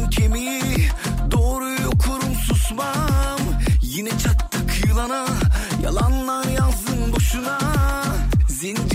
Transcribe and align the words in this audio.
Dilimin 0.00 0.10
kemiği 0.10 0.88
doğruyu 1.30 1.86
okurum 1.86 2.34
susmam. 2.34 3.38
Yine 3.82 4.10
çattık 4.10 4.86
yılana 4.86 5.26
yalanlar 5.82 6.44
yazdım 6.44 7.12
boşuna. 7.12 7.58
Zincirler 8.48 8.89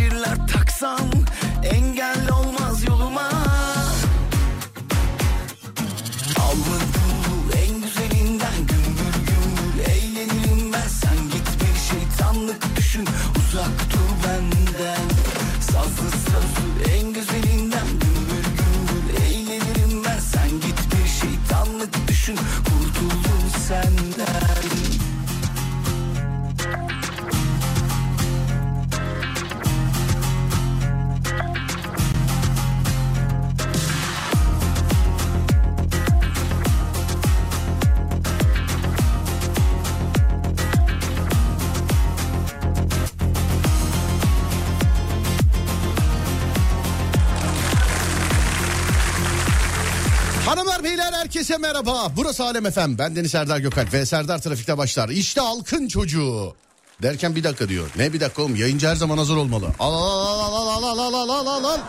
herkese 51.46 51.58
merhaba. 51.68 52.12
Burası 52.16 52.44
Alem 52.44 52.66
Efem. 52.66 52.98
Ben 52.98 53.16
Deniz 53.16 53.32
Serdar 53.32 53.58
Gökalp 53.60 53.94
ve 53.94 54.06
Serdar 54.06 54.42
Trafik'te 54.42 54.78
başlar. 54.78 55.10
İşte 55.10 55.42
halkın 55.42 55.88
çocuğu. 55.88 56.56
Derken 57.02 57.36
bir 57.36 57.44
dakika 57.44 57.70
diyor. 57.70 57.88
Ne 57.96 58.14
bir 58.14 58.20
dakika 58.20 58.42
oğlum 58.42 58.56
yayıncı 58.56 58.88
her 58.88 58.96
zaman 58.96 59.18
hazır 59.18 59.38
olmalı. 59.38 59.68
Al 59.80 59.94
al 59.94 60.40
al 60.40 60.68
al 60.68 60.84
al 60.84 60.98
al 61.00 61.14
al 61.14 61.30
al 61.30 61.48
al 61.48 61.64
al. 61.64 61.80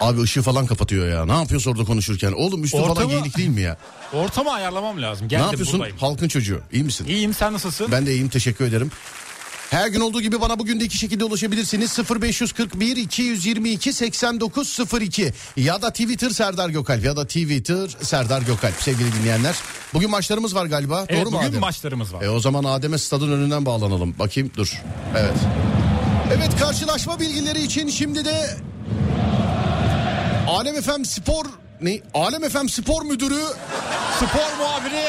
Abi 0.00 0.20
ışığı 0.20 0.42
falan 0.42 0.66
kapatıyor 0.66 1.08
ya. 1.08 1.24
Ne 1.26 1.32
yapıyorsun 1.32 1.70
orada 1.70 1.84
konuşurken? 1.84 2.32
Oğlum 2.32 2.64
üstü 2.64 2.78
falan 2.78 2.90
Ortamı- 2.90 3.10
giyinik 3.10 3.36
değil 3.36 3.48
mi 3.48 3.60
ya? 3.60 3.76
Ortamı 4.12 4.52
ayarlamam 4.52 5.02
lazım. 5.02 5.24
ne 5.24 5.28
Geldim 5.28 5.44
yapıyorsun? 5.46 5.74
buradayım. 5.78 5.98
Halkın 5.98 6.28
çocuğu. 6.28 6.60
İyi 6.72 6.84
misin? 6.84 7.06
İyiyim 7.08 7.34
sen 7.34 7.52
nasılsın? 7.52 7.88
Ben 7.92 8.06
de 8.06 8.12
iyiyim 8.12 8.28
teşekkür 8.28 8.64
ederim. 8.64 8.90
Her 9.74 9.88
gün 9.88 10.00
olduğu 10.00 10.20
gibi 10.20 10.40
bana 10.40 10.58
bugün 10.58 10.80
de 10.80 10.84
iki 10.84 10.98
şekilde 10.98 11.24
ulaşabilirsiniz. 11.24 11.98
0541 12.10 12.96
222 12.96 13.92
8902 13.92 15.32
ya 15.56 15.82
da 15.82 15.90
Twitter 15.90 16.30
Serdar 16.30 16.68
Gökalp 16.68 17.04
ya 17.04 17.16
da 17.16 17.26
Twitter 17.26 17.88
Serdar 18.02 18.42
Gökalp 18.42 18.74
sevgili 18.74 19.12
dinleyenler. 19.12 19.54
Bugün 19.94 20.10
maçlarımız 20.10 20.54
var 20.54 20.66
galiba. 20.66 21.04
Evet 21.08 21.20
Doğru 21.20 21.30
mu 21.30 21.36
bugün 21.36 21.50
Adem? 21.50 21.60
maçlarımız 21.60 22.14
var. 22.14 22.22
E 22.22 22.30
o 22.30 22.40
zaman 22.40 22.64
Adem'e 22.64 22.98
stadın 22.98 23.32
önünden 23.32 23.66
bağlanalım. 23.66 24.18
Bakayım 24.18 24.50
dur. 24.56 24.82
Evet. 25.16 25.36
Evet 26.36 26.60
karşılaşma 26.60 27.20
bilgileri 27.20 27.62
için 27.62 27.88
şimdi 27.88 28.24
de 28.24 28.56
Alem 30.48 30.82
FM 30.82 31.04
Spor 31.04 31.44
ne? 31.80 32.00
Alem 32.14 32.48
FM 32.48 32.68
Spor 32.68 33.02
Müdürü 33.02 33.42
Spor 34.18 34.58
muhabiri. 34.58 35.06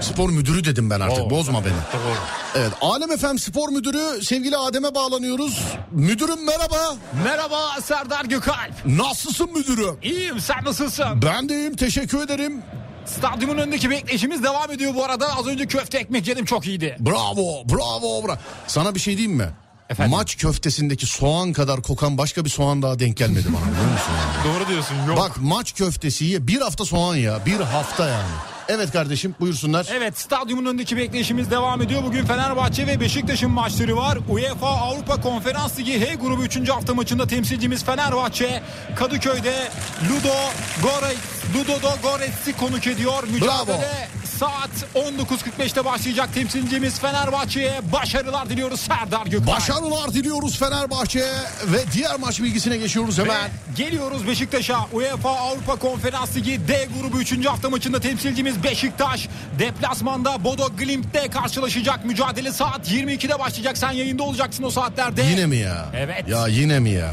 Spor 0.00 0.30
müdürü 0.30 0.64
dedim 0.64 0.90
ben 0.90 1.00
artık 1.00 1.24
Oo, 1.24 1.30
bozma 1.30 1.64
beni. 1.64 1.72
Doğru. 1.72 2.14
Evet 2.54 2.72
Alem 2.80 3.16
FM 3.18 3.36
Spor 3.38 3.68
Müdürü 3.68 4.24
sevgili 4.24 4.56
Adem'e 4.56 4.94
bağlanıyoruz. 4.94 5.60
Müdürüm 5.90 6.46
merhaba. 6.46 6.96
Merhaba 7.24 7.80
Serdar 7.82 8.24
Gökalp. 8.24 8.86
Nasılsın 8.86 9.52
müdürüm? 9.52 9.96
İyiyim 10.02 10.40
sen 10.40 10.64
nasılsın? 10.64 11.22
Ben 11.22 11.48
de 11.48 11.54
iyiyim 11.56 11.76
teşekkür 11.76 12.22
ederim. 12.24 12.62
Stadyumun 13.06 13.58
önündeki 13.58 13.90
bekleyişimiz 13.90 14.42
devam 14.42 14.70
ediyor 14.70 14.94
bu 14.94 15.04
arada. 15.04 15.36
Az 15.38 15.46
önce 15.46 15.66
köfte 15.66 15.98
ekmek 15.98 16.28
yedim 16.28 16.44
çok 16.44 16.66
iyiydi. 16.66 16.96
Bravo 17.00 17.68
bravo 17.68 18.26
bravo. 18.28 18.36
Sana 18.66 18.94
bir 18.94 19.00
şey 19.00 19.16
diyeyim 19.18 19.36
mi? 19.38 19.48
Efendim? 19.90 20.16
Maç 20.16 20.36
köftesindeki 20.36 21.06
soğan 21.06 21.52
kadar 21.52 21.82
kokan 21.82 22.18
başka 22.18 22.44
bir 22.44 22.50
soğan 22.50 22.82
daha 22.82 22.98
denk 22.98 23.16
gelmedi 23.16 23.46
bana 23.48 23.72
biliyor 23.72 23.92
musun? 23.92 24.12
yani? 24.44 24.54
Doğru 24.58 24.68
diyorsun 24.68 24.94
yok. 25.08 25.18
Bak 25.18 25.32
maç 25.40 25.74
köftesi 25.74 26.24
ye 26.24 26.46
bir 26.48 26.60
hafta 26.60 26.84
soğan 26.84 27.16
ya 27.16 27.38
bir 27.46 27.60
hafta 27.60 28.08
yani. 28.08 28.28
Evet 28.68 28.92
kardeşim 28.92 29.34
buyursunlar. 29.40 29.86
Evet 29.92 30.18
stadyumun 30.18 30.66
önündeki 30.66 30.96
bekleyişimiz 30.96 31.50
devam 31.50 31.82
ediyor. 31.82 32.02
Bugün 32.04 32.24
Fenerbahçe 32.24 32.86
ve 32.86 33.00
Beşiktaş'ın 33.00 33.50
maçları 33.50 33.96
var. 33.96 34.18
UEFA 34.28 34.66
Avrupa 34.68 35.20
Konferans 35.20 35.78
Ligi 35.78 36.00
H 36.00 36.14
grubu 36.14 36.44
3. 36.44 36.68
hafta 36.68 36.94
maçında 36.94 37.26
temsilcimiz 37.26 37.84
Fenerbahçe 37.84 38.62
Kadıköy'de 38.96 39.68
Ludo 40.10 40.34
Gore 40.82 41.14
Ludo 41.54 41.88
Goretz'i 42.02 42.56
konuk 42.56 42.86
ediyor. 42.86 43.24
Mücadele 43.28 44.08
saat 44.38 44.70
19.45'te 44.94 45.84
başlayacak 45.84 46.28
temsilcimiz 46.34 47.00
Fenerbahçe'ye 47.00 47.80
başarılar 47.92 48.48
diliyoruz 48.50 48.80
Serdar 48.80 49.26
Gökhan. 49.26 49.46
Başarılar 49.46 50.14
diliyoruz 50.14 50.58
Fenerbahçe 50.58 51.20
ve 51.66 51.84
diğer 51.92 52.18
maç 52.20 52.40
bilgisine 52.40 52.76
geçiyoruz 52.76 53.18
Ve 53.18 53.22
hemen. 53.22 53.50
geliyoruz 53.76 54.26
Beşiktaş'a. 54.26 54.86
UEFA 54.92 55.30
Avrupa 55.30 55.76
Konferans 55.76 56.36
Ligi 56.36 56.68
D 56.68 56.88
grubu 57.00 57.20
3. 57.20 57.46
hafta 57.46 57.70
maçında 57.70 58.00
temsilcimiz 58.00 58.62
Beşiktaş. 58.62 59.28
Deplasmanda 59.58 60.44
Bodo 60.44 60.68
Glimt'te 60.78 61.28
karşılaşacak. 61.28 62.04
Mücadele 62.04 62.52
saat 62.52 62.90
22'de 62.92 63.38
başlayacak. 63.38 63.78
Sen 63.78 63.92
yayında 63.92 64.22
olacaksın 64.22 64.62
o 64.64 64.70
saatlerde. 64.70 65.22
Yine 65.22 65.46
mi 65.46 65.56
ya? 65.56 65.86
Evet. 65.96 66.28
Ya 66.28 66.46
yine 66.48 66.80
mi 66.80 66.90
ya? 66.90 67.10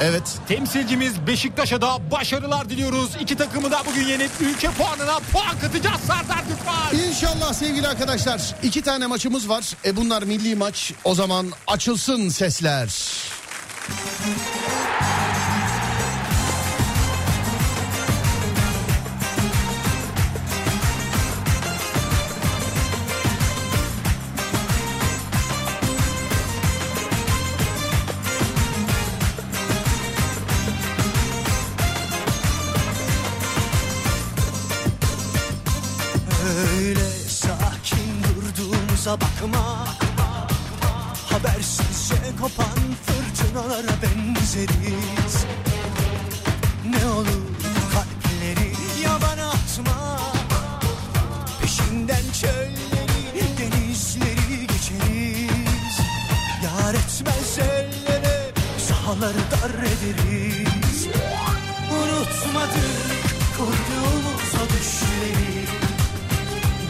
Evet. 0.00 0.38
Temsilcimiz 0.48 1.26
Beşiktaş'a 1.26 1.82
da 1.82 2.10
başarılar 2.10 2.68
diliyoruz. 2.70 3.10
İki 3.20 3.36
takımı 3.36 3.70
da 3.70 3.82
bugün 3.90 4.04
yenip 4.06 4.30
ülke 4.40 4.70
puanına 4.70 5.18
puan 5.32 5.58
katacağız 5.60 6.00
Serdar 6.06 6.42
Gökmen. 6.48 7.08
İnşallah 7.08 7.52
sevgili 7.52 7.88
arkadaşlar. 7.88 8.54
iki 8.62 8.82
tane 8.82 9.06
maçımız 9.06 9.48
var. 9.48 9.64
E 9.84 9.96
bunlar 9.96 10.22
milli 10.22 10.54
maç. 10.56 10.92
O 11.04 11.14
zaman 11.14 11.46
açılsın 11.66 12.28
sesler. 12.28 12.88
Sahaları 59.20 59.38
dar 59.50 59.70
ederiz. 59.70 61.06
Unutmadık 61.90 63.26
kurduğumuz 63.56 64.54
o 64.54 64.64
düşleri. 64.68 65.66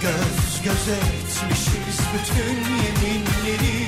Göz 0.02 0.62
göze 0.64 0.96
etmişiz 0.96 2.00
bütün 2.14 2.56
yeminleri. 2.84 3.86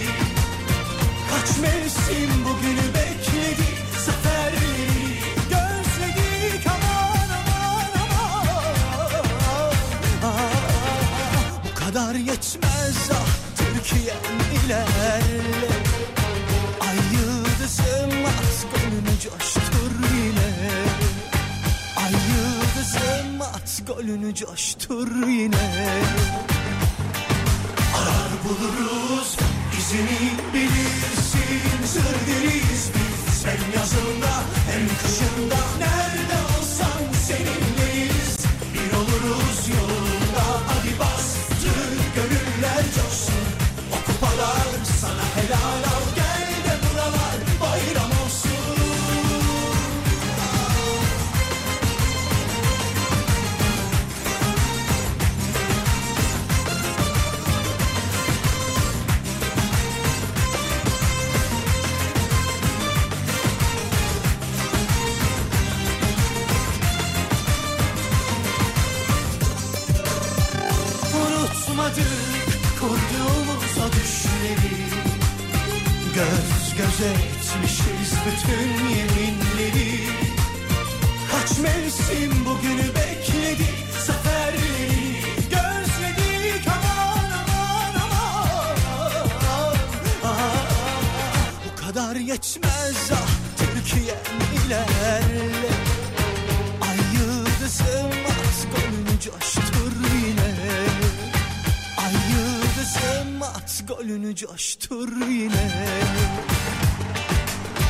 Kaç 1.30 1.58
mevsim 1.58 2.44
bugünü 2.44 2.94
bekledi 2.94 3.68
Zaferleri. 4.06 5.18
Gözledik 5.50 6.66
aman 6.66 7.28
aman 7.38 7.90
aman. 8.02 9.74
Ah, 10.24 10.40
Bu 11.64 11.74
kadar 11.74 12.14
yetmez 12.14 13.10
ah 13.12 13.28
Türkiye'm 13.56 14.64
ilerle 14.64 15.67
at 24.08 24.14
golünü 24.14 24.34
coştur 24.34 25.26
yine. 25.26 25.56
Arar 27.96 28.30
buluruz 28.44 29.36
izini 29.78 30.32
bilirsin. 30.54 31.86
Sır 31.86 32.02
deriz 32.02 32.90
biz. 32.94 33.46
Hem 33.46 33.80
yazında 33.80 34.42
hem 34.70 34.88
kışında. 34.88 35.58
Nerede 35.78 36.58
olsan 36.58 37.12
seninleyiz 37.26 37.57
yetmez 92.38 93.10
ah 93.12 93.28
Türkiye'm 93.58 94.38
ilerle 94.66 95.72
Ay 96.80 96.98
yıldızım 97.14 98.12
at 98.28 98.58
golünü 98.72 99.20
coştur 99.20 99.92
yine. 100.24 100.54
Ay 101.98 102.14
yıldızım 102.32 103.42
at 103.42 103.82
golünü 103.88 104.36
coştur 104.36 105.26
yine. 105.26 105.70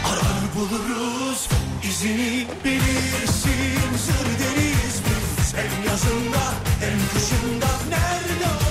Arar 0.07 0.45
buluruz 0.55 1.49
izini 1.91 2.47
bilirsin. 2.65 3.97
Zır 4.07 4.29
deriz 4.41 4.97
biz. 5.05 5.55
Hem 5.55 5.89
yazında 5.89 6.45
hem 6.81 6.99
kışında. 7.15 7.71
Nerede 7.91 8.47
olsan 8.47 8.68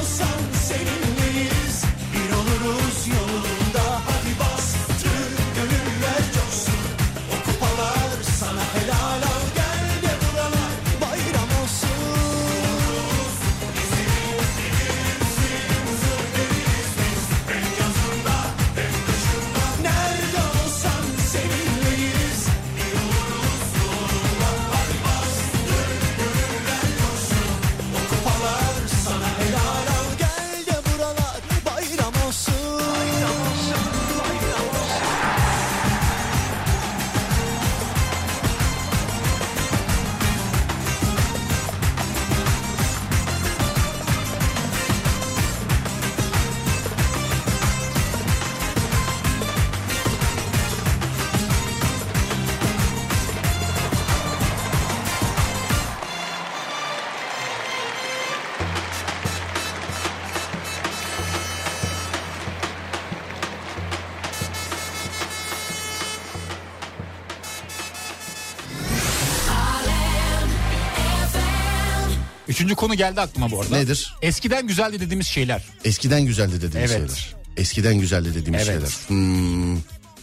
Üçüncü 72.68 72.80
konu 72.80 72.95
geldi 72.95 73.21
aklıma 73.21 73.52
bu 73.52 73.62
arada. 73.62 73.78
Nedir? 73.78 74.14
Eskiden 74.21 74.68
güzeldi 74.68 75.00
dediğimiz 75.00 75.28
şeyler. 75.28 75.64
Eskiden 75.86 76.21
güzeldi 76.21 76.62
dediğimiz 76.62 76.92
Evet. 76.92 77.12
şeyler. 77.16 77.36
Eskiden 77.57 78.00
güzeldi 78.00 78.30
dediğimiz 78.36 78.69
Evet. 78.69 78.90
şeyler. 78.90 78.90
Hmm. 79.07 79.78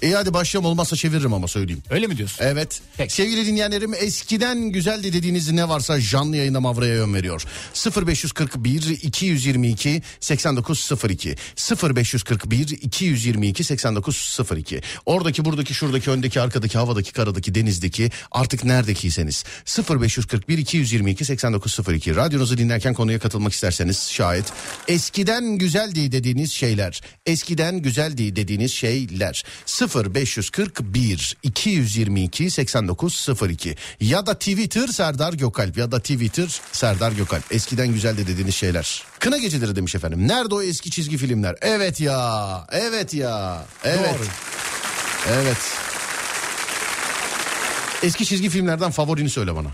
İyi 0.05 0.15
hadi 0.15 0.35
başlayalım 0.35 0.71
olmazsa 0.71 0.97
çeviririm 0.97 1.33
ama 1.33 1.49
söyleyeyim. 1.49 1.83
Öyle 1.91 2.07
mi 2.07 2.17
diyorsun? 2.17 2.45
Evet. 2.45 2.81
Peki. 2.97 3.15
Sevgili 3.15 3.47
dinleyenlerim 3.47 3.95
eskiden 3.95 4.61
güzeldi 4.61 5.13
dediğiniz 5.13 5.51
ne 5.51 5.69
varsa 5.69 6.01
canlı 6.01 6.37
yayında 6.37 6.61
Mavra'ya 6.61 6.95
yön 6.95 7.15
veriyor. 7.15 7.45
0541 8.07 8.83
222 9.03 10.03
8902 10.21 11.37
0541 11.95 12.69
222 12.69 13.65
8902 13.65 14.81
Oradaki 15.07 15.45
buradaki 15.45 15.75
şuradaki 15.75 16.11
öndeki 16.11 16.41
arkadaki 16.41 16.79
havadaki 16.79 17.13
karadaki 17.13 17.55
denizdeki 17.55 18.11
artık 18.31 18.65
neredekiyseniz 18.65 19.45
0541 19.91 20.59
222 20.59 21.25
8902 21.25 22.17
radyonuzu 22.17 22.59
dinlerken 22.59 22.95
konuya 22.95 23.19
katılmak 23.19 23.53
isterseniz 23.53 24.09
şayet 24.11 24.45
eskiden 24.89 25.45
güzeldi 25.45 26.13
dediğiniz 26.13 26.53
şeyler 26.53 27.01
eskiden 27.27 27.79
güzeldi 27.79 28.37
dediğiniz 28.37 28.73
şeyler 28.73 29.45
0541 29.95 31.37
222 31.43 32.51
8902 32.51 33.77
ya 34.01 34.27
da 34.27 34.35
Twitter 34.39 34.87
Serdar 34.89 35.33
Gökalp 35.33 35.77
ya 35.77 35.93
da 35.93 35.99
Twitter 36.01 36.61
Serdar 36.73 37.13
Gökalp. 37.13 37.53
Eskiden 37.53 37.89
güzeldi 37.89 38.27
dediğiniz 38.27 38.55
şeyler. 38.55 39.03
Kına 39.19 39.39
geceleri 39.39 39.77
demiş 39.77 39.95
efendim. 39.95 40.29
Nerede 40.29 40.55
o 40.55 40.63
eski 40.63 40.91
çizgi 40.91 41.17
filmler? 41.19 41.57
Evet 41.63 42.01
ya. 42.01 42.67
Evet 42.73 43.15
ya. 43.15 43.65
Evet. 43.85 44.15
Doğru. 44.19 44.27
Evet. 45.33 45.59
Eski 48.03 48.27
çizgi 48.27 48.49
filmlerden 48.51 48.91
favorini 48.91 49.31
söyle 49.31 49.55
bana. 49.57 49.69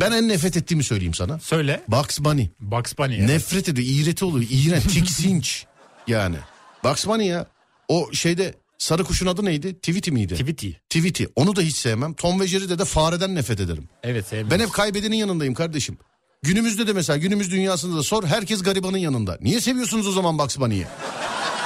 Ben 0.00 0.12
en 0.12 0.28
nefret 0.28 0.56
ettiğimi 0.56 0.84
söyleyeyim 0.84 1.14
sana. 1.14 1.38
Söyle. 1.38 1.82
Bugs 1.88 2.18
Bunny. 2.20 2.46
Bugs 2.60 2.98
Bunny. 2.98 3.14
ya. 3.20 3.26
Nefret 3.26 3.68
ediyor. 3.68 3.88
iğreti 3.90 4.24
oluyor. 4.24 4.50
İğrenç. 4.50 4.82
Tiksinç. 4.94 5.64
yani. 6.06 6.36
Bugs 6.84 7.06
Bunny 7.06 7.26
ya. 7.26 7.46
O 7.92 8.12
şeyde 8.12 8.54
sarı 8.78 9.04
kuşun 9.04 9.26
adı 9.26 9.44
neydi? 9.44 9.74
Tweety 9.74 10.10
miydi? 10.10 10.34
Tweety. 10.34 10.70
Tweety. 10.90 11.24
Onu 11.36 11.56
da 11.56 11.60
hiç 11.60 11.76
sevmem. 11.76 12.14
Tom 12.14 12.40
ve 12.40 12.46
Jerry'de 12.46 12.78
de 12.78 12.84
fareden 12.84 13.34
nefret 13.34 13.60
ederim. 13.60 13.88
Evet 14.02 14.26
sevmiyorum. 14.26 14.50
Ben 14.50 14.64
hep 14.64 14.72
kaybedenin 14.72 15.16
yanındayım 15.16 15.54
kardeşim. 15.54 15.98
Günümüzde 16.42 16.86
de 16.86 16.92
mesela 16.92 17.16
günümüz 17.16 17.50
dünyasında 17.50 17.96
da 17.96 18.02
sor 18.02 18.24
herkes 18.24 18.62
garibanın 18.62 18.98
yanında. 18.98 19.38
Niye 19.40 19.60
seviyorsunuz 19.60 20.08
o 20.08 20.12
zaman 20.12 20.38
Bugs 20.38 20.58
Bunny'yi? 20.58 20.86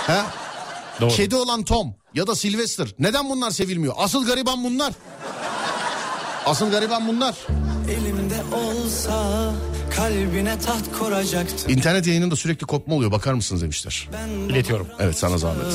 ha? 0.07 0.27
Doğru. 1.01 1.11
Kedi 1.11 1.37
olan 1.37 1.63
Tom 1.65 1.95
ya 2.15 2.27
da 2.27 2.35
Sylvester. 2.35 2.89
Neden 2.99 3.31
bunlar 3.31 3.51
sevilmiyor? 3.51 3.95
Asıl 3.97 4.27
gariban 4.27 4.65
bunlar. 4.65 4.93
Asıl 6.47 6.71
gariban 6.71 7.09
bunlar. 7.09 7.35
Elimde 7.91 8.57
olsa 8.57 9.53
kalbine 9.97 10.59
taht 10.59 10.99
kuracaktım. 10.99 11.73
İnternet 11.73 12.07
yayınında 12.07 12.37
sürekli 12.37 12.67
kopma 12.67 12.95
oluyor 12.95 13.13
bakar 13.13 13.35
mısınız 13.35 13.63
demişler. 13.63 14.09
İletiyorum. 14.49 14.87
Evet 14.99 15.19
sana 15.19 15.39
zahmet. 15.39 15.67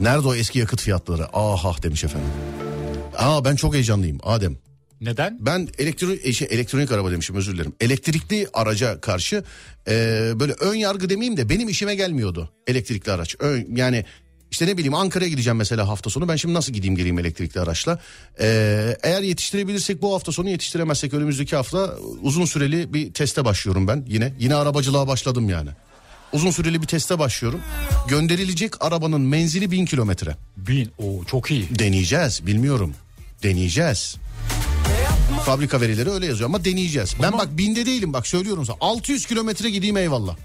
Nerede 0.00 0.28
o 0.28 0.34
eski 0.34 0.58
yakıt 0.58 0.80
fiyatları? 0.80 1.26
Ah 1.32 1.66
ah 1.66 1.82
demiş 1.82 2.04
efendim. 2.04 2.28
Aa 3.18 3.44
ben 3.44 3.56
çok 3.56 3.74
heyecanlıyım 3.74 4.18
Adem. 4.22 4.56
Neden? 5.00 5.38
Ben 5.40 5.68
elektronik 5.78 6.34
şey, 6.34 6.48
elektronik 6.50 6.92
araba 6.92 7.10
demişim 7.10 7.36
özür 7.36 7.54
dilerim. 7.54 7.72
Elektrikli 7.80 8.48
araca 8.52 9.00
karşı 9.00 9.44
e, 9.88 9.92
böyle 10.40 10.52
ön 10.52 10.74
yargı 10.74 11.10
demeyeyim 11.10 11.36
de 11.36 11.48
benim 11.48 11.68
işime 11.68 11.94
gelmiyordu 11.94 12.50
elektrikli 12.66 13.10
araç. 13.10 13.36
Ön, 13.38 13.76
yani 13.76 14.04
işte 14.52 14.66
ne 14.66 14.76
bileyim 14.76 14.94
Ankara'ya 14.94 15.30
gideceğim 15.30 15.56
mesela 15.56 15.88
hafta 15.88 16.10
sonu. 16.10 16.28
Ben 16.28 16.36
şimdi 16.36 16.54
nasıl 16.54 16.72
gideyim 16.72 16.96
geleyim 16.96 17.18
elektrikli 17.18 17.60
araçla? 17.60 17.98
E, 18.40 18.46
eğer 19.02 19.22
yetiştirebilirsek 19.22 20.02
bu 20.02 20.14
hafta 20.14 20.32
sonu 20.32 20.48
yetiştiremezsek 20.48 21.14
önümüzdeki 21.14 21.56
hafta 21.56 21.94
uzun 22.22 22.44
süreli 22.44 22.94
bir 22.94 23.12
teste 23.12 23.44
başlıyorum 23.44 23.88
ben 23.88 24.04
yine. 24.08 24.32
Yine 24.38 24.54
arabacılığa 24.54 25.08
başladım 25.08 25.48
yani. 25.48 25.70
Uzun 26.32 26.50
süreli 26.50 26.82
bir 26.82 26.86
teste 26.86 27.18
başlıyorum. 27.18 27.60
Gönderilecek 28.08 28.84
arabanın 28.84 29.20
menzili 29.20 29.70
bin 29.70 29.86
kilometre. 29.86 30.36
Bin. 30.56 30.90
Oo 30.98 31.24
çok 31.24 31.50
iyi. 31.50 31.78
Deneyeceğiz 31.78 32.46
bilmiyorum. 32.46 32.94
Deneyeceğiz. 33.42 34.16
Fabrika 35.46 35.80
verileri 35.80 36.10
öyle 36.10 36.26
yazıyor 36.26 36.48
ama 36.50 36.64
deneyeceğiz. 36.64 37.14
Ben 37.22 37.28
Ama- 37.28 37.38
bak 37.38 37.58
binde 37.58 37.86
değilim 37.86 38.12
bak 38.12 38.26
söylüyorum 38.26 38.66
sana. 38.66 38.76
600 38.80 39.26
kilometre 39.26 39.70
gideyim 39.70 39.96
eyvallah. 39.96 40.36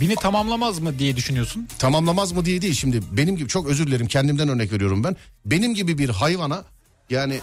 Bini 0.00 0.14
tamamlamaz 0.14 0.78
mı 0.78 0.98
diye 0.98 1.16
düşünüyorsun. 1.16 1.68
Tamamlamaz 1.78 2.32
mı 2.32 2.44
diye 2.44 2.62
değil 2.62 2.74
şimdi 2.74 3.00
benim 3.12 3.36
gibi 3.36 3.48
çok 3.48 3.66
özür 3.68 3.86
dilerim 3.86 4.06
kendimden 4.06 4.48
örnek 4.48 4.72
veriyorum 4.72 5.04
ben. 5.04 5.16
Benim 5.44 5.74
gibi 5.74 5.98
bir 5.98 6.08
hayvana 6.08 6.64
yani 7.10 7.40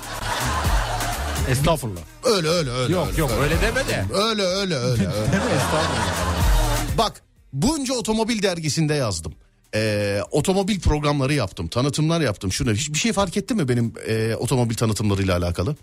Estağfurullah. 1.50 2.02
öyle 2.24 2.48
öyle 2.48 2.70
öyle. 2.72 2.94
Yok 2.94 3.08
öyle, 3.08 3.22
yok 3.22 3.32
öyle 3.42 3.62
deme 3.62 3.88
de. 3.88 4.06
Öyle 4.14 4.42
öyle 4.42 4.76
öyle. 4.76 5.08
öyle. 5.08 5.36
Estağfurullah. 5.36 6.98
Bak 6.98 7.22
bunca 7.54 7.94
otomobil 7.94 8.42
dergisinde 8.44 8.94
yazdım. 8.94 9.34
Ee, 9.76 10.20
otomobil 10.32 10.80
programları 10.80 11.34
yaptım, 11.34 11.68
tanıtımlar 11.68 12.22
yaptım. 12.22 12.52
Şunu 12.52 12.74
hiçbir 12.74 12.98
şey 12.98 13.14
fark 13.14 13.38
etti 13.38 13.54
mi 13.54 13.70
benim 13.70 13.94
e, 14.08 14.36
otomobil 14.36 14.76
tanıtımlarıyla 14.76 15.38
alakalı? 15.38 15.76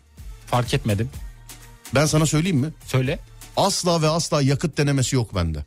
Fark 0.47 0.75
etmedim. 0.75 1.11
Ben 1.95 2.07
sana 2.07 2.27
söyleyeyim 2.27 2.57
mi? 2.59 2.69
Söyle. 2.87 3.19
Asla 3.57 4.03
ve 4.03 4.09
asla 4.09 4.43
yakıt 4.43 4.79
denemesi 4.79 5.17
yok 5.17 5.35
bende. 5.35 5.65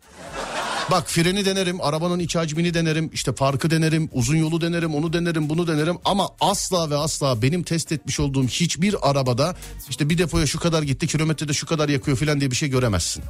Bak 0.91 1.09
freni 1.09 1.45
denerim, 1.45 1.81
arabanın 1.81 2.19
iç 2.19 2.35
hacmini 2.35 2.73
denerim, 2.73 3.09
işte 3.13 3.31
parkı 3.31 3.69
denerim, 3.71 4.09
uzun 4.13 4.35
yolu 4.35 4.61
denerim, 4.61 4.95
onu 4.95 5.13
denerim, 5.13 5.49
bunu 5.49 5.67
denerim. 5.67 5.97
Ama 6.05 6.29
asla 6.41 6.89
ve 6.89 6.97
asla 6.97 7.41
benim 7.41 7.63
test 7.63 7.91
etmiş 7.91 8.19
olduğum 8.19 8.43
hiçbir 8.47 9.09
arabada 9.09 9.55
işte 9.89 10.09
bir 10.09 10.17
depoya 10.17 10.47
şu 10.47 10.59
kadar 10.59 10.83
gitti, 10.83 11.07
kilometrede 11.07 11.53
şu 11.53 11.65
kadar 11.65 11.89
yakıyor 11.89 12.17
falan 12.17 12.39
diye 12.39 12.51
bir 12.51 12.55
şey 12.55 12.69
göremezsin. 12.69 13.23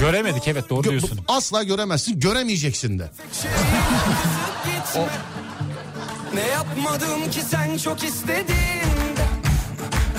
Göremedik 0.00 0.48
evet 0.48 0.70
doğru 0.70 0.86
Gö- 0.86 0.90
diyorsun. 0.90 1.20
asla 1.28 1.62
göremezsin, 1.62 2.20
göremeyeceksin 2.20 2.98
de. 2.98 3.10
gitme. 4.64 5.08
Ne 6.34 6.40
yapmadım 6.48 7.30
ki 7.30 7.40
sen 7.50 7.78
çok 7.78 8.04
istedin. 8.04 8.54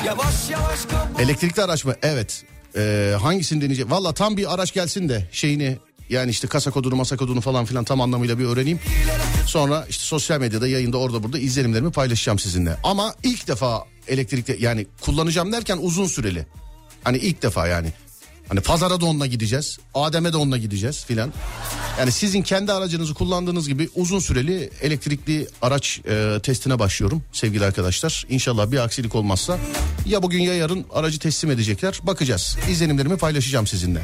Yavaş 0.05 0.49
yavaş 0.49 0.79
kabul 0.85 1.19
Elektrikli 1.23 1.61
araç 1.61 1.85
mı? 1.85 1.95
Evet. 2.01 2.43
Ee, 2.75 3.15
hangisini 3.21 3.61
deneyecek? 3.61 3.91
Valla 3.91 4.13
tam 4.13 4.37
bir 4.37 4.53
araç 4.53 4.73
gelsin 4.73 5.09
de 5.09 5.29
şeyini 5.31 5.77
yani 6.11 6.31
işte 6.31 6.47
kasa 6.47 6.71
kodunu 6.71 6.95
masa 6.95 7.17
kodunu 7.17 7.41
falan 7.41 7.65
filan 7.65 7.83
tam 7.83 8.01
anlamıyla 8.01 8.39
bir 8.39 8.45
öğreneyim. 8.45 8.79
Sonra 9.47 9.85
işte 9.89 10.03
sosyal 10.03 10.39
medyada 10.39 10.67
yayında 10.67 10.97
orada 10.97 11.23
burada 11.23 11.39
izlenimlerimi 11.39 11.91
paylaşacağım 11.91 12.39
sizinle. 12.39 12.77
Ama 12.83 13.15
ilk 13.23 13.47
defa 13.47 13.85
elektrikli 14.07 14.57
yani 14.59 14.87
kullanacağım 15.01 15.51
derken 15.51 15.77
uzun 15.81 16.05
süreli. 16.07 16.45
Hani 17.03 17.17
ilk 17.17 17.41
defa 17.41 17.67
yani. 17.67 17.93
Hani 18.47 18.61
pazara 18.61 19.01
da 19.01 19.05
onunla 19.05 19.25
gideceğiz. 19.25 19.77
Adem'e 19.93 20.33
de 20.33 20.37
onunla 20.37 20.57
gideceğiz 20.57 21.05
filan. 21.05 21.33
Yani 21.99 22.11
sizin 22.11 22.41
kendi 22.41 22.71
aracınızı 22.71 23.13
kullandığınız 23.13 23.67
gibi 23.67 23.89
uzun 23.95 24.19
süreli 24.19 24.69
elektrikli 24.81 25.47
araç 25.61 26.01
e, 26.09 26.39
testine 26.43 26.79
başlıyorum 26.79 27.23
sevgili 27.31 27.65
arkadaşlar. 27.65 28.25
İnşallah 28.29 28.71
bir 28.71 28.77
aksilik 28.77 29.15
olmazsa 29.15 29.57
ya 30.05 30.23
bugün 30.23 30.39
ya 30.39 30.55
yarın 30.55 30.85
aracı 30.93 31.19
teslim 31.19 31.51
edecekler. 31.51 31.99
Bakacağız. 32.03 32.57
İzlenimlerimi 32.69 33.17
paylaşacağım 33.17 33.67
sizinle. 33.67 34.01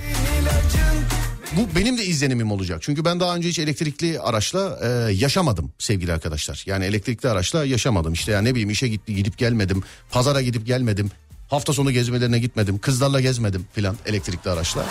Bu 1.57 1.75
benim 1.75 1.97
de 1.97 2.05
izlenimim 2.05 2.51
olacak. 2.51 2.79
Çünkü 2.81 3.05
ben 3.05 3.19
daha 3.19 3.35
önce 3.35 3.49
hiç 3.49 3.59
elektrikli 3.59 4.19
araçla 4.19 4.79
e, 4.83 5.13
yaşamadım 5.13 5.71
sevgili 5.77 6.13
arkadaşlar. 6.13 6.63
Yani 6.65 6.85
elektrikli 6.85 7.27
araçla 7.27 7.65
yaşamadım. 7.65 8.13
İşte 8.13 8.31
ya 8.31 8.41
ne 8.41 8.51
bileyim 8.51 8.69
işe 8.69 8.87
gitti 8.87 9.15
gidip 9.15 9.37
gelmedim. 9.37 9.83
Pazara 10.11 10.41
gidip 10.41 10.65
gelmedim. 10.65 11.11
Hafta 11.49 11.73
sonu 11.73 11.91
gezmelerine 11.91 12.39
gitmedim. 12.39 12.79
Kızlarla 12.79 13.21
gezmedim 13.21 13.67
filan 13.73 13.97
elektrikli 14.05 14.49
araçla. 14.49 14.85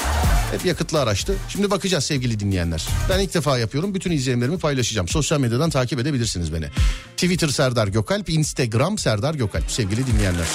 Hep 0.53 0.65
yakıtlı 0.65 1.01
araçtı. 1.01 1.37
Şimdi 1.49 1.71
bakacağız 1.71 2.05
sevgili 2.05 2.41
dinleyenler. 2.41 2.87
Ben 3.11 3.19
ilk 3.19 3.35
defa 3.35 3.59
yapıyorum. 3.59 3.95
Bütün 3.95 4.11
izlenimlerimi 4.11 4.59
paylaşacağım. 4.59 5.09
Sosyal 5.09 5.41
medyadan 5.41 5.71
takip 5.71 5.99
edebilirsiniz 5.99 6.53
beni. 6.53 6.67
Twitter 7.17 7.49
Serdar 7.49 7.89
Gökalp, 7.89 8.31
Instagram 8.31 8.99
Serdar 8.99 9.35
Gökalp 9.35 9.71
sevgili 9.71 10.07
dinleyenler. 10.07 10.47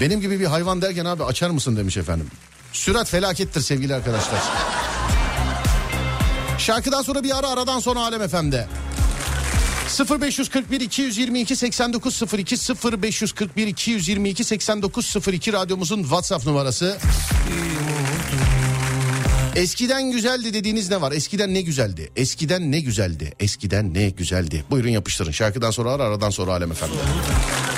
Benim 0.00 0.20
gibi 0.20 0.40
bir 0.40 0.46
hayvan 0.46 0.82
derken 0.82 1.04
abi 1.04 1.24
açar 1.24 1.50
mısın 1.50 1.76
demiş 1.76 1.96
efendim. 1.96 2.26
Sürat 2.72 3.08
felakettir 3.08 3.60
sevgili 3.60 3.94
arkadaşlar. 3.94 4.40
Şarkıdan 6.64 7.02
sonra 7.02 7.22
bir 7.22 7.38
ara 7.38 7.48
aradan 7.48 7.80
sonra 7.80 8.00
Alem 8.00 8.28
FM'de. 8.28 8.66
0541 10.20 10.80
222 10.80 11.56
8902 11.56 12.56
0541 13.02 13.66
222 13.66 14.44
8902 14.44 15.52
radyomuzun 15.52 16.02
WhatsApp 16.02 16.46
numarası. 16.46 16.98
Eskiden 19.56 20.10
güzeldi 20.10 20.54
dediğiniz 20.54 20.90
ne 20.90 21.00
var? 21.00 21.12
Eskiden 21.12 21.54
ne 21.54 21.60
güzeldi? 21.60 22.10
Eskiden 22.16 22.72
ne 22.72 22.80
güzeldi? 22.80 23.32
Eskiden 23.40 23.94
ne 23.94 24.10
güzeldi? 24.10 24.64
Buyurun 24.70 24.88
yapıştırın. 24.88 25.30
Şarkıdan 25.30 25.70
sonra 25.70 25.90
ara 25.90 26.02
aradan 26.02 26.30
sonra 26.30 26.52
Alem 26.52 26.72
FM'de. 26.72 27.73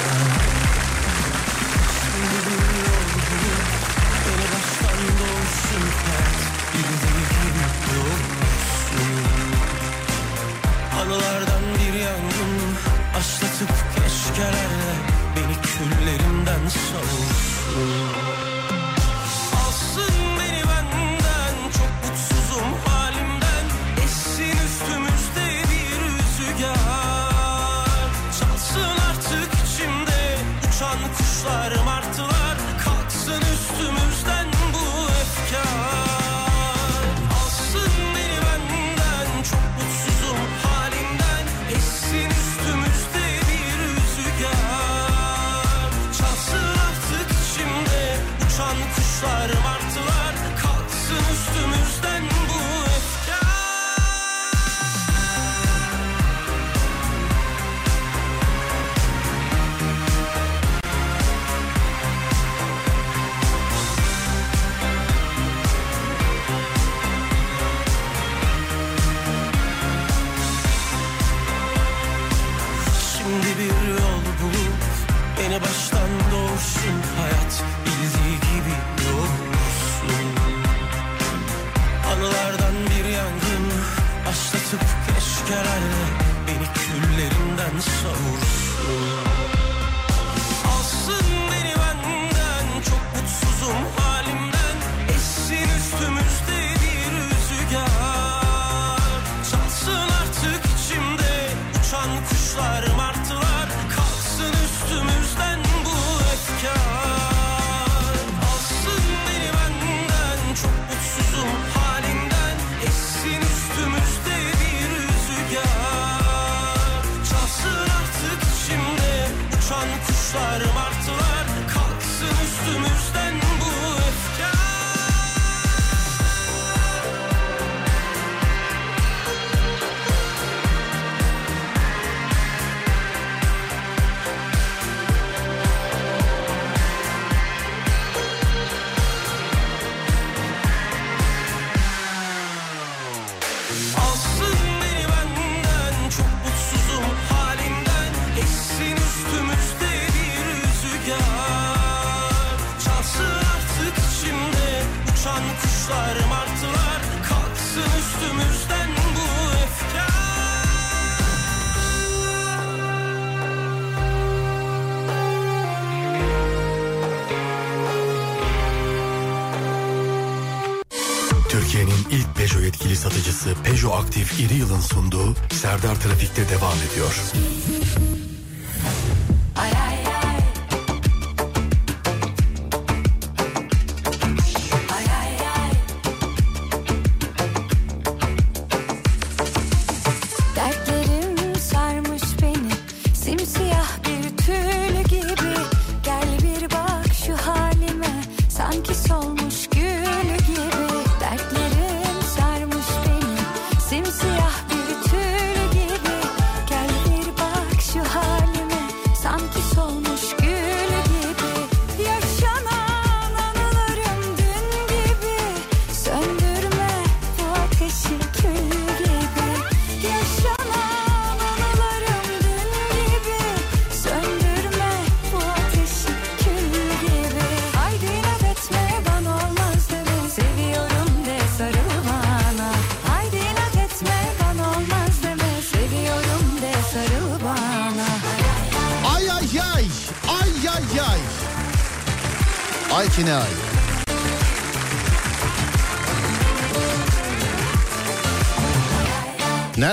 İri 174.38 174.54
Yıl'ın 174.54 174.80
sunduğu 174.80 175.34
Serdar 175.52 176.00
Trafik'te 176.00 176.48
devam 176.48 176.78
ediyor. 176.92 177.22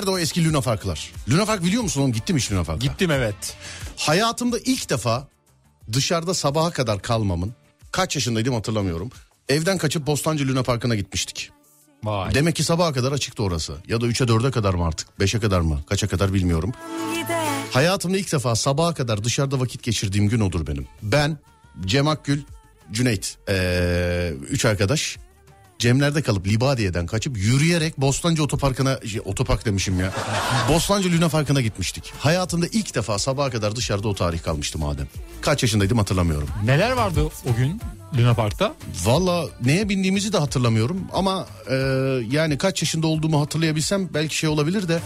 Nerede 0.03 0.15
o 0.15 0.19
eski 0.19 0.45
Luna 0.45 0.61
Parklar? 0.61 1.11
Luna 1.29 1.45
Park 1.45 1.63
biliyor 1.63 1.83
musun 1.83 2.01
oğlum? 2.01 2.11
Gittim 2.11 2.37
hiç 2.37 2.51
Luna 2.51 2.63
Park'a. 2.63 2.87
Gittim 2.87 3.11
evet. 3.11 3.57
Hayatımda 3.97 4.59
ilk 4.59 4.89
defa 4.89 5.27
dışarıda 5.93 6.33
sabaha 6.33 6.71
kadar 6.71 7.01
kalmamın 7.01 7.53
kaç 7.91 8.15
yaşındaydım 8.15 8.53
hatırlamıyorum. 8.53 9.09
Evden 9.49 9.77
kaçıp 9.77 10.07
Bostancı 10.07 10.47
Luna 10.47 10.63
Parkı'na 10.63 10.95
gitmiştik. 10.95 11.51
Vay. 12.03 12.33
Demek 12.33 12.55
ki 12.55 12.63
sabaha 12.63 12.93
kadar 12.93 13.11
açıktı 13.11 13.43
orası. 13.43 13.73
Ya 13.87 14.01
da 14.01 14.05
3'e 14.05 14.27
4'e 14.27 14.51
kadar 14.51 14.73
mı 14.73 14.85
artık? 14.85 15.07
5'e 15.19 15.39
kadar 15.39 15.61
mı? 15.61 15.79
Kaça 15.89 16.07
kadar 16.07 16.33
bilmiyorum. 16.33 16.71
gider 17.13 17.45
Hayatımda 17.71 18.17
ilk 18.17 18.31
defa 18.31 18.55
sabaha 18.55 18.93
kadar 18.93 19.23
dışarıda 19.23 19.59
vakit 19.59 19.83
geçirdiğim 19.83 20.29
gün 20.29 20.39
odur 20.39 20.67
benim. 20.67 20.87
Ben, 21.01 21.37
Cem 21.85 22.07
Akgül, 22.07 22.41
Cüneyt, 22.91 23.37
ee, 23.49 24.33
üç 24.49 24.65
arkadaş. 24.65 25.17
Cemler'de 25.79 26.21
kalıp 26.21 26.47
Libadiye'den 26.47 27.05
kaçıp 27.05 27.37
yürüyerek 27.37 27.97
Bostancı 27.97 28.43
Otoparkı'na, 28.43 28.99
şey, 29.07 29.21
otopark 29.25 29.65
demişim 29.65 29.99
ya. 29.99 30.13
Bostancı 30.69 31.11
Luna 31.11 31.29
Parkı'na 31.29 31.61
gitmiştik. 31.61 32.13
Hayatımda 32.19 32.65
ilk 32.71 32.95
defa 32.95 33.19
sabaha 33.19 33.49
kadar 33.49 33.75
dışarıda 33.75 34.07
o 34.07 34.15
tarih 34.15 34.43
kalmıştı 34.43 34.79
madem. 34.79 35.07
Kaç 35.41 35.63
yaşındaydım 35.63 35.97
hatırlamıyorum. 35.97 36.47
Neler 36.65 36.91
vardı 36.91 37.21
o 37.45 37.55
gün 37.55 37.81
Luna 38.17 38.33
Park'ta? 38.33 38.73
Valla 39.05 39.45
neye 39.65 39.89
bindiğimizi 39.89 40.33
de 40.33 40.37
hatırlamıyorum 40.37 41.01
ama 41.13 41.47
e, 41.69 41.75
yani 42.31 42.57
kaç 42.57 42.81
yaşında 42.81 43.07
olduğumu 43.07 43.41
hatırlayabilsem 43.41 44.09
belki 44.13 44.37
şey 44.37 44.49
olabilir 44.49 44.87
de 44.87 44.99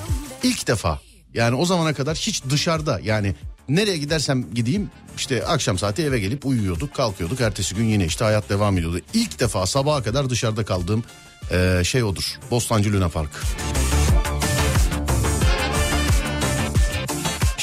ilk 0.43 0.67
defa 0.67 0.99
yani 1.33 1.55
o 1.55 1.65
zamana 1.65 1.93
kadar 1.93 2.15
hiç 2.15 2.43
dışarıda 2.49 2.99
yani 3.03 3.35
nereye 3.69 3.97
gidersem 3.97 4.53
gideyim 4.53 4.89
işte 5.17 5.45
akşam 5.45 5.77
saati 5.77 6.03
eve 6.03 6.19
gelip 6.19 6.45
uyuyorduk 6.45 6.93
kalkıyorduk 6.93 7.41
ertesi 7.41 7.75
gün 7.75 7.85
yine 7.85 8.05
işte 8.05 8.25
hayat 8.25 8.49
devam 8.49 8.77
ediyordu. 8.77 8.99
İlk 9.13 9.39
defa 9.39 9.65
sabaha 9.65 10.03
kadar 10.03 10.29
dışarıda 10.29 10.65
kaldığım 10.65 11.03
e, 11.51 11.81
şey 11.83 12.03
odur 12.03 12.39
Bostancı 12.51 12.93
Luna 12.93 13.09
Park. 13.09 13.31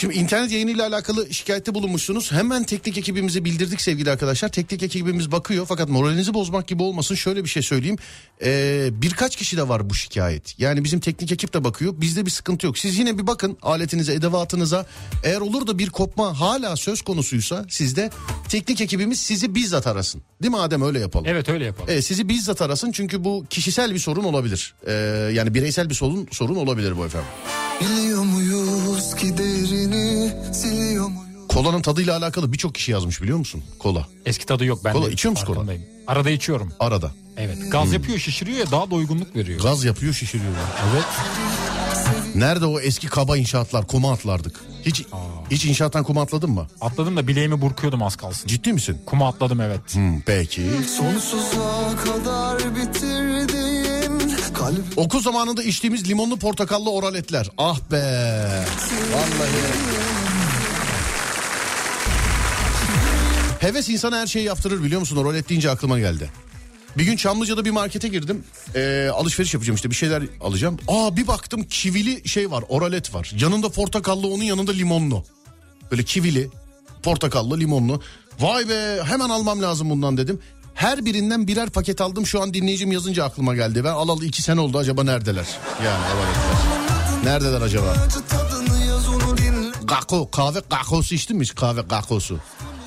Şimdi 0.04 0.18
internet 0.18 0.52
yayınıyla 0.52 0.86
alakalı 0.86 1.34
şikayette 1.34 1.74
bulunmuşsunuz. 1.74 2.32
Hemen 2.32 2.64
teknik 2.64 2.98
ekibimize 2.98 3.44
bildirdik 3.44 3.80
sevgili 3.80 4.10
arkadaşlar. 4.10 4.48
Teknik 4.48 4.82
ekibimiz 4.82 5.32
bakıyor 5.32 5.66
fakat 5.68 5.88
moralinizi 5.88 6.34
bozmak 6.34 6.68
gibi 6.68 6.82
olmasın. 6.82 7.14
Şöyle 7.14 7.44
bir 7.44 7.48
şey 7.48 7.62
söyleyeyim. 7.62 7.96
Ee, 8.44 8.88
birkaç 8.92 9.36
kişi 9.36 9.56
de 9.56 9.68
var 9.68 9.90
bu 9.90 9.94
şikayet. 9.94 10.58
Yani 10.58 10.84
bizim 10.84 11.00
teknik 11.00 11.32
ekip 11.32 11.54
de 11.54 11.64
bakıyor. 11.64 11.94
Bizde 11.96 12.26
bir 12.26 12.30
sıkıntı 12.30 12.66
yok. 12.66 12.78
Siz 12.78 12.98
yine 12.98 13.18
bir 13.18 13.26
bakın 13.26 13.58
aletinize, 13.62 14.14
edevatınıza. 14.14 14.86
Eğer 15.24 15.40
olur 15.40 15.66
da 15.66 15.78
bir 15.78 15.90
kopma 15.90 16.40
hala 16.40 16.76
söz 16.76 17.02
konusuysa 17.02 17.66
sizde 17.68 18.10
teknik 18.48 18.80
ekibimiz 18.80 19.20
sizi 19.20 19.54
bizzat 19.54 19.86
arasın. 19.86 20.22
Değil 20.42 20.52
mi 20.52 20.60
Adem 20.60 20.82
öyle 20.82 21.00
yapalım. 21.00 21.26
Evet 21.28 21.48
öyle 21.48 21.64
yapalım. 21.64 21.90
Evet, 21.92 22.04
sizi 22.04 22.28
bizzat 22.28 22.62
arasın 22.62 22.92
çünkü 22.92 23.24
bu 23.24 23.44
kişisel 23.50 23.94
bir 23.94 23.98
sorun 23.98 24.24
olabilir. 24.24 24.74
Ee, 24.86 24.92
yani 25.34 25.54
bireysel 25.54 25.90
bir 25.90 25.94
sorun 25.94 26.28
sorun 26.30 26.56
olabilir 26.56 26.96
bu 26.98 27.06
efendim. 27.06 27.28
Biliyor 27.80 28.22
muyuz 28.24 29.14
ki 29.14 29.38
derini 29.38 30.32
siliyor 30.54 31.08
muyuz? 31.08 31.48
Kolanın 31.48 31.82
tadıyla 31.82 32.16
alakalı 32.18 32.52
birçok 32.52 32.74
kişi 32.74 32.92
yazmış 32.92 33.22
biliyor 33.22 33.38
musun? 33.38 33.64
Kola. 33.78 34.06
Eski 34.26 34.46
tadı 34.46 34.64
yok 34.64 34.84
ben 34.84 34.92
Kola, 34.92 35.06
de 35.06 35.12
içiyor 35.12 35.30
musun 35.32 35.46
kola? 35.46 35.64
Arada 36.06 36.30
içiyorum. 36.30 36.72
Arada. 36.80 37.10
Evet. 37.36 37.58
Gaz 37.72 37.92
yapıyor 37.92 38.18
şişiriyor 38.18 38.58
ya 38.58 38.70
daha 38.70 38.90
doygunluk 38.90 39.36
veriyor. 39.36 39.60
Gaz 39.60 39.84
yapıyor 39.84 40.14
şişiriyor. 40.14 40.52
Evet. 40.92 41.04
Nerede 42.34 42.66
o 42.66 42.80
eski 42.80 43.06
kaba 43.06 43.36
inşaatlar 43.36 43.86
kuma 43.86 44.12
atlardık. 44.12 44.60
Hiç 44.86 45.04
hiç 45.50 45.64
inşaattan 45.64 46.04
kuma 46.04 46.22
atladın 46.22 46.50
mı? 46.50 46.66
Atladım 46.80 47.16
da 47.16 47.26
bileğimi 47.28 47.60
burkuyordum 47.60 48.02
az 48.02 48.16
kalsın. 48.16 48.48
Ciddi 48.48 48.72
misin? 48.72 48.98
Kuma 49.06 49.28
atladım 49.28 49.60
evet. 49.60 49.94
Hmm, 49.94 50.20
peki. 50.20 50.70
Sonsuza 50.98 51.96
kadar 52.04 52.58
kalbim 52.58 52.76
Okul 54.96 55.20
zamanında 55.22 55.62
içtiğimiz 55.62 56.08
limonlu 56.08 56.38
portakallı 56.38 56.90
oraletler. 56.90 57.50
Ah 57.58 57.78
be. 57.90 58.02
Vallahi. 59.12 59.94
Heves 63.60 63.88
insana 63.88 64.18
her 64.18 64.26
şeyi 64.26 64.44
yaptırır 64.44 64.82
biliyor 64.82 65.00
musun? 65.00 65.16
Oralet 65.16 65.48
deyince 65.48 65.70
aklıma 65.70 65.98
geldi. 65.98 66.30
Bir 66.98 67.04
gün 67.04 67.16
Çamlıca'da 67.16 67.64
bir 67.64 67.70
markete 67.70 68.08
girdim. 68.08 68.44
Ee, 68.74 69.08
alışveriş 69.14 69.54
yapacağım 69.54 69.76
işte 69.76 69.90
bir 69.90 69.94
şeyler 69.94 70.22
alacağım. 70.40 70.76
Aa 70.88 71.16
bir 71.16 71.26
baktım 71.26 71.64
kivili 71.64 72.28
şey 72.28 72.50
var 72.50 72.64
oralet 72.68 73.14
var. 73.14 73.32
Yanında 73.38 73.68
portakallı 73.68 74.26
onun 74.28 74.44
yanında 74.44 74.72
limonlu. 74.72 75.24
Böyle 75.90 76.02
kivili, 76.02 76.48
portakallı, 77.02 77.60
limonlu. 77.60 78.02
Vay 78.40 78.68
be 78.68 79.02
hemen 79.04 79.28
almam 79.28 79.62
lazım 79.62 79.90
bundan 79.90 80.16
dedim. 80.16 80.40
Her 80.74 81.04
birinden 81.04 81.48
birer 81.48 81.70
paket 81.70 82.00
aldım. 82.00 82.26
Şu 82.26 82.42
an 82.42 82.54
dinleyicim 82.54 82.92
yazınca 82.92 83.24
aklıma 83.24 83.54
geldi. 83.54 83.84
Ben 83.84 83.92
alalı 83.92 84.24
iki 84.24 84.42
sene 84.42 84.60
oldu 84.60 84.78
acaba 84.78 85.04
neredeler? 85.04 85.46
Yani 85.84 86.04
oraletler. 86.04 87.32
Neredeler 87.32 87.60
acaba? 87.60 87.94
Kako, 89.86 90.30
kahve 90.30 90.60
kakosu 90.70 91.14
içtin 91.14 91.36
mi 91.36 91.42
hiç 91.42 91.54
kahve 91.54 91.88
kakosu? 91.88 92.38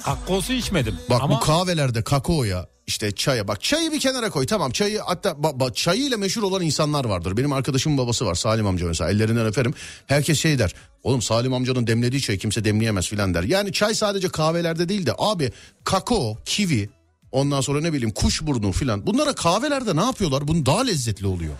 Kakkosu 0.06 0.54
içmedim. 0.54 0.96
Bak 1.10 1.22
Ama 1.24 1.36
bu 1.36 1.40
kahvelerde 1.40 2.04
kakao 2.04 2.44
ya 2.44 2.68
işte 2.88 3.12
çaya 3.12 3.48
bak 3.48 3.64
çayı 3.64 3.92
bir 3.92 4.00
kenara 4.00 4.30
koy 4.30 4.46
tamam 4.46 4.72
çayı 4.72 5.00
hatta 5.00 5.44
ba, 5.44 5.60
ba, 5.60 5.74
çayıyla 5.74 6.18
meşhur 6.18 6.44
olan 6.44 6.62
insanlar 6.62 7.06
vardır. 7.06 7.38
Benim 7.38 7.54
arkadaşımın 7.54 7.98
babası 7.98 8.26
var 8.26 8.36
Salim 8.36 8.68
amca 8.68 8.88
mesela 8.88 9.10
ellerinden 9.12 9.46
öperim. 9.46 9.74
Herkes 10.08 10.40
şey 10.40 10.60
der 10.60 10.74
oğlum 11.04 11.22
Salim 11.22 11.54
amcanın 11.54 11.88
demlediği 11.88 12.22
çayı 12.22 12.40
kimse 12.40 12.64
demleyemez 12.64 13.08
filan 13.08 13.34
der. 13.34 13.44
Yani 13.44 13.72
çay 13.72 13.96
sadece 13.96 14.30
kahvelerde 14.30 14.90
değil 14.90 15.06
de 15.06 15.14
abi 15.18 15.52
kakao, 15.84 16.38
kivi 16.46 16.90
ondan 17.32 17.62
sonra 17.62 17.82
ne 17.82 17.94
bileyim 17.94 18.12
kuşburnu 18.12 18.72
filan 18.72 19.08
bunlara 19.08 19.34
kahvelerde 19.36 19.96
ne 19.96 20.04
yapıyorlar? 20.04 20.48
Bunun 20.48 20.66
daha 20.66 20.82
lezzetli 20.82 21.28
oluyor. 21.28 21.54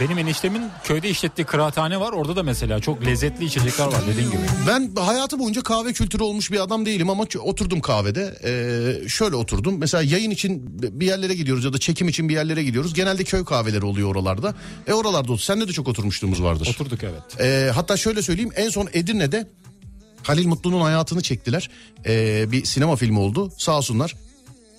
benim 0.00 0.18
eniştemin 0.18 0.62
köyde 0.84 1.10
işlettiği 1.10 1.46
kıraathane 1.46 2.00
var. 2.00 2.12
Orada 2.12 2.36
da 2.36 2.42
mesela 2.42 2.80
çok 2.80 3.06
lezzetli 3.06 3.44
içecekler 3.44 3.86
var 3.86 4.02
dediğin 4.12 4.30
gibi. 4.30 4.40
Ben 4.66 4.90
hayatı 5.00 5.38
boyunca 5.38 5.62
kahve 5.62 5.92
kültürü 5.92 6.22
olmuş 6.22 6.52
bir 6.52 6.60
adam 6.60 6.86
değilim 6.86 7.10
ama 7.10 7.24
oturdum 7.40 7.80
kahvede. 7.80 8.38
Ee, 8.44 9.08
şöyle 9.08 9.36
oturdum. 9.36 9.78
Mesela 9.78 10.02
yayın 10.02 10.30
için 10.30 10.62
bir 11.00 11.06
yerlere 11.06 11.34
gidiyoruz 11.34 11.64
ya 11.64 11.72
da 11.72 11.78
çekim 11.78 12.08
için 12.08 12.28
bir 12.28 12.34
yerlere 12.34 12.62
gidiyoruz. 12.62 12.94
Genelde 12.94 13.24
köy 13.24 13.44
kahveleri 13.44 13.84
oluyor 13.84 14.08
oralarda. 14.08 14.54
E 14.86 14.92
oralarda 14.92 15.32
otur. 15.32 15.42
Seninle 15.42 15.68
de 15.68 15.72
çok 15.72 15.88
oturmuşluğumuz 15.88 16.42
vardır. 16.42 16.68
Oturduk 16.70 17.00
evet. 17.04 17.40
Ee, 17.40 17.70
hatta 17.74 17.96
şöyle 17.96 18.22
söyleyeyim 18.22 18.50
en 18.56 18.68
son 18.68 18.88
Edirne'de 18.92 19.48
Halil 20.22 20.46
Mutlu'nun 20.46 20.80
hayatını 20.80 21.22
çektiler. 21.22 21.70
Ee, 22.06 22.52
bir 22.52 22.64
sinema 22.64 22.96
filmi 22.96 23.18
oldu 23.18 23.52
sağ 23.58 23.76
olsunlar. 23.78 24.14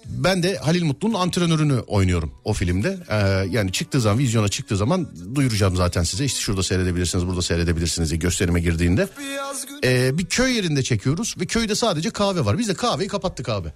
Ben 0.09 0.43
de 0.43 0.57
Halil 0.57 0.83
Mutlu'nun 0.83 1.13
antrenörünü 1.13 1.79
oynuyorum 1.79 2.31
o 2.43 2.53
filmde. 2.53 2.97
Ee, 3.09 3.15
yani 3.49 3.71
çıktığı 3.71 4.01
zaman 4.01 4.19
vizyona 4.19 4.47
çıktığı 4.47 4.77
zaman 4.77 5.09
duyuracağım 5.35 5.75
zaten 5.75 6.03
size. 6.03 6.25
İşte 6.25 6.39
şurada 6.39 6.63
seyredebilirsiniz 6.63 7.27
burada 7.27 7.41
seyredebilirsiniz 7.41 8.09
diye 8.09 8.19
gösterime 8.19 8.59
girdiğinde. 8.59 9.07
Ee, 9.83 10.17
bir 10.17 10.25
köy 10.25 10.55
yerinde 10.55 10.83
çekiyoruz 10.83 11.35
ve 11.39 11.45
köyde 11.45 11.75
sadece 11.75 12.09
kahve 12.09 12.45
var. 12.45 12.57
Biz 12.57 12.67
de 12.67 12.73
kahveyi 12.73 13.09
kapattık 13.09 13.49
abi. 13.49 13.69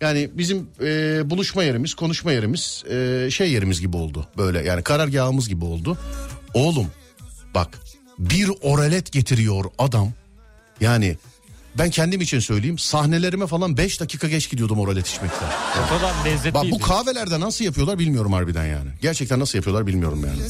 Yani 0.00 0.30
bizim 0.34 0.68
e, 0.80 1.30
buluşma 1.30 1.64
yerimiz, 1.64 1.94
konuşma 1.94 2.32
yerimiz, 2.32 2.84
e, 2.90 3.28
şey 3.30 3.52
yerimiz 3.52 3.80
gibi 3.80 3.96
oldu. 3.96 4.26
Böyle 4.38 4.62
yani 4.62 4.82
karargahımız 4.82 5.48
gibi 5.48 5.64
oldu. 5.64 5.98
Oğlum 6.54 6.86
bak 7.54 7.78
bir 8.18 8.50
oralet 8.60 9.12
getiriyor 9.12 9.64
adam. 9.78 10.12
Yani 10.80 11.16
ben 11.78 11.90
kendim 11.90 12.20
için 12.20 12.38
söyleyeyim 12.40 12.78
sahnelerime 12.78 13.46
falan 13.46 13.76
5 13.76 14.00
dakika 14.00 14.28
geç 14.28 14.50
gidiyordum 14.50 14.78
oralet 14.78 15.08
içmekten. 15.08 15.48
O 15.86 15.88
kadar 15.88 16.24
lezzetliydi. 16.24 16.54
Bak 16.54 16.64
bu 16.70 16.78
kahvelerde 16.78 17.40
nasıl 17.40 17.64
yapıyorlar 17.64 17.98
bilmiyorum 17.98 18.32
harbiden 18.32 18.66
yani. 18.66 18.90
Gerçekten 19.02 19.40
nasıl 19.40 19.58
yapıyorlar 19.58 19.86
bilmiyorum 19.86 20.24
yani. 20.26 20.42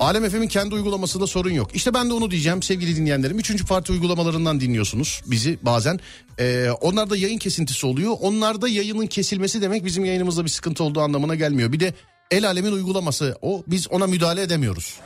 Alem 0.00 0.30
FM'in 0.30 0.48
kendi 0.48 0.74
uygulamasında 0.74 1.26
sorun 1.26 1.50
yok. 1.50 1.70
İşte 1.74 1.94
ben 1.94 2.10
de 2.10 2.14
onu 2.14 2.30
diyeceğim 2.30 2.62
sevgili 2.62 2.96
dinleyenlerim. 2.96 3.38
Üçüncü 3.38 3.66
parti 3.66 3.92
uygulamalarından 3.92 4.60
dinliyorsunuz 4.60 5.22
bizi 5.26 5.58
bazen. 5.62 6.00
Ee, 6.38 6.70
onlarda 6.80 7.16
yayın 7.16 7.38
kesintisi 7.38 7.86
oluyor. 7.86 8.16
Onlarda 8.20 8.68
yayının 8.68 9.06
kesilmesi 9.06 9.62
demek 9.62 9.84
bizim 9.84 10.04
yayınımızda 10.04 10.44
bir 10.44 10.50
sıkıntı 10.50 10.84
olduğu 10.84 11.00
anlamına 11.00 11.34
gelmiyor. 11.34 11.72
Bir 11.72 11.80
de 11.80 11.94
El 12.30 12.46
Alem'in 12.46 12.72
uygulaması 12.72 13.36
o 13.42 13.64
biz 13.66 13.88
ona 13.88 14.06
müdahale 14.06 14.42
edemiyoruz. 14.42 14.96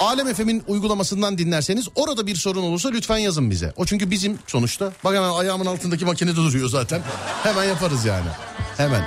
Alem 0.00 0.34
FM'in 0.34 0.62
uygulamasından 0.66 1.38
dinlerseniz 1.38 1.88
orada 1.94 2.26
bir 2.26 2.36
sorun 2.36 2.62
olursa 2.62 2.88
lütfen 2.88 3.18
yazın 3.18 3.50
bize. 3.50 3.72
O 3.76 3.86
çünkü 3.86 4.10
bizim 4.10 4.38
sonuçta. 4.46 4.92
Bak 5.04 5.14
hemen 5.14 5.30
ayağımın 5.30 5.66
altındaki 5.66 6.04
makinede 6.04 6.36
duruyor 6.36 6.68
zaten. 6.68 7.02
Hemen 7.42 7.64
yaparız 7.64 8.04
yani. 8.04 8.26
Hemen. 8.76 9.04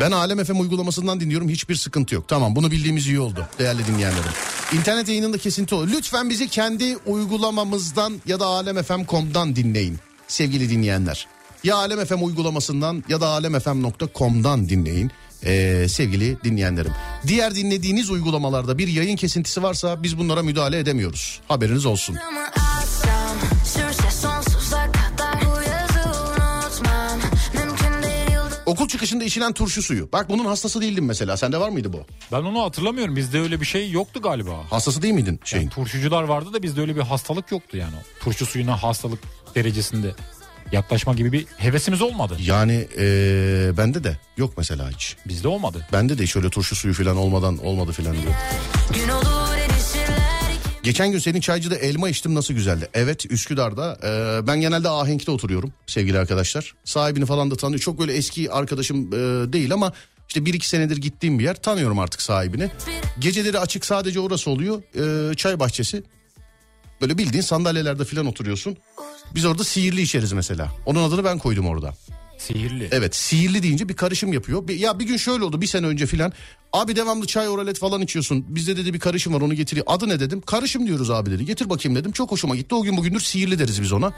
Ben 0.00 0.10
Alem 0.10 0.44
FM 0.44 0.60
uygulamasından 0.60 1.20
dinliyorum 1.20 1.48
hiçbir 1.48 1.74
sıkıntı 1.74 2.14
yok. 2.14 2.28
Tamam 2.28 2.56
bunu 2.56 2.70
bildiğimiz 2.70 3.06
iyi 3.06 3.20
oldu 3.20 3.46
değerli 3.58 3.86
dinleyenlerim. 3.86 4.30
İnternet 4.72 5.08
yayınında 5.08 5.38
kesinti 5.38 5.74
olur. 5.74 5.88
Lütfen 5.88 6.30
bizi 6.30 6.48
kendi 6.48 6.96
uygulamamızdan 6.96 8.20
ya 8.26 8.40
da 8.40 8.46
alemfm.com'dan 8.46 9.56
dinleyin 9.56 9.98
sevgili 10.28 10.70
dinleyenler. 10.70 11.26
Ya 11.64 11.76
Alem 11.76 12.04
FM 12.04 12.22
uygulamasından 12.22 13.04
ya 13.08 13.20
da 13.20 13.28
alemfm.com'dan 13.28 14.68
dinleyin 14.68 15.10
ee, 15.44 15.86
sevgili 15.88 16.36
dinleyenlerim. 16.44 16.92
Diğer 17.26 17.54
dinlediğiniz 17.54 18.10
uygulamalarda 18.10 18.78
bir 18.78 18.88
yayın 18.88 19.16
kesintisi 19.16 19.62
varsa 19.62 20.02
biz 20.02 20.18
bunlara 20.18 20.42
müdahale 20.42 20.78
edemiyoruz. 20.78 21.40
Haberiniz 21.48 21.86
olsun. 21.86 22.16
Okul 28.68 28.88
çıkışında 28.88 29.24
içilen 29.24 29.52
turşu 29.52 29.82
suyu. 29.82 30.12
Bak 30.12 30.28
bunun 30.28 30.44
hastası 30.44 30.80
değildim 30.80 31.04
mesela. 31.04 31.36
Sende 31.36 31.60
var 31.60 31.68
mıydı 31.68 31.92
bu? 31.92 32.00
Ben 32.32 32.42
onu 32.42 32.62
hatırlamıyorum. 32.62 33.16
Bizde 33.16 33.40
öyle 33.40 33.60
bir 33.60 33.66
şey 33.66 33.90
yoktu 33.90 34.22
galiba. 34.22 34.70
Hastası 34.70 35.02
değil 35.02 35.14
miydin 35.14 35.40
şeyin? 35.44 35.62
Yani 35.64 35.74
turşucular 35.74 36.22
vardı 36.22 36.52
da 36.52 36.62
bizde 36.62 36.80
öyle 36.80 36.96
bir 36.96 37.00
hastalık 37.00 37.52
yoktu 37.52 37.76
yani. 37.76 37.94
Turşu 38.20 38.46
suyuna 38.46 38.82
hastalık 38.82 39.18
derecesinde 39.54 40.14
yaklaşma 40.72 41.14
gibi 41.14 41.32
bir 41.32 41.46
hevesimiz 41.56 42.02
olmadı. 42.02 42.36
Yani 42.40 42.88
ee, 42.98 43.70
bende 43.76 44.04
de 44.04 44.18
yok 44.36 44.54
mesela 44.56 44.90
hiç. 44.90 45.16
Bizde 45.26 45.48
olmadı. 45.48 45.86
Bende 45.92 46.18
de 46.18 46.22
hiç 46.22 46.36
öyle 46.36 46.50
turşu 46.50 46.76
suyu 46.76 46.94
falan 46.94 47.16
olmadan 47.16 47.58
olmadı 47.66 47.92
falan 47.92 48.12
diyor. 48.12 48.34
Gün 48.94 49.08
olur 49.08 49.48
Geçen 50.88 51.12
gün 51.12 51.18
senin 51.18 51.40
çaycıda 51.40 51.76
elma 51.76 52.08
içtim 52.08 52.34
nasıl 52.34 52.54
güzeldi. 52.54 52.88
Evet 52.94 53.30
Üsküdar'da 53.30 53.98
e, 54.04 54.46
ben 54.46 54.60
genelde 54.60 54.88
Ahenk'te 54.88 55.30
oturuyorum 55.30 55.72
sevgili 55.86 56.18
arkadaşlar. 56.18 56.74
Sahibini 56.84 57.26
falan 57.26 57.50
da 57.50 57.56
tanıyor. 57.56 57.80
Çok 57.80 57.98
böyle 57.98 58.12
eski 58.12 58.52
arkadaşım 58.52 59.06
e, 59.06 59.52
değil 59.52 59.72
ama 59.72 59.92
işte 60.28 60.46
bir 60.46 60.54
iki 60.54 60.68
senedir 60.68 60.96
gittiğim 60.96 61.38
bir 61.38 61.44
yer. 61.44 61.62
Tanıyorum 61.62 61.98
artık 61.98 62.22
sahibini. 62.22 62.70
Geceleri 63.18 63.58
açık 63.58 63.84
sadece 63.84 64.20
orası 64.20 64.50
oluyor. 64.50 64.82
E, 65.30 65.34
çay 65.34 65.60
bahçesi. 65.60 66.02
Böyle 67.00 67.18
bildiğin 67.18 67.42
sandalyelerde 67.42 68.04
falan 68.04 68.26
oturuyorsun. 68.26 68.76
Biz 69.34 69.44
orada 69.44 69.64
sihirli 69.64 70.02
içeriz 70.02 70.32
mesela. 70.32 70.68
Onun 70.86 71.02
adını 71.08 71.24
ben 71.24 71.38
koydum 71.38 71.66
orada. 71.66 71.94
Sihirli. 72.38 72.88
Evet 72.92 73.16
sihirli 73.16 73.62
deyince 73.62 73.88
bir 73.88 73.94
karışım 73.96 74.32
yapıyor. 74.32 74.68
Bir- 74.68 74.76
ya 74.78 74.98
bir 74.98 75.04
gün 75.06 75.16
şöyle 75.16 75.44
oldu 75.44 75.60
bir 75.60 75.66
sene 75.66 75.86
önce 75.86 76.06
filan. 76.06 76.32
Abi 76.72 76.96
devamlı 76.96 77.26
çay 77.26 77.48
oralet 77.48 77.78
falan 77.78 78.02
içiyorsun. 78.02 78.44
Bizde 78.48 78.76
dedi 78.76 78.94
bir 78.94 78.98
karışım 78.98 79.34
var 79.34 79.40
onu 79.40 79.54
getiriyor. 79.54 79.86
Adı 79.88 80.08
ne 80.08 80.20
dedim. 80.20 80.40
Karışım 80.40 80.86
diyoruz 80.86 81.10
abi 81.10 81.30
dedi. 81.30 81.44
Getir 81.46 81.70
bakayım 81.70 81.96
dedim. 81.96 82.12
Çok 82.12 82.30
hoşuma 82.30 82.56
gitti. 82.56 82.74
O 82.74 82.82
gün 82.82 82.96
bugündür 82.96 83.20
sihirli 83.20 83.58
deriz 83.58 83.82
biz 83.82 83.92
ona. 83.92 84.12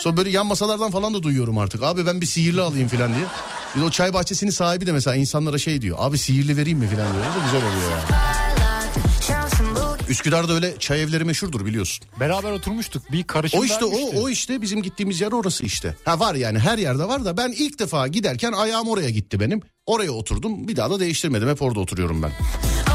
Sonra 0.00 0.16
böyle 0.16 0.30
yan 0.30 0.46
masalardan 0.46 0.90
falan 0.90 1.14
da 1.14 1.22
duyuyorum 1.22 1.58
artık. 1.58 1.82
Abi 1.82 2.06
ben 2.06 2.20
bir 2.20 2.26
sihirli 2.26 2.60
alayım 2.60 2.88
filan 2.88 3.14
diye. 3.14 3.24
De 3.76 3.82
o 3.86 3.90
çay 3.90 4.14
bahçesinin 4.14 4.50
sahibi 4.50 4.86
de 4.86 4.92
mesela 4.92 5.16
insanlara 5.16 5.58
şey 5.58 5.82
diyor. 5.82 5.96
Abi 6.00 6.18
sihirli 6.18 6.56
vereyim 6.56 6.78
mi 6.78 6.88
filan 6.88 7.12
diyor. 7.12 7.24
O 7.24 7.40
da 7.40 7.44
güzel 7.44 7.68
oluyor 7.68 7.90
yani. 7.90 8.43
Üsküdar'da 10.08 10.52
öyle 10.52 10.74
çay 10.78 11.02
evleri 11.02 11.24
meşhurdur 11.24 11.66
biliyorsun. 11.66 12.06
Beraber 12.20 12.50
oturmuştuk. 12.52 13.12
Bir 13.12 13.22
karışım 13.24 13.60
O 13.60 13.64
işte 13.64 13.84
vermişti. 13.84 14.10
o 14.16 14.22
o 14.22 14.28
işte 14.28 14.62
bizim 14.62 14.82
gittiğimiz 14.82 15.20
yer 15.20 15.32
orası 15.32 15.64
işte. 15.64 15.96
Ha 16.04 16.20
var 16.20 16.34
yani 16.34 16.58
her 16.58 16.78
yerde 16.78 17.04
var 17.08 17.24
da 17.24 17.36
ben 17.36 17.52
ilk 17.58 17.78
defa 17.78 18.08
giderken 18.08 18.52
ayağım 18.52 18.88
oraya 18.88 19.10
gitti 19.10 19.40
benim. 19.40 19.60
Oraya 19.86 20.10
oturdum. 20.10 20.68
Bir 20.68 20.76
daha 20.76 20.90
da 20.90 21.00
değiştirmedim. 21.00 21.48
Hep 21.48 21.62
orada 21.62 21.80
oturuyorum 21.80 22.22
ben. 22.22 22.32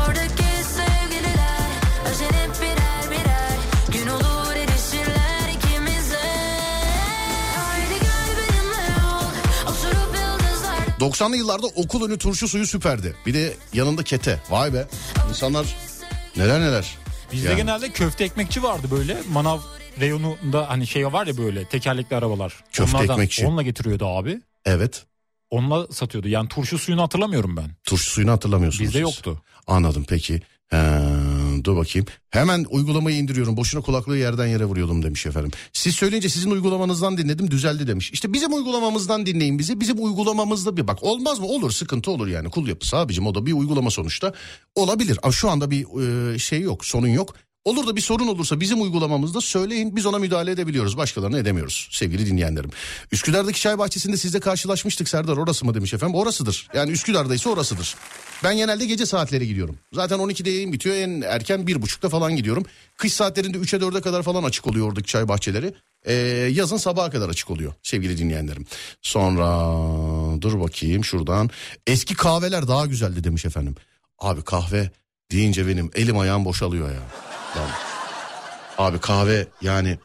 Oradaki 0.07 0.43
sevgililer 0.63 1.69
Özenip 2.11 2.61
birer 2.61 3.11
birer 3.11 3.57
Gün 3.93 4.07
olur 4.09 4.55
erişirler 4.55 5.49
ikimize 5.57 6.19
Haydi 7.55 7.99
gel 8.01 8.37
benimle 8.37 9.05
ol 9.05 9.31
Oturup 9.71 10.15
yıldızlar 10.15 11.09
90'lı 11.09 11.37
yıllarda 11.37 11.67
okul 11.67 12.05
önü 12.05 12.17
turşu 12.17 12.47
suyu 12.47 12.67
süperdi. 12.67 13.15
Bir 13.25 13.33
de 13.33 13.53
yanında 13.73 14.03
kete. 14.03 14.41
Vay 14.49 14.73
be. 14.73 14.87
İnsanlar 15.29 15.65
neler 16.39 16.61
neler. 16.61 16.97
Bizde 17.31 17.47
Yani. 17.49 17.57
genelde 17.57 17.89
köfte 17.89 18.23
ekmekçi 18.23 18.63
vardı 18.63 18.87
böyle. 18.91 19.17
Manav 19.31 19.59
reyonunda 19.99 20.69
hani 20.69 20.87
şey 20.87 21.05
var 21.13 21.27
ya 21.27 21.37
böyle 21.37 21.65
tekerlekli 21.65 22.15
arabalar. 22.15 22.63
Köfte 22.71 22.97
Onlardan- 22.97 23.13
ekmekçi. 23.15 23.45
Onunla 23.47 23.61
getiriyordu 23.61 24.05
abi. 24.05 24.41
Evet. 24.65 25.05
Onunla 25.49 25.87
satıyordu. 25.87 26.27
Yani 26.27 26.49
turşu 26.49 26.77
suyunu 26.79 27.01
hatırlamıyorum 27.01 27.57
ben. 27.57 27.69
Turşu 27.83 28.09
suyunu 28.09 28.31
hatırlamıyorsunuz. 28.31 28.83
Bizde 28.83 28.93
siz. 28.93 29.01
yoktu. 29.01 29.41
Anladım 29.67 30.05
peki. 30.09 30.41
Ee, 30.73 30.77
dur 31.63 31.77
bakayım. 31.77 32.07
Hemen 32.29 32.65
uygulamayı 32.69 33.17
indiriyorum. 33.17 33.57
Boşuna 33.57 33.81
kulaklığı 33.81 34.17
yerden 34.17 34.47
yere 34.47 34.65
vuruyordum 34.65 35.03
demiş 35.03 35.25
efendim. 35.25 35.51
Siz 35.73 35.95
söyleyince 35.95 36.29
sizin 36.29 36.51
uygulamanızdan 36.51 37.17
dinledim 37.17 37.51
düzeldi 37.51 37.87
demiş. 37.87 38.11
İşte 38.11 38.33
bizim 38.33 38.53
uygulamamızdan 38.53 39.25
dinleyin 39.25 39.59
bizi. 39.59 39.79
Bizim 39.79 40.03
uygulamamızda 40.03 40.77
bir 40.77 40.87
bak 40.87 41.03
olmaz 41.03 41.39
mı? 41.39 41.45
Olur 41.45 41.71
sıkıntı 41.71 42.11
olur 42.11 42.27
yani. 42.27 42.49
Kul 42.49 42.67
yapısı 42.67 42.97
abicim 42.97 43.27
o 43.27 43.35
da 43.35 43.45
bir 43.45 43.53
uygulama 43.53 43.91
sonuçta. 43.91 44.33
Olabilir 44.75 45.19
ama 45.23 45.31
şu 45.31 45.49
anda 45.49 45.71
bir 45.71 45.85
e, 46.33 46.39
şey 46.39 46.61
yok 46.61 46.85
sorun 46.85 47.07
yok. 47.07 47.35
Olur 47.65 47.87
da 47.87 47.95
bir 47.95 48.01
sorun 48.01 48.27
olursa 48.27 48.59
bizim 48.59 48.81
uygulamamızda 48.81 49.41
söyleyin 49.41 49.95
biz 49.95 50.05
ona 50.05 50.19
müdahale 50.19 50.51
edebiliyoruz. 50.51 50.97
Başkalarına 50.97 51.37
edemiyoruz 51.37 51.87
sevgili 51.91 52.25
dinleyenlerim. 52.25 52.69
Üsküdar'daki 53.11 53.61
çay 53.61 53.77
bahçesinde 53.77 54.17
sizle 54.17 54.39
karşılaşmıştık 54.39 55.09
Serdar 55.09 55.37
orası 55.37 55.65
mı 55.65 55.73
demiş 55.73 55.93
efendim. 55.93 56.15
Orasıdır 56.15 56.67
yani 56.73 56.91
Üsküdar'daysa 56.91 57.49
orasıdır. 57.49 57.95
Ben 58.43 58.57
genelde 58.57 58.85
gece 58.85 59.05
saatleri 59.05 59.47
gidiyorum. 59.47 59.77
Zaten 59.93 60.19
12'de 60.19 60.49
yayın 60.49 60.73
bitiyor 60.73 60.95
en 60.95 61.21
erken 61.21 61.59
1.30'da 61.59 62.09
falan 62.09 62.35
gidiyorum. 62.35 62.65
Kış 62.97 63.13
saatlerinde 63.13 63.57
3'e 63.57 63.79
4'e 63.79 64.01
kadar 64.01 64.23
falan 64.23 64.43
açık 64.43 64.67
oluyor 64.67 64.87
oradaki 64.87 65.07
çay 65.07 65.27
bahçeleri. 65.27 65.73
Ee, 66.05 66.13
yazın 66.51 66.77
sabaha 66.77 67.09
kadar 67.09 67.29
açık 67.29 67.51
oluyor 67.51 67.73
sevgili 67.83 68.17
dinleyenlerim. 68.17 68.65
Sonra 69.01 69.47
dur 70.41 70.59
bakayım 70.59 71.03
şuradan. 71.03 71.49
Eski 71.87 72.15
kahveler 72.15 72.67
daha 72.67 72.85
güzeldi 72.85 73.23
demiş 73.23 73.45
efendim. 73.45 73.75
Abi 74.19 74.41
kahve 74.41 74.91
deyince 75.31 75.67
benim 75.67 75.91
elim 75.95 76.17
ayağım 76.17 76.45
boşalıyor 76.45 76.89
ya. 76.89 77.28
Yani, 77.57 77.71
abi 78.77 78.99
kahve 78.99 79.47
yani 79.61 79.97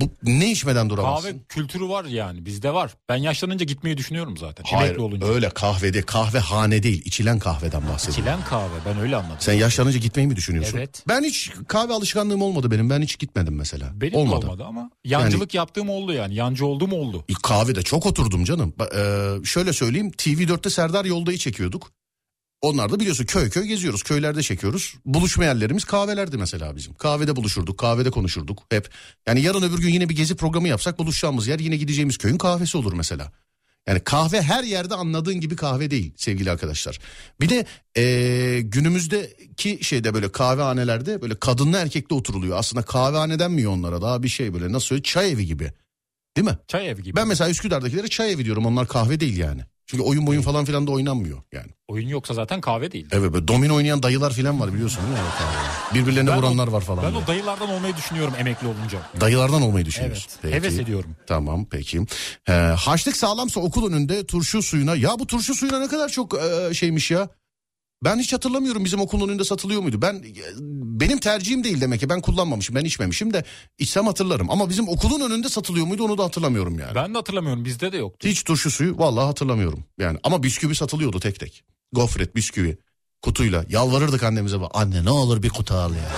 bu 0.00 0.10
ne 0.22 0.50
içmeden 0.50 0.90
duramazsın? 0.90 1.28
Kahve 1.28 1.38
kültürü 1.48 1.88
var 1.88 2.04
yani 2.04 2.44
bizde 2.44 2.74
var. 2.74 2.94
Ben 3.08 3.16
yaşlanınca 3.16 3.64
gitmeyi 3.64 3.96
düşünüyorum 3.96 4.36
zaten. 4.36 4.64
Hayır 4.76 4.96
olunca. 4.96 5.26
öyle 5.26 5.50
kahvede 5.50 6.02
kahvehane 6.02 6.82
değil 6.82 7.02
içilen 7.04 7.38
kahveden 7.38 7.88
bahsediyorum. 7.88 8.22
İçilen 8.22 8.44
kahve 8.44 8.74
ben 8.86 9.00
öyle 9.00 9.16
anladım. 9.16 9.36
Sen 9.38 9.52
yaşlanınca 9.52 9.98
gitmeyi 9.98 10.28
mi 10.28 10.36
düşünüyorsun? 10.36 10.78
Evet. 10.78 11.04
Ben 11.08 11.24
hiç 11.24 11.50
kahve 11.68 11.92
alışkanlığım 11.92 12.42
olmadı 12.42 12.70
benim. 12.70 12.90
Ben 12.90 13.02
hiç 13.02 13.18
gitmedim 13.18 13.56
mesela. 13.56 13.90
Benim 13.94 14.12
de 14.12 14.18
olmadı 14.18 14.64
ama 14.64 14.90
yancılık 15.04 15.54
yaptığım 15.54 15.90
oldu 15.90 16.12
yani. 16.12 16.34
Yancı 16.34 16.66
olduğum 16.66 16.94
oldu. 16.94 17.24
Kahvede 17.42 17.82
çok 17.82 18.06
oturdum 18.06 18.44
canım. 18.44 18.74
Ee, 18.96 19.44
şöyle 19.44 19.72
söyleyeyim 19.72 20.10
TV4'te 20.10 20.70
Serdar 20.70 21.04
Yolda'yı 21.04 21.38
çekiyorduk. 21.38 21.90
Onlar 22.60 22.92
da 22.92 23.00
biliyorsun 23.00 23.24
köy 23.24 23.50
köy 23.50 23.64
geziyoruz. 23.64 24.02
Köylerde 24.02 24.42
çekiyoruz. 24.42 24.94
Buluşma 25.04 25.44
yerlerimiz 25.44 25.84
kahvelerdi 25.84 26.36
mesela 26.38 26.76
bizim. 26.76 26.94
Kahvede 26.94 27.36
buluşurduk, 27.36 27.78
kahvede 27.78 28.10
konuşurduk 28.10 28.62
hep. 28.70 28.90
Yani 29.26 29.40
yarın 29.40 29.62
öbür 29.62 29.78
gün 29.78 29.88
yine 29.88 30.08
bir 30.08 30.16
gezi 30.16 30.36
programı 30.36 30.68
yapsak 30.68 30.98
buluşacağımız 30.98 31.46
yer 31.46 31.58
yine 31.58 31.76
gideceğimiz 31.76 32.18
köyün 32.18 32.38
kahvesi 32.38 32.78
olur 32.78 32.92
mesela. 32.92 33.32
Yani 33.88 34.00
kahve 34.00 34.42
her 34.42 34.64
yerde 34.64 34.94
anladığın 34.94 35.40
gibi 35.40 35.56
kahve 35.56 35.90
değil 35.90 36.12
sevgili 36.16 36.50
arkadaşlar. 36.50 36.98
Bir 37.40 37.48
de 37.48 37.66
ee, 37.96 38.60
günümüzdeki 38.60 39.78
şeyde 39.82 40.14
böyle 40.14 40.32
kahvehanelerde 40.32 41.22
böyle 41.22 41.34
kadınlı 41.34 41.76
erkekli 41.76 42.14
oturuluyor. 42.14 42.58
Aslında 42.58 42.82
kahvehane 42.82 43.38
denmiyor 43.38 43.72
onlara 43.72 44.02
daha 44.02 44.22
bir 44.22 44.28
şey 44.28 44.54
böyle 44.54 44.72
nasıl 44.72 44.86
söyleyeyim 44.86 45.02
çay 45.02 45.32
evi 45.32 45.46
gibi. 45.46 45.72
Değil 46.36 46.46
mi? 46.48 46.58
Çay 46.68 46.88
evi 46.88 47.02
gibi. 47.02 47.16
Ben 47.16 47.28
mesela 47.28 47.50
Üsküdar'dakilere 47.50 48.08
çay 48.08 48.32
evi 48.32 48.44
diyorum 48.44 48.66
onlar 48.66 48.88
kahve 48.88 49.20
değil 49.20 49.36
yani. 49.36 49.62
Çünkü 49.90 50.02
oyun 50.04 50.26
boyun 50.26 50.42
falan 50.42 50.64
filan 50.64 50.86
da 50.86 50.90
oynanmıyor 50.90 51.38
yani. 51.52 51.66
Oyun 51.88 52.08
yoksa 52.08 52.34
zaten 52.34 52.60
kahve 52.60 52.92
değil. 52.92 53.06
Evet 53.12 53.32
böyle 53.32 53.48
domino 53.48 53.74
oynayan 53.74 54.02
dayılar 54.02 54.32
filan 54.32 54.60
var 54.60 54.74
biliyorsun 54.74 55.02
değil 55.06 55.12
mi? 55.18 55.24
Birbirlerine 55.94 56.30
Ben 56.30 56.34
o- 56.36 56.38
vuranlar 56.38 56.68
var 56.68 56.80
falan. 56.80 57.04
Ben 57.04 57.12
böyle. 57.14 57.24
o 57.24 57.26
dayılardan 57.26 57.70
olmayı 57.70 57.96
düşünüyorum 57.96 58.34
emekli 58.38 58.66
olunca. 58.66 58.98
Dayılardan 59.20 59.62
olmayı 59.62 59.84
düşünüyorsun. 59.86 60.30
Evet, 60.44 60.54
heves 60.54 60.78
ediyorum. 60.78 61.10
Tamam 61.26 61.66
peki. 61.70 62.00
Ee, 62.48 62.52
haçlık 62.52 63.16
sağlamsa 63.16 63.60
okul 63.60 63.88
önünde 63.92 64.26
turşu 64.26 64.62
suyuna. 64.62 64.96
Ya 64.96 65.18
bu 65.18 65.26
turşu 65.26 65.54
suyuna 65.54 65.78
ne 65.78 65.88
kadar 65.88 66.08
çok 66.08 66.34
e, 66.34 66.74
şeymiş 66.74 67.10
ya. 67.10 67.28
Ben 68.04 68.18
hiç 68.18 68.32
hatırlamıyorum 68.32 68.84
bizim 68.84 69.00
okulun 69.00 69.28
önünde 69.28 69.44
satılıyor 69.44 69.82
muydu? 69.82 70.02
Ben 70.02 70.24
benim 71.00 71.18
tercihim 71.18 71.64
değil 71.64 71.80
demek 71.80 72.00
ki 72.00 72.08
ben 72.08 72.20
kullanmamışım 72.20 72.76
ben 72.76 72.84
içmemişim 72.84 73.32
de 73.32 73.44
içsem 73.78 74.06
hatırlarım. 74.06 74.50
Ama 74.50 74.68
bizim 74.68 74.88
okulun 74.88 75.30
önünde 75.30 75.48
satılıyor 75.48 75.86
muydu 75.86 76.04
onu 76.04 76.18
da 76.18 76.24
hatırlamıyorum 76.24 76.78
yani. 76.78 76.94
Ben 76.94 77.14
de 77.14 77.18
hatırlamıyorum 77.18 77.64
bizde 77.64 77.92
de 77.92 77.96
yoktu. 77.96 78.28
Hiç 78.28 78.42
turşu 78.44 78.70
suyu 78.70 78.98
vallahi 78.98 79.26
hatırlamıyorum. 79.26 79.84
Yani 79.98 80.18
ama 80.22 80.42
bisküvi 80.42 80.74
satılıyordu 80.74 81.20
tek 81.20 81.40
tek. 81.40 81.64
Gofret 81.92 82.36
bisküvi 82.36 82.78
kutuyla 83.22 83.64
yalvarırdık 83.68 84.22
annemize. 84.22 84.60
bak, 84.60 84.70
Anne 84.74 85.04
ne 85.04 85.10
olur 85.10 85.42
bir 85.42 85.48
kutu 85.48 85.74
al 85.74 85.92
ya. 85.94 86.10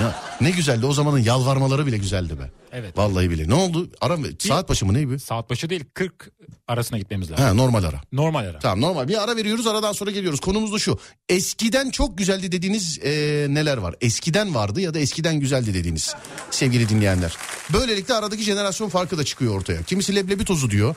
Ya 0.00 0.22
ne 0.40 0.50
güzeldi 0.50 0.86
o 0.86 0.92
zamanın 0.92 1.18
yalvarmaları 1.18 1.86
bile 1.86 1.98
güzeldi 1.98 2.38
be. 2.38 2.50
Evet. 2.72 2.98
Vallahi 2.98 3.30
bile. 3.30 3.48
Ne 3.48 3.54
oldu? 3.54 3.90
Ara 4.00 4.18
saat 4.38 4.68
başı 4.68 4.86
mı 4.86 4.94
ne 4.94 5.08
bu? 5.08 5.18
Saat 5.18 5.50
başı 5.50 5.70
değil 5.70 5.84
40 5.94 6.30
arasına 6.68 6.98
gitmemiz 6.98 7.30
lazım. 7.30 7.44
Ha 7.44 7.54
normal 7.54 7.84
ara. 7.84 8.00
Normal 8.12 8.44
ara. 8.46 8.58
Tamam 8.58 8.80
normal 8.80 9.08
bir 9.08 9.22
ara 9.22 9.36
veriyoruz 9.36 9.66
aradan 9.66 9.92
sonra 9.92 10.10
geliyoruz. 10.10 10.40
Konumuz 10.40 10.72
da 10.72 10.78
şu. 10.78 10.98
Eskiden 11.28 11.90
çok 11.90 12.18
güzeldi 12.18 12.52
dediğiniz 12.52 12.98
e, 13.04 13.10
neler 13.48 13.76
var? 13.76 13.94
Eskiden 14.00 14.54
vardı 14.54 14.80
ya 14.80 14.94
da 14.94 14.98
eskiden 14.98 15.40
güzeldi 15.40 15.74
dediğiniz 15.74 16.14
sevgili 16.50 16.88
dinleyenler. 16.88 17.36
Böylelikle 17.72 18.14
aradaki 18.14 18.42
jenerasyon 18.42 18.88
farkı 18.88 19.18
da 19.18 19.24
çıkıyor 19.24 19.54
ortaya. 19.54 19.82
Kimisi 19.82 20.14
leblebi 20.14 20.44
tozu 20.44 20.70
diyor. 20.70 20.94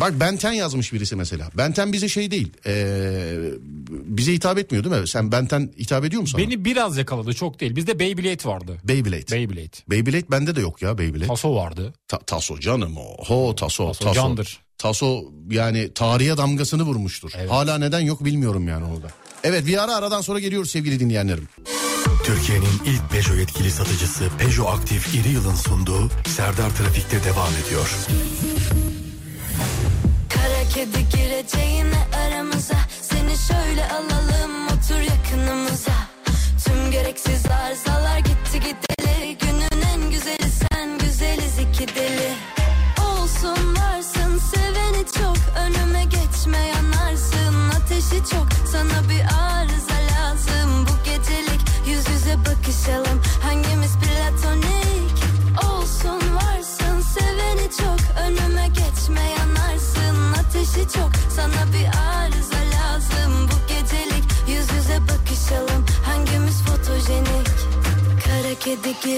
Bak 0.00 0.20
Benten 0.20 0.52
yazmış 0.52 0.92
birisi 0.92 1.16
mesela. 1.16 1.50
Benten 1.58 1.92
bize 1.92 2.08
şey 2.08 2.30
değil. 2.30 2.52
e, 2.66 3.34
bize 3.88 4.32
hitap 4.32 4.58
etmiyor 4.58 4.84
değil 4.84 4.96
mi? 5.02 5.08
Sen 5.08 5.32
Benten 5.32 5.72
hitap 5.78 6.04
ediyor 6.04 6.22
musun? 6.22 6.40
Beni 6.40 6.64
biraz 6.64 6.96
yakaladı 6.96 7.34
çok 7.34 7.60
değil. 7.60 7.76
Bizde 7.76 7.98
Beyblade 7.98 8.44
vardı. 8.48 8.78
Beyblade. 8.84 9.32
Beyblade. 9.32 9.76
Beyblade 9.90 10.24
bende 10.30 10.56
de 10.56 10.60
yok 10.60 10.82
ya 10.82 10.98
Beyblade. 10.98 11.26
Taso 11.26 11.54
vardı. 11.54 11.94
Ta- 12.08 12.18
taso 12.18 12.58
canım 12.60 12.96
o. 12.96 13.24
Ho 13.24 13.54
taso. 13.54 13.86
Taso 13.86 14.04
Taso, 14.04 14.14
candır. 14.14 14.60
Taso 14.78 15.24
yani 15.50 15.94
tarihe 15.94 16.36
damgasını 16.36 16.82
vurmuştur. 16.82 17.30
Evet. 17.36 17.50
Hala 17.50 17.78
neden 17.78 18.00
yok 18.00 18.24
bilmiyorum 18.24 18.68
yani 18.68 18.84
orada. 18.84 19.06
Evet 19.44 19.66
bir 19.66 19.84
ara 19.84 19.94
aradan 19.96 20.20
sonra 20.20 20.38
geliyoruz 20.38 20.70
sevgili 20.70 21.00
dinleyenlerim. 21.00 21.48
Türkiye'nin 22.24 22.66
ilk 22.86 23.10
Peugeot 23.10 23.38
yetkili 23.38 23.70
satıcısı 23.70 24.24
Peugeot 24.38 24.68
Aktif 24.68 25.14
İri 25.14 25.28
Yıl'ın 25.32 25.54
sunduğu 25.54 26.10
Serdar 26.26 26.70
Trafik'te 26.76 27.24
devam 27.24 27.52
ediyor. 27.66 27.88
Kedi 30.74 31.08
gireceğine 31.08 32.06
aramıza. 32.26 32.74
Seni 33.00 33.36
şöyle 33.36 33.88
alalım 33.88 34.66
otur 34.66 35.00
yakınımıza. 35.00 35.92
Tüm 36.64 36.90
gereksiz 36.90 37.46
arızalar 37.46 38.18
gitti 38.18 38.60
gideli 38.60 38.93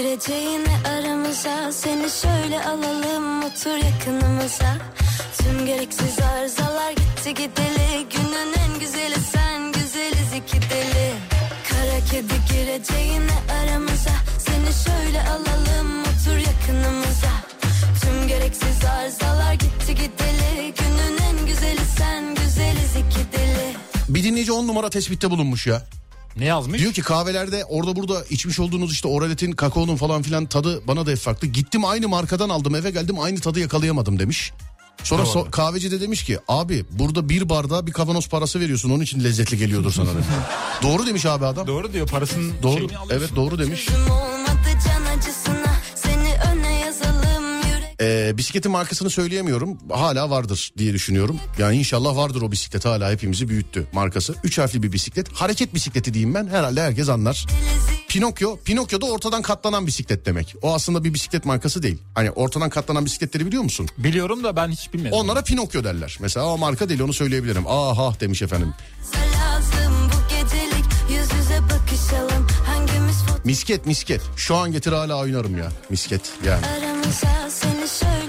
kedi 0.07 0.19
gireceğine 0.19 0.77
aramıza 0.87 1.71
Seni 1.71 2.09
şöyle 2.09 2.63
alalım 2.65 3.43
otur 3.43 3.75
yakınımıza. 3.77 4.77
Tüm 5.37 5.65
gereksiz 5.65 6.19
arızalar 6.19 6.91
gitti 6.91 7.33
gideli 7.33 8.07
Günün 8.09 8.53
en 8.53 8.79
güzeli 8.79 9.19
sen 9.33 9.71
güzeliz 9.71 10.33
iki 10.35 10.69
deli. 10.69 11.13
Kara 11.69 11.99
kedi 12.11 12.33
gireceğine 12.53 13.37
aramıza 13.61 14.11
Seni 14.39 14.73
şöyle 14.85 15.21
alalım 15.21 16.01
otur 16.01 16.37
yakınımıza. 16.37 17.31
Tüm 18.01 18.27
gereksiz 18.27 18.85
arızalar 18.85 19.53
gitti 19.53 19.95
gideli 19.95 20.73
Günün 20.79 21.17
en 21.17 21.45
güzeli 21.45 21.85
sen 21.97 22.35
güzeliz 22.35 22.95
iki 22.95 23.31
deli. 23.37 23.75
Bir 24.09 24.23
dinleyici 24.23 24.51
on 24.51 24.67
numara 24.67 24.89
tespitte 24.89 25.29
bulunmuş 25.29 25.67
ya. 25.67 25.81
Ne 26.37 26.45
yazmış? 26.45 26.81
Diyor 26.81 26.93
ki 26.93 27.01
kahvelerde 27.01 27.65
orada 27.65 27.95
burada 27.95 28.23
içmiş 28.29 28.59
olduğunuz 28.59 28.91
işte 28.91 29.07
oraletin 29.07 29.51
kakaonun 29.51 29.95
falan 29.95 30.21
filan 30.21 30.45
tadı 30.45 30.87
bana 30.87 31.05
da 31.05 31.11
hep 31.11 31.17
farklı. 31.17 31.47
Gittim 31.47 31.85
aynı 31.85 32.07
markadan 32.07 32.49
aldım 32.49 32.75
eve 32.75 32.91
geldim 32.91 33.19
aynı 33.19 33.39
tadı 33.39 33.59
yakalayamadım 33.59 34.19
demiş. 34.19 34.51
Sonra 35.03 35.25
Doğru. 35.25 35.29
so- 35.29 35.51
kahveci 35.51 35.91
de 35.91 36.01
demiş 36.01 36.23
ki 36.23 36.39
abi 36.47 36.85
burada 36.91 37.29
bir 37.29 37.49
bardağa 37.49 37.87
bir 37.87 37.91
kavanoz 37.91 38.29
parası 38.29 38.59
veriyorsun 38.59 38.89
onun 38.89 39.03
için 39.03 39.23
lezzetli 39.23 39.57
geliyordur 39.57 39.91
sana. 39.91 40.09
doğru 40.83 41.05
demiş 41.07 41.25
abi 41.25 41.45
adam. 41.45 41.67
Doğru 41.67 41.93
diyor 41.93 42.07
parasının 42.07 42.53
Doğru. 42.63 42.77
şeyini 42.77 42.97
alıyorsun. 42.97 43.25
Evet 43.27 43.35
doğru 43.35 43.59
demiş. 43.59 43.87
Ee, 48.01 48.37
bisikletin 48.37 48.71
markasını 48.71 49.09
söyleyemiyorum. 49.09 49.77
Hala 49.89 50.29
vardır 50.29 50.71
diye 50.77 50.93
düşünüyorum. 50.93 51.39
Yani 51.57 51.77
inşallah 51.77 52.15
vardır 52.15 52.41
o 52.41 52.51
bisiklet 52.51 52.85
hala 52.85 53.11
hepimizi 53.11 53.49
büyüttü 53.49 53.87
markası. 53.93 54.35
Üç 54.43 54.57
harfli 54.57 54.83
bir 54.83 54.91
bisiklet. 54.91 55.33
Hareket 55.33 55.73
bisikleti 55.73 56.13
diyeyim 56.13 56.33
ben. 56.35 56.47
Herhalde 56.47 56.81
herkes 56.81 57.09
anlar. 57.09 57.45
Pinokyo. 58.07 58.57
Pinokyo 58.65 59.01
da 59.01 59.05
ortadan 59.05 59.41
katlanan 59.41 59.87
bisiklet 59.87 60.25
demek. 60.25 60.55
O 60.61 60.73
aslında 60.75 61.03
bir 61.03 61.13
bisiklet 61.13 61.45
markası 61.45 61.83
değil. 61.83 61.97
Hani 62.15 62.31
ortadan 62.31 62.69
katlanan 62.69 63.05
bisikletleri 63.05 63.45
biliyor 63.45 63.63
musun? 63.63 63.89
Biliyorum 63.97 64.43
da 64.43 64.55
ben 64.55 64.67
hiç 64.69 64.93
bilmedim. 64.93 65.13
Onlara 65.13 65.41
Pinokyo 65.41 65.83
derler. 65.83 66.17
Mesela 66.19 66.45
o 66.45 66.57
marka 66.57 66.89
değil 66.89 66.99
onu 66.99 67.13
söyleyebilirim. 67.13 67.67
Aha 67.67 68.19
demiş 68.19 68.41
efendim. 68.41 68.73
lazım 69.15 69.93
bu 70.13 70.29
gecelik 70.29 70.85
Yüz 71.09 71.33
yüze 71.39 71.61
bakışalım 71.63 72.47
hangimiz 72.65 73.17
foto 73.27 73.41
Misket 73.43 73.85
misket. 73.85 74.21
Şu 74.35 74.55
an 74.55 74.71
getir 74.71 74.91
hala 74.91 75.17
oynarım 75.17 75.57
ya. 75.57 75.71
Misket 75.89 76.21
yani. 76.45 76.61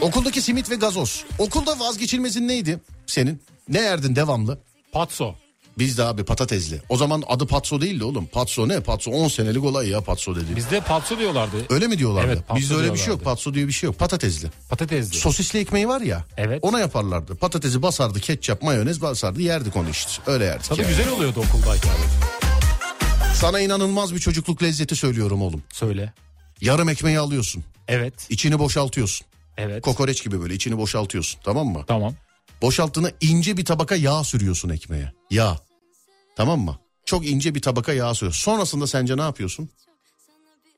Okuldaki 0.00 0.42
simit 0.42 0.70
ve 0.70 0.74
gazoz. 0.74 1.24
Okulda 1.38 1.80
vazgeçilmezin 1.80 2.48
neydi 2.48 2.80
senin? 3.06 3.42
Ne 3.68 3.80
yerdin 3.80 4.16
devamlı? 4.16 4.58
Patso. 4.92 5.34
Bizde 5.78 6.04
abi 6.04 6.24
patatesli. 6.24 6.82
O 6.88 6.96
zaman 6.96 7.22
adı 7.28 7.46
patso 7.46 7.80
değildi 7.80 8.04
oğlum. 8.04 8.26
Patso 8.26 8.68
ne? 8.68 8.80
Patso 8.80 9.10
10 9.10 9.28
senelik 9.28 9.64
olay 9.64 9.88
ya 9.88 10.00
patso 10.00 10.36
dedi. 10.36 10.56
Bizde 10.56 10.80
patso 10.80 11.18
diyorlardı. 11.18 11.56
Öyle 11.70 11.86
mi 11.86 11.98
diyorlardı? 11.98 12.26
Evet, 12.26 12.48
patso 12.48 12.60
Bizde 12.60 12.74
öyle 12.74 12.92
bir 12.92 12.98
şey 12.98 13.08
yok. 13.08 13.24
Patso 13.24 13.54
diye 13.54 13.66
bir 13.66 13.72
şey 13.72 13.86
yok. 13.86 13.98
Patatesli. 13.98 14.48
Patatesli. 14.68 15.18
Sosisli 15.18 15.58
ekmeği 15.58 15.88
var 15.88 16.00
ya. 16.00 16.24
Evet. 16.36 16.58
Ona 16.62 16.80
yaparlardı. 16.80 17.34
Patatesi 17.36 17.82
basardı, 17.82 18.20
ketçap, 18.20 18.62
mayonez 18.62 19.00
basardı. 19.00 19.42
Yerdik 19.42 19.76
onu 19.76 19.90
işte. 19.90 20.12
Öyle 20.26 20.44
yerdik. 20.44 20.68
Tabii 20.68 20.82
yani. 20.82 20.88
güzel 20.88 21.08
oluyordu 21.08 21.40
okuldayken. 21.48 21.92
Sana 23.34 23.60
inanılmaz 23.60 24.14
bir 24.14 24.18
çocukluk 24.18 24.62
lezzeti 24.62 24.96
söylüyorum 24.96 25.42
oğlum. 25.42 25.62
Söyle. 25.72 26.12
Yarım 26.60 26.88
ekmeği 26.88 27.18
alıyorsun. 27.18 27.64
Evet. 27.88 28.14
içini 28.30 28.58
boşaltıyorsun. 28.58 29.26
Evet. 29.58 29.82
Kokoreç 29.84 30.24
gibi 30.24 30.40
böyle 30.40 30.54
içini 30.54 30.78
boşaltıyorsun. 30.78 31.40
Tamam 31.44 31.66
mı? 31.66 31.84
Tamam. 31.86 32.14
Boşalttığına 32.62 33.10
ince 33.20 33.56
bir 33.56 33.64
tabaka 33.64 33.96
yağ 33.96 34.24
sürüyorsun 34.24 34.68
ekmeğe. 34.68 35.12
Yağ. 35.30 35.58
Tamam 36.36 36.60
mı? 36.60 36.78
Çok 37.04 37.26
ince 37.26 37.54
bir 37.54 37.62
tabaka 37.62 37.92
yağ 37.92 38.14
sürüyorsun. 38.14 38.42
Sonrasında 38.42 38.86
sence 38.86 39.16
ne 39.16 39.22
yapıyorsun? 39.22 39.70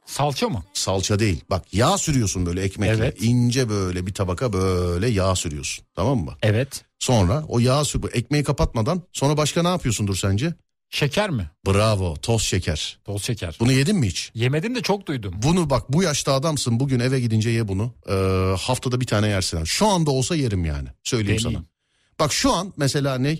Salça 0.06 0.48
mı? 0.48 0.62
Salça 0.74 1.18
değil. 1.18 1.40
Bak 1.50 1.74
yağ 1.74 1.98
sürüyorsun 1.98 2.46
böyle 2.46 2.62
ekmekle. 2.62 2.94
Evet. 2.94 3.22
İnce 3.22 3.68
böyle 3.68 4.06
bir 4.06 4.14
tabaka 4.14 4.52
böyle 4.52 5.08
yağ 5.08 5.36
sürüyorsun. 5.36 5.84
Tamam 5.94 6.18
mı? 6.18 6.34
Evet. 6.42 6.84
Sonra 6.98 7.44
o 7.48 7.58
yağ 7.58 7.84
sür 7.84 8.02
ekmeği 8.12 8.44
kapatmadan 8.44 9.02
sonra 9.12 9.36
başka 9.36 9.62
ne 9.62 9.68
yapıyorsundur 9.68 10.16
sence? 10.16 10.54
Şeker 10.90 11.30
mi? 11.30 11.50
Bravo 11.66 12.16
toz 12.16 12.42
şeker. 12.42 12.98
Toz 13.04 13.22
şeker. 13.24 13.56
Bunu 13.60 13.72
yedin 13.72 13.96
mi 13.96 14.06
hiç? 14.06 14.30
Yemedim 14.34 14.74
de 14.74 14.82
çok 14.82 15.06
duydum. 15.06 15.34
Bunu 15.42 15.70
bak 15.70 15.92
bu 15.92 16.02
yaşta 16.02 16.32
adamsın 16.34 16.80
bugün 16.80 17.00
eve 17.00 17.20
gidince 17.20 17.50
ye 17.50 17.68
bunu. 17.68 17.94
Ee, 18.08 18.54
haftada 18.60 19.00
bir 19.00 19.06
tane 19.06 19.28
yersin. 19.28 19.64
Şu 19.64 19.86
anda 19.86 20.10
olsa 20.10 20.36
yerim 20.36 20.64
yani. 20.64 20.88
Söyleyeyim 21.04 21.38
Deneyeyim. 21.40 21.60
sana. 21.60 22.26
Bak 22.26 22.32
şu 22.32 22.52
an 22.52 22.72
mesela 22.76 23.18
ne? 23.18 23.38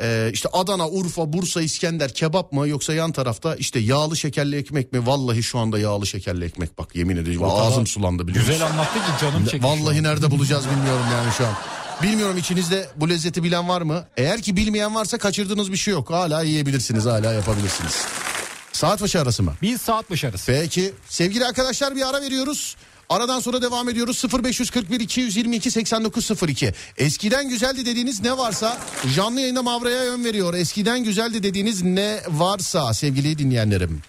Ee, 0.00 0.30
işte 0.32 0.48
Adana, 0.52 0.88
Urfa, 0.88 1.32
Bursa, 1.32 1.62
İskender 1.62 2.14
kebap 2.14 2.52
mı 2.52 2.68
yoksa 2.68 2.94
yan 2.94 3.12
tarafta 3.12 3.54
işte 3.56 3.78
yağlı 3.78 4.16
şekerli 4.16 4.56
ekmek 4.56 4.92
mi? 4.92 5.06
Vallahi 5.06 5.42
şu 5.42 5.58
anda 5.58 5.78
yağlı 5.78 6.06
şekerli 6.06 6.44
ekmek 6.44 6.78
bak 6.78 6.96
yemin 6.96 7.16
ediyorum 7.16 7.50
ağzım 7.50 7.86
sulandı 7.86 8.28
biliyor 8.28 8.46
Güzel 8.46 8.66
anlattı 8.66 8.94
ki 8.98 9.20
canım 9.20 9.44
çekti. 9.44 9.66
Vallahi 9.66 10.02
nerede 10.02 10.30
bulacağız 10.30 10.64
bilmiyorum 10.70 11.06
yani 11.12 11.32
şu 11.38 11.46
an. 11.46 11.54
Bilmiyorum 12.02 12.38
içinizde 12.38 12.88
bu 12.96 13.08
lezzeti 13.08 13.42
bilen 13.42 13.68
var 13.68 13.82
mı? 13.82 14.04
Eğer 14.16 14.42
ki 14.42 14.56
bilmeyen 14.56 14.94
varsa 14.94 15.18
kaçırdığınız 15.18 15.72
bir 15.72 15.76
şey 15.76 15.94
yok. 15.94 16.10
Hala 16.10 16.42
yiyebilirsiniz 16.42 17.06
hala 17.06 17.32
yapabilirsiniz. 17.32 18.06
Saat 18.72 19.02
başı 19.02 19.20
arası 19.20 19.42
mı? 19.42 19.54
Bir 19.62 19.78
saat 19.78 20.10
başarısı. 20.10 20.46
Peki 20.46 20.92
sevgili 21.08 21.44
arkadaşlar 21.44 21.96
bir 21.96 22.08
ara 22.08 22.20
veriyoruz. 22.22 22.76
Aradan 23.08 23.40
sonra 23.40 23.62
devam 23.62 23.88
ediyoruz 23.88 24.24
0541 24.44 25.00
222 25.00 25.70
8902. 25.70 26.72
Eskiden 26.98 27.48
güzeldi 27.48 27.86
dediğiniz 27.86 28.20
ne 28.22 28.38
varsa 28.38 28.78
canlı 29.16 29.40
yayında 29.40 29.62
Mavra'ya 29.62 30.04
yön 30.04 30.24
veriyor. 30.24 30.54
Eskiden 30.54 31.04
güzeldi 31.04 31.42
dediğiniz 31.42 31.82
ne 31.82 32.20
varsa 32.28 32.94
sevgili 32.94 33.38
dinleyenlerim. 33.38 34.02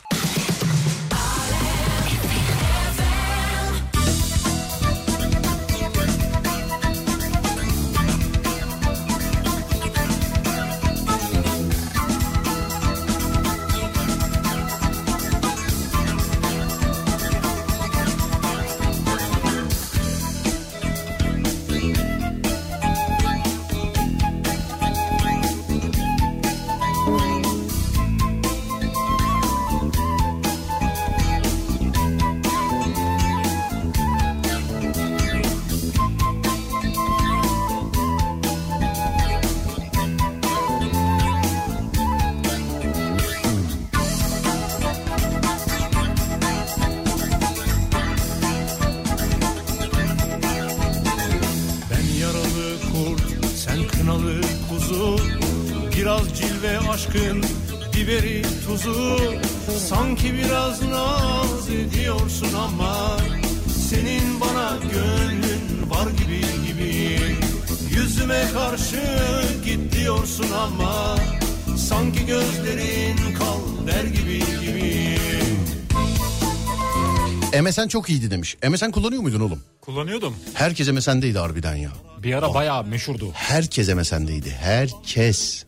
MSN 77.77 77.87
çok 77.87 78.09
iyiydi 78.09 78.31
demiş. 78.31 78.57
MSN 78.69 78.91
kullanıyor 78.91 79.21
muydun 79.21 79.39
oğlum? 79.39 79.63
Kullanıyordum. 79.81 80.35
Herkes 80.53 80.87
MSN'deydi 80.87 81.39
harbiden 81.39 81.75
ya. 81.75 81.89
Bir 82.23 82.33
ara 82.33 82.53
bayağı 82.53 82.83
meşhurdu. 82.83 83.31
Herkes 83.33 83.89
MSN'deydi. 83.89 84.49
Herkes. 84.61 85.63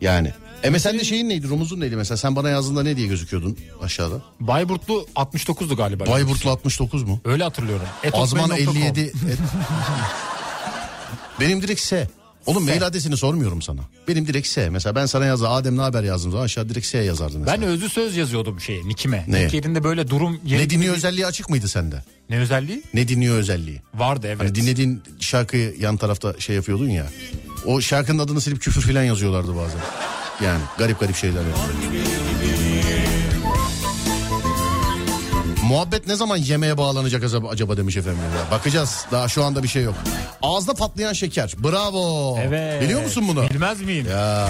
Yani. 0.00 0.32
MSN'de 0.70 1.04
şeyin 1.04 1.28
neydi? 1.28 1.48
Rumuzun 1.48 1.80
neydi 1.80 1.96
mesela? 1.96 2.16
Sen 2.18 2.36
bana 2.36 2.48
yazdığında 2.50 2.82
ne 2.82 2.96
diye 2.96 3.06
gözüküyordun 3.06 3.58
aşağıda? 3.82 4.22
Bayburtlu 4.40 5.06
69'du 5.16 5.76
galiba. 5.76 6.06
Bayburtlu 6.06 6.50
69 6.50 7.02
mu? 7.02 7.20
Öyle 7.24 7.44
hatırlıyorum. 7.44 7.86
Azman 8.12 8.44
Etokmail.com. 8.50 8.76
57. 8.76 9.00
Et- 9.00 9.12
Benim 11.40 11.62
direkt 11.62 11.80
S. 11.80 12.08
Oğlum 12.46 12.64
mail 12.64 12.86
adresini 12.86 13.16
sormuyorum 13.16 13.62
sana. 13.62 13.80
Benim 14.08 14.26
direkt 14.26 14.46
S. 14.46 14.70
Mesela 14.70 14.94
ben 14.94 15.06
sana 15.06 15.24
yazdı 15.24 15.48
Adem 15.48 15.76
ne 15.76 15.80
haber 15.80 16.02
yazdım 16.02 16.30
zaman 16.30 16.44
aşağı 16.44 16.68
direkt 16.68 16.86
S 16.86 16.98
yazardım 16.98 17.40
mesela. 17.40 17.62
Ben 17.62 17.68
özlü 17.68 17.88
söz 17.88 18.16
yazıyordum 18.16 18.60
şeye 18.60 18.88
Nikime. 18.88 19.24
Ne? 19.28 19.44
Nick 19.44 19.56
yerinde 19.56 19.84
böyle 19.84 20.08
durum... 20.10 20.40
ne 20.50 20.70
dinliyor 20.70 20.94
özelliği 20.94 21.26
açık 21.26 21.50
mıydı 21.50 21.68
sende? 21.68 22.04
Ne 22.30 22.38
özelliği? 22.38 22.82
Ne 22.94 23.08
dinliyor 23.08 23.36
özelliği? 23.36 23.82
Vardı 23.94 24.26
evet. 24.26 24.40
Hani 24.40 24.54
dinlediğin 24.54 25.02
şarkıyı 25.20 25.74
yan 25.78 25.96
tarafta 25.96 26.40
şey 26.40 26.56
yapıyordun 26.56 26.88
ya. 26.88 27.06
O 27.66 27.80
şarkının 27.80 28.18
adını 28.18 28.40
silip 28.40 28.60
küfür 28.60 28.82
falan 28.82 29.02
yazıyorlardı 29.02 29.56
bazen. 29.56 29.80
Yani 30.44 30.60
garip 30.78 31.00
garip 31.00 31.16
şeyler 31.16 31.40
yani. 31.40 32.31
Muhabbet 35.62 36.06
ne 36.06 36.16
zaman 36.16 36.36
yemeğe 36.36 36.78
bağlanacak 36.78 37.24
acaba, 37.50 37.76
demiş 37.76 37.96
efendim. 37.96 38.20
Ya. 38.38 38.50
Bakacağız. 38.50 39.06
Daha 39.12 39.28
şu 39.28 39.44
anda 39.44 39.62
bir 39.62 39.68
şey 39.68 39.82
yok. 39.82 39.94
Ağızda 40.42 40.74
patlayan 40.74 41.12
şeker. 41.12 41.54
Bravo. 41.58 42.38
Evet. 42.42 42.82
Biliyor 42.82 43.02
musun 43.02 43.24
bunu? 43.28 43.50
Bilmez 43.50 43.82
miyim? 43.82 44.06
Ya. 44.10 44.48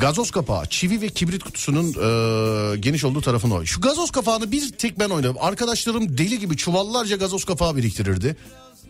Gazoz 0.00 0.30
kapağı, 0.30 0.66
çivi 0.66 1.00
ve 1.00 1.08
kibrit 1.08 1.44
kutusunun 1.44 1.86
e, 1.86 2.76
geniş 2.76 3.04
olduğu 3.04 3.20
tarafını 3.20 3.54
oy. 3.54 3.66
Şu 3.66 3.80
gazoz 3.80 4.10
kapağını 4.10 4.52
bir 4.52 4.72
tek 4.72 4.98
ben 4.98 5.08
oynadım. 5.10 5.36
Arkadaşlarım 5.40 6.18
deli 6.18 6.38
gibi 6.38 6.56
çuvallarca 6.56 7.16
gazoz 7.16 7.44
kapağı 7.44 7.76
biriktirirdi. 7.76 8.36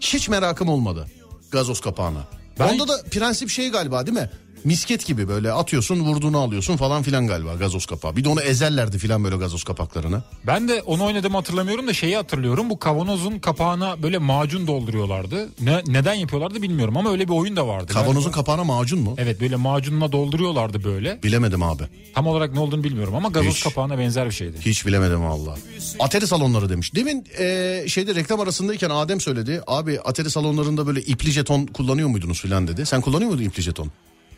Hiç 0.01 0.29
merakım 0.29 0.69
olmadı 0.69 1.07
gazoz 1.51 1.81
kapağına. 1.81 2.40
Ben- 2.61 2.69
Onda 2.75 2.89
da 2.89 3.03
prensip 3.11 3.49
şey 3.51 3.71
galiba 3.71 4.07
değil 4.07 4.19
mi? 4.19 4.31
Misket 4.65 5.07
gibi 5.07 5.29
böyle 5.29 5.53
atıyorsun 5.53 6.01
vurduğunu 6.01 6.39
alıyorsun 6.39 6.77
falan 6.77 7.03
filan 7.03 7.27
galiba 7.27 7.55
gazoz 7.55 7.87
kapağı. 7.87 8.17
Bir 8.17 8.25
de 8.25 8.29
onu 8.29 8.41
ezerlerdi 8.41 8.99
filan 8.99 9.25
böyle 9.25 9.37
gazoz 9.37 9.65
kapaklarını. 9.65 10.23
Ben 10.47 10.69
de 10.69 10.83
onu 10.83 11.05
oynadığımı 11.05 11.37
hatırlamıyorum 11.37 11.87
da 11.87 11.93
şeyi 11.93 12.17
hatırlıyorum. 12.17 12.71
Bu 12.71 12.79
kavanozun 12.79 13.39
kapağına 13.39 14.03
böyle 14.03 14.19
macun 14.19 14.67
dolduruyorlardı. 14.67 15.49
Ne, 15.61 15.83
neden 15.87 16.15
yapıyorlardı 16.15 16.63
bilmiyorum 16.63 16.97
ama 16.97 17.11
öyle 17.11 17.29
bir 17.29 17.33
oyun 17.33 17.57
da 17.57 17.67
vardı. 17.69 17.93
Kavanozun 17.93 18.31
Galiba- 18.31 18.35
kapağına 18.35 18.65
macun 18.65 18.99
mu? 19.01 19.15
Evet 19.19 19.41
böyle 19.41 19.57
macunla 19.57 20.13
dolduruyorlardı 20.13 20.85
böyle. 20.85 21.23
Bilemedim 21.23 21.63
abi. 21.63 21.83
Tam 22.15 22.27
olarak 22.27 22.53
ne 22.55 22.61
olduğunu 22.61 22.85
bilmiyorum 22.85 23.15
ama 23.15 23.29
gazoz 23.29 23.55
Hiç. 23.55 23.63
kapağına 23.65 23.99
benzer 23.99 24.27
bir 24.27 24.35
şeydi. 24.35 24.57
Hiç 24.61 24.87
bilemedim 24.87 25.25
valla. 25.25 25.57
Atari 25.99 26.27
salonları 26.27 26.69
demiş. 26.69 26.95
Demin 26.95 27.25
e, 27.39 27.85
şeyde 27.89 28.15
reklam 28.15 28.41
arasındayken 28.41 28.91
Adem 28.91 29.21
söyledi. 29.21 29.63
Abi 29.67 30.01
Atari 30.01 30.31
salonlarında 30.31 30.87
böyle 30.87 31.01
ipli 31.01 31.31
jeton 31.31 31.67
kullanıyor 31.67 32.09
muydunuz 32.09 32.41
filan 32.41 32.69
dedi. 32.69 32.87
Sen 32.87 33.01
kullanıyor 33.01 33.31
muydun 33.31 33.45
ipli 33.45 33.63
jeton? 33.63 33.91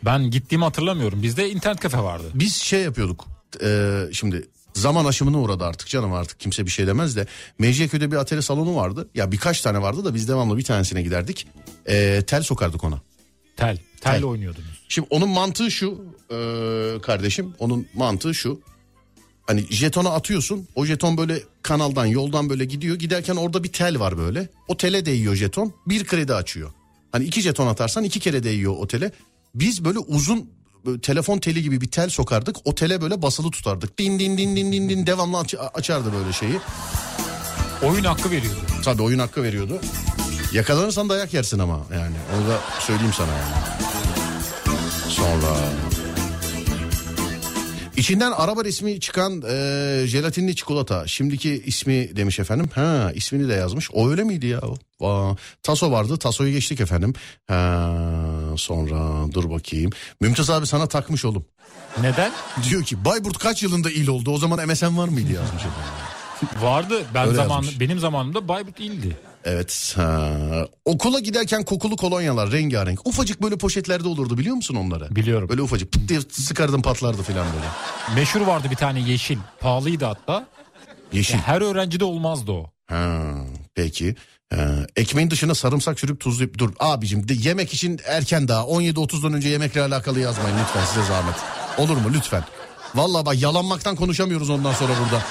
Ben 0.05 0.31
gittiğimi 0.31 0.63
hatırlamıyorum. 0.63 1.23
Bizde 1.23 1.49
internet 1.49 1.79
kafe 1.79 1.97
vardı. 1.97 2.23
Biz 2.33 2.55
şey 2.55 2.81
yapıyorduk. 2.81 3.27
e, 3.63 3.99
şimdi 4.11 4.47
zaman 4.73 5.05
aşımına 5.05 5.39
uğradı 5.39 5.65
artık 5.65 5.87
canım 5.87 6.13
artık 6.13 6.39
kimse 6.39 6.65
bir 6.65 6.71
şey 6.71 6.87
demez 6.87 7.15
de. 7.15 7.27
Mecidiyeköy'de 7.59 8.11
bir 8.11 8.15
Atari 8.17 8.41
salonu 8.41 8.75
vardı. 8.75 9.09
Ya 9.15 9.31
birkaç 9.31 9.61
tane 9.61 9.81
vardı 9.81 10.05
da 10.05 10.13
biz 10.13 10.27
devamlı 10.27 10.57
bir 10.57 10.63
tanesine 10.63 11.01
giderdik. 11.01 11.47
E, 11.85 12.23
tel 12.27 12.41
sokardık 12.43 12.83
ona. 12.83 13.01
Tel. 13.57 13.77
Tel, 14.01 14.13
Tel. 14.13 14.23
oynuyordunuz. 14.23 14.83
Şimdi 14.89 15.07
onun 15.11 15.29
mantığı 15.29 15.71
şu 15.71 16.05
e, 16.31 16.37
kardeşim. 17.01 17.53
Onun 17.59 17.87
mantığı 17.93 18.33
şu. 18.33 18.61
Hani 19.47 19.65
jetonu 19.69 20.09
atıyorsun. 20.09 20.67
O 20.75 20.85
jeton 20.85 21.17
böyle 21.17 21.39
kanaldan 21.63 22.05
yoldan 22.05 22.49
böyle 22.49 22.65
gidiyor. 22.65 22.95
Giderken 22.95 23.35
orada 23.35 23.63
bir 23.63 23.71
tel 23.71 23.99
var 23.99 24.17
böyle. 24.17 24.49
O 24.67 24.77
tele 24.77 25.05
değiyor 25.05 25.35
jeton. 25.35 25.73
Bir 25.87 26.05
kredi 26.05 26.33
açıyor. 26.33 26.71
Hani 27.11 27.25
iki 27.25 27.41
jeton 27.41 27.67
atarsan 27.67 28.03
iki 28.03 28.19
kere 28.19 28.43
değiyor 28.43 28.75
o 28.79 28.87
tele. 28.87 29.11
Biz 29.55 29.85
böyle 29.85 29.99
uzun 29.99 30.49
böyle 30.85 31.01
telefon 31.01 31.37
teli 31.39 31.61
gibi 31.63 31.81
bir 31.81 31.91
tel 31.91 32.09
sokardık. 32.09 32.55
O 32.65 32.75
tele 32.75 33.01
böyle 33.01 33.21
basılı 33.21 33.51
tutardık. 33.51 33.97
Din 33.99 34.19
din 34.19 34.37
din 34.37 34.55
din 34.55 34.71
din 34.71 34.89
din 34.89 35.07
devamlı 35.07 35.37
aç- 35.37 35.55
açardı 35.73 36.13
böyle 36.13 36.33
şeyi. 36.33 36.59
Oyun 37.83 38.03
hakkı 38.03 38.31
veriyordu. 38.31 38.59
Tabii 38.83 39.01
oyun 39.01 39.19
hakkı 39.19 39.43
veriyordu. 39.43 39.79
Yakalanırsan 40.53 41.09
dayak 41.09 41.33
yersin 41.33 41.59
ama 41.59 41.79
yani. 41.93 42.15
Onu 42.37 42.47
da 42.49 42.59
söyleyeyim 42.79 43.13
sana 43.13 43.31
yani. 43.31 43.53
Sonra... 45.09 45.57
İçinden 47.97 48.31
araba 48.31 48.63
resmi 48.65 48.99
çıkan 48.99 49.41
e, 49.49 50.03
jelatinli 50.07 50.55
çikolata. 50.55 51.07
Şimdiki 51.07 51.63
ismi 51.65 52.15
demiş 52.15 52.39
efendim. 52.39 52.69
Ha 52.75 53.11
ismini 53.15 53.49
de 53.49 53.53
yazmış. 53.53 53.89
O 53.93 54.09
öyle 54.09 54.23
miydi 54.23 54.45
ya? 54.47 54.61
Aa, 55.01 55.35
taso 55.63 55.91
vardı. 55.91 56.17
Tasoyu 56.17 56.51
geçtik 56.51 56.81
efendim. 56.81 57.13
Ha, 57.47 57.93
sonra 58.57 59.31
dur 59.33 59.49
bakayım. 59.49 59.91
Mümtaz 60.21 60.49
abi 60.49 60.67
sana 60.67 60.87
takmış 60.87 61.25
oğlum. 61.25 61.45
Neden? 62.01 62.31
Diyor 62.69 62.83
ki 62.83 63.05
Bayburt 63.05 63.37
kaç 63.37 63.63
yılında 63.63 63.91
il 63.91 64.07
oldu? 64.07 64.31
O 64.31 64.37
zaman 64.37 64.67
MSN 64.67 64.97
var 64.97 65.07
mıydı 65.07 65.31
yazmış 65.33 65.61
efendim. 65.61 66.61
Vardı. 66.61 67.01
Ben 67.13 67.25
Öyle 67.27 67.35
zaman 67.35 67.55
yazmış. 67.55 67.79
benim 67.79 67.99
zamanımda 67.99 68.47
Bayburt 68.47 68.79
ildi. 68.79 69.17
Evet. 69.45 69.93
Ha. 69.95 70.31
Okula 70.85 71.19
giderken 71.19 71.63
kokulu 71.63 71.95
kolonyalar 71.95 72.51
rengarenk. 72.51 73.07
Ufacık 73.07 73.41
böyle 73.41 73.57
poşetlerde 73.57 74.07
olurdu 74.07 74.37
biliyor 74.37 74.55
musun 74.55 74.75
onları? 74.75 75.15
Biliyorum. 75.15 75.49
Böyle 75.49 75.61
ufacık 75.61 75.91
pıt 75.91 76.09
diye 76.09 76.19
sıkardım 76.31 76.81
patlardı 76.81 77.23
falan 77.23 77.45
böyle. 77.55 77.65
Meşhur 78.19 78.41
vardı 78.41 78.67
bir 78.71 78.75
tane 78.75 78.99
yeşil. 78.99 79.37
Pahalıydı 79.59 80.05
hatta. 80.05 80.47
Yeşil. 81.13 81.37
Her 81.37 81.61
öğrencide 81.61 82.05
olmazdı 82.05 82.51
o. 82.51 82.69
Ha, 82.85 83.21
peki. 83.75 84.15
Ha, 84.55 84.85
ekmeğin 84.95 85.31
dışına 85.31 85.55
sarımsak 85.55 85.99
sürüp 85.99 86.19
tuzlayıp 86.19 86.57
dur. 86.57 86.73
Abicim 86.79 87.27
de 87.27 87.33
yemek 87.33 87.73
için 87.73 87.99
erken 88.05 88.47
daha 88.47 88.63
17.30'dan 88.63 89.33
önce 89.33 89.49
yemekle 89.49 89.81
alakalı 89.81 90.19
yazmayın 90.19 90.57
lütfen 90.61 90.85
size 90.85 91.05
zahmet. 91.05 91.35
Olur 91.77 91.97
mu 91.97 92.11
lütfen. 92.13 92.43
Vallahi 92.95 93.25
bak 93.25 93.41
yalanmaktan 93.41 93.95
konuşamıyoruz 93.95 94.49
ondan 94.49 94.73
sonra 94.73 94.93
burada. 95.03 95.23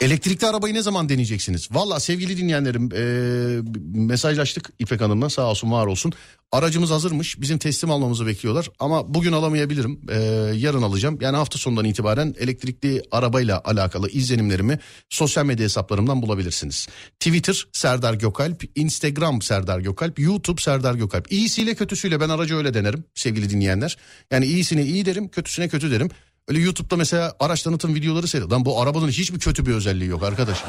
Elektrikli 0.00 0.46
arabayı 0.46 0.74
ne 0.74 0.82
zaman 0.82 1.08
deneyeceksiniz? 1.08 1.68
Valla 1.72 2.00
sevgili 2.00 2.36
dinleyenlerim 2.36 2.88
eee, 2.92 3.72
mesajlaştık 3.94 4.70
İpek 4.78 5.00
Hanım'la 5.00 5.30
sağ 5.30 5.42
olsun 5.50 5.72
var 5.72 5.86
olsun. 5.86 6.12
Aracımız 6.52 6.90
hazırmış 6.90 7.40
bizim 7.40 7.58
teslim 7.58 7.90
almamızı 7.90 8.26
bekliyorlar 8.26 8.70
ama 8.78 9.14
bugün 9.14 9.32
alamayabilirim 9.32 10.00
Eee, 10.08 10.16
yarın 10.56 10.82
alacağım. 10.82 11.18
Yani 11.20 11.36
hafta 11.36 11.58
sonundan 11.58 11.84
itibaren 11.84 12.34
elektrikli 12.38 13.02
arabayla 13.10 13.60
alakalı 13.64 14.08
izlenimlerimi 14.10 14.78
sosyal 15.10 15.44
medya 15.44 15.64
hesaplarımdan 15.64 16.22
bulabilirsiniz. 16.22 16.88
Twitter 17.20 17.64
Serdar 17.72 18.14
Gökalp, 18.14 18.64
Instagram 18.74 19.42
Serdar 19.42 19.80
Gökalp, 19.80 20.18
YouTube 20.18 20.62
Serdar 20.62 20.94
Gökalp. 20.94 21.32
İyisiyle 21.32 21.74
kötüsüyle 21.74 22.20
ben 22.20 22.28
aracı 22.28 22.56
öyle 22.56 22.74
denerim 22.74 23.04
sevgili 23.14 23.50
dinleyenler. 23.50 23.96
Yani 24.30 24.46
iyisine 24.46 24.82
iyi 24.82 25.06
derim 25.06 25.28
kötüsüne 25.28 25.68
kötü 25.68 25.90
derim. 25.90 26.08
Öyle 26.48 26.60
YouTube'da 26.60 26.96
mesela 26.96 27.34
araç 27.40 27.62
tanıtım 27.62 27.94
videoları 27.94 28.28
seyrediyor. 28.28 28.58
Lan 28.58 28.64
bu 28.64 28.82
arabanın 28.82 29.08
hiç 29.08 29.30
mi 29.30 29.38
kötü 29.38 29.66
bir 29.66 29.74
özelliği 29.74 30.10
yok 30.10 30.22
arkadaşım? 30.22 30.68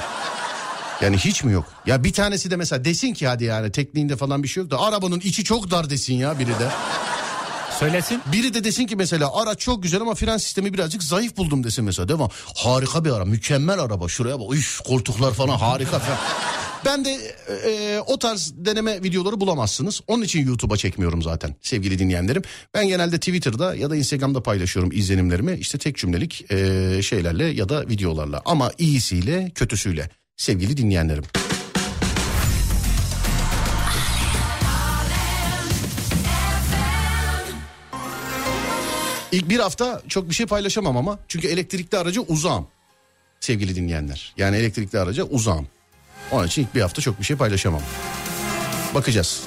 Yani 1.01 1.17
hiç 1.17 1.43
mi 1.43 1.53
yok? 1.53 1.65
Ya 1.85 2.03
bir 2.03 2.13
tanesi 2.13 2.51
de 2.51 2.55
mesela 2.55 2.85
desin 2.85 3.13
ki 3.13 3.27
hadi 3.27 3.43
yani 3.43 3.71
tekniğinde 3.71 4.15
falan 4.15 4.43
bir 4.43 4.47
şey 4.47 4.63
yok 4.63 4.71
da 4.71 4.79
arabanın 4.81 5.19
içi 5.19 5.43
çok 5.43 5.71
dar 5.71 5.89
desin 5.89 6.13
ya 6.13 6.39
biri 6.39 6.59
de. 6.59 6.69
Söylesin. 7.79 8.21
Biri 8.31 8.53
de 8.53 8.63
desin 8.63 8.87
ki 8.87 8.95
mesela 8.95 9.41
araç 9.41 9.59
çok 9.59 9.83
güzel 9.83 10.01
ama 10.01 10.15
fren 10.15 10.37
sistemi 10.37 10.73
birazcık 10.73 11.03
zayıf 11.03 11.37
buldum 11.37 11.63
desin 11.63 11.85
mesela 11.85 12.07
değil 12.07 12.19
mi? 12.19 12.27
Harika 12.55 13.05
bir 13.05 13.11
araba 13.11 13.25
mükemmel 13.25 13.79
araba 13.79 14.07
şuraya 14.07 14.39
bak 14.39 14.53
üf 14.55 14.79
koltuklar 14.79 15.33
falan 15.33 15.57
harika 15.57 15.99
falan. 15.99 16.19
Ben 16.85 17.05
de 17.05 17.35
e, 17.65 17.99
o 17.99 18.19
tarz 18.19 18.53
deneme 18.55 19.03
videoları 19.03 19.39
bulamazsınız. 19.39 20.01
Onun 20.07 20.23
için 20.23 20.45
YouTube'a 20.45 20.77
çekmiyorum 20.77 21.21
zaten 21.21 21.55
sevgili 21.61 21.99
dinleyenlerim. 21.99 22.41
Ben 22.73 22.87
genelde 22.87 23.17
Twitter'da 23.17 23.75
ya 23.75 23.89
da 23.89 23.95
Instagram'da 23.95 24.43
paylaşıyorum 24.43 24.91
izlenimlerimi. 24.91 25.53
İşte 25.53 25.77
tek 25.77 25.97
cümlelik 25.97 26.51
e, 26.51 27.01
şeylerle 27.01 27.45
ya 27.45 27.69
da 27.69 27.87
videolarla. 27.89 28.41
Ama 28.45 28.71
iyisiyle 28.77 29.51
kötüsüyle 29.55 30.09
sevgili 30.37 30.77
dinleyenlerim. 30.77 31.23
İlk 39.31 39.49
bir 39.49 39.59
hafta 39.59 40.01
çok 40.07 40.29
bir 40.29 40.35
şey 40.35 40.45
paylaşamam 40.45 40.97
ama 40.97 41.19
çünkü 41.27 41.47
elektrikli 41.47 41.97
araca 41.97 42.21
uzağım 42.21 42.67
sevgili 43.39 43.75
dinleyenler. 43.75 44.33
Yani 44.37 44.57
elektrikli 44.57 44.99
araca 44.99 45.23
uzağım. 45.23 45.67
Onun 46.31 46.47
için 46.47 46.61
ilk 46.61 46.75
bir 46.75 46.81
hafta 46.81 47.01
çok 47.01 47.19
bir 47.19 47.25
şey 47.25 47.35
paylaşamam. 47.35 47.81
Bakacağız. 48.95 49.43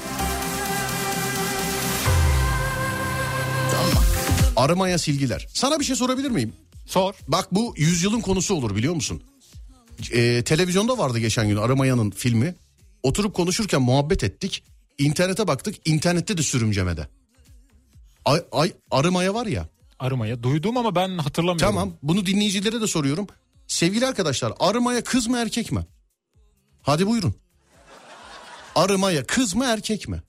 Arımaya 4.56 4.98
silgiler. 4.98 5.46
Sana 5.54 5.80
bir 5.80 5.84
şey 5.84 5.96
sorabilir 5.96 6.30
miyim? 6.30 6.52
Sor. 6.86 7.14
Bak 7.28 7.48
bu 7.52 7.74
yüzyılın 7.76 8.20
konusu 8.20 8.54
olur 8.54 8.76
biliyor 8.76 8.94
musun? 8.94 9.22
Ee, 10.12 10.42
televizyonda 10.44 10.98
vardı 10.98 11.18
geçen 11.18 11.48
gün 11.48 11.56
Arımaya'nın 11.56 12.10
filmi. 12.10 12.54
Oturup 13.02 13.34
konuşurken 13.34 13.82
muhabbet 13.82 14.24
ettik. 14.24 14.64
İnternete 14.98 15.46
baktık. 15.46 15.88
İnternette 15.88 16.38
de 16.38 16.42
sürümcemede. 16.42 17.08
Ay, 18.24 18.40
ay, 18.52 18.72
Arımaya 18.90 19.34
var 19.34 19.46
ya. 19.46 19.68
Arımaya. 19.98 20.42
Duydum 20.42 20.76
ama 20.76 20.94
ben 20.94 21.18
hatırlamıyorum. 21.18 21.74
Tamam 21.74 21.92
bunu 22.02 22.26
dinleyicilere 22.26 22.80
de 22.80 22.86
soruyorum. 22.86 23.26
Sevgili 23.68 24.06
arkadaşlar 24.06 24.52
arımaya 24.60 25.04
kız 25.04 25.26
mı 25.26 25.38
erkek 25.38 25.72
mi? 25.72 25.86
Hadi 26.86 27.06
buyurun. 27.06 27.34
Arımaya 28.74 29.26
kız 29.26 29.54
mı 29.54 29.64
erkek 29.64 30.08
mi? 30.08 30.22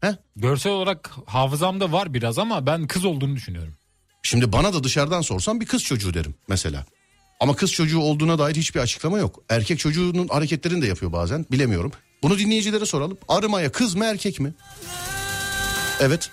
He? 0.00 0.16
Görsel 0.36 0.72
olarak 0.72 1.10
hafızamda 1.26 1.92
var 1.92 2.14
biraz 2.14 2.38
ama 2.38 2.66
ben 2.66 2.86
kız 2.86 3.04
olduğunu 3.04 3.36
düşünüyorum. 3.36 3.74
Şimdi 4.22 4.52
bana 4.52 4.72
da 4.74 4.84
dışarıdan 4.84 5.20
sorsan 5.20 5.60
bir 5.60 5.66
kız 5.66 5.82
çocuğu 5.82 6.14
derim 6.14 6.34
mesela. 6.48 6.84
Ama 7.40 7.56
kız 7.56 7.72
çocuğu 7.72 8.00
olduğuna 8.00 8.38
dair 8.38 8.56
hiçbir 8.56 8.80
açıklama 8.80 9.18
yok. 9.18 9.42
Erkek 9.48 9.78
çocuğunun 9.78 10.28
hareketlerini 10.28 10.82
de 10.82 10.86
yapıyor 10.86 11.12
bazen 11.12 11.46
bilemiyorum. 11.50 11.92
Bunu 12.22 12.38
dinleyicilere 12.38 12.86
soralım. 12.86 13.18
Arımaya 13.28 13.72
kız 13.72 13.94
mı 13.94 14.04
erkek 14.04 14.40
mi? 14.40 14.54
Evet. 16.00 16.30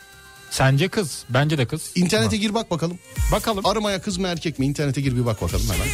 Sence 0.50 0.88
kız. 0.88 1.24
Bence 1.30 1.58
de 1.58 1.66
kız. 1.68 1.92
İnternete 1.96 2.38
gir 2.38 2.54
bak 2.54 2.72
bakalım. 2.72 3.00
Bakalım. 3.32 3.66
Arımaya 3.66 4.02
kız 4.02 4.18
mı 4.18 4.28
erkek 4.28 4.60
mi? 4.60 4.66
İnternete 4.66 5.02
gir 5.02 5.16
bir 5.16 5.26
bak 5.26 5.42
bakalım 5.42 5.66
hemen. 5.70 5.88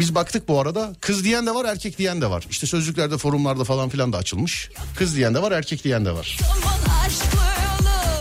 Biz 0.00 0.14
baktık 0.14 0.48
bu 0.48 0.60
arada. 0.60 0.92
Kız 1.00 1.24
diyen 1.24 1.46
de 1.46 1.54
var, 1.54 1.64
erkek 1.64 1.98
diyen 1.98 2.20
de 2.20 2.30
var. 2.30 2.46
İşte 2.50 2.66
sözlüklerde, 2.66 3.18
forumlarda 3.18 3.64
falan 3.64 3.88
filan 3.88 4.12
da 4.12 4.18
açılmış. 4.18 4.70
Kız 4.96 5.16
diyen 5.16 5.34
de 5.34 5.42
var, 5.42 5.52
erkek 5.52 5.84
diyen 5.84 6.04
de 6.04 6.12
var. 6.12 6.38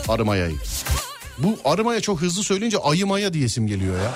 Arımaya'yı. 0.08 0.56
Bu 1.38 1.60
arımaya 1.66 2.02
çok 2.02 2.22
hızlı 2.22 2.44
söyleyince 2.44 2.78
ayımaya 2.78 3.34
diyesim 3.34 3.68
geliyor 3.68 4.02
ya. 4.02 4.14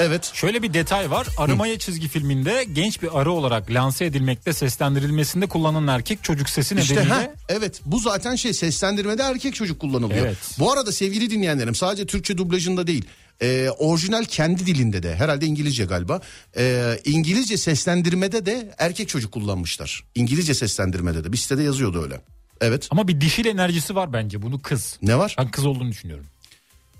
Evet. 0.00 0.30
Şöyle 0.34 0.62
bir 0.62 0.74
detay 0.74 1.10
var. 1.10 1.26
Arımaya 1.38 1.78
çizgi 1.78 2.08
filminde 2.08 2.66
genç 2.72 3.02
bir 3.02 3.20
arı 3.20 3.32
olarak 3.32 3.70
lanse 3.70 4.04
edilmekte 4.04 4.52
seslendirilmesinde 4.52 5.46
kullanılan 5.46 5.94
erkek 5.94 6.24
çocuk 6.24 6.48
sesi 6.48 6.74
İşte 6.74 6.94
nedeniyle 6.94 7.14
ha 7.14 7.30
evet 7.48 7.80
bu 7.84 7.98
zaten 7.98 8.36
şey 8.36 8.52
seslendirmede 8.54 9.22
erkek 9.22 9.54
çocuk 9.54 9.80
kullanılıyor. 9.80 10.26
Evet. 10.26 10.38
Bu 10.58 10.72
arada 10.72 10.92
sevgili 10.92 11.30
dinleyenlerim 11.30 11.74
sadece 11.74 12.06
Türkçe 12.06 12.38
dublajında 12.38 12.86
değil 12.86 13.04
e, 13.42 13.68
orijinal 13.78 14.24
kendi 14.24 14.66
dilinde 14.66 15.02
de 15.02 15.16
herhalde 15.16 15.46
İngilizce 15.46 15.84
galiba 15.84 16.20
e, 16.56 16.96
İngilizce 17.04 17.56
seslendirmede 17.56 18.46
de 18.46 18.74
erkek 18.78 19.08
çocuk 19.08 19.32
kullanmışlar. 19.32 20.04
İngilizce 20.14 20.54
seslendirmede 20.54 21.24
de 21.24 21.32
bir 21.32 21.36
sitede 21.36 21.62
yazıyordu 21.62 22.02
öyle. 22.02 22.20
Evet 22.60 22.88
ama 22.90 23.08
bir 23.08 23.20
dişil 23.20 23.46
enerjisi 23.46 23.94
var 23.94 24.12
bence. 24.12 24.42
Bunu 24.42 24.62
kız. 24.62 24.98
ne 25.02 25.18
var? 25.18 25.34
Ben 25.38 25.50
kız 25.50 25.66
olduğunu 25.66 25.90
düşünüyorum. 25.90 26.26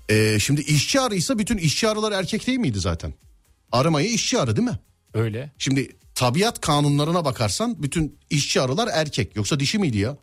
E, 0.09 0.39
şimdi 0.39 0.61
işçi 0.61 0.99
arıysa 1.01 1.39
bütün 1.39 1.57
işçi 1.57 1.87
arılar 1.87 2.11
erkek 2.11 2.47
değil 2.47 2.59
miydi 2.59 2.79
zaten? 2.79 3.13
Arımayı 3.71 4.09
işçi 4.09 4.39
arı 4.39 4.55
değil 4.55 4.67
mi? 4.67 4.79
Öyle. 5.13 5.51
Şimdi 5.57 5.89
tabiat 6.15 6.61
kanunlarına 6.61 7.25
bakarsan 7.25 7.83
bütün 7.83 8.17
işçi 8.29 8.61
arılar 8.61 8.89
erkek 8.93 9.35
yoksa 9.35 9.59
dişi 9.59 9.79
miydi 9.79 9.97
ya? 9.97 10.17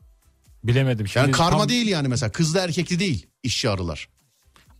Bilemedim. 0.65 1.09
Şimdi 1.09 1.25
Yani 1.27 1.33
karma 1.33 1.59
tam 1.59 1.69
değil 1.69 1.87
yani 1.89 2.09
mesela 2.09 2.33
kızlı 2.33 2.59
erkekli 2.59 2.99
değil 2.99 3.27
işçi 3.43 3.71
arılar. 3.71 4.09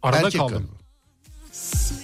Arada 0.03 0.27
Erkek 0.27 0.41
kaldım. 0.41 0.57
galiba. 0.57 0.84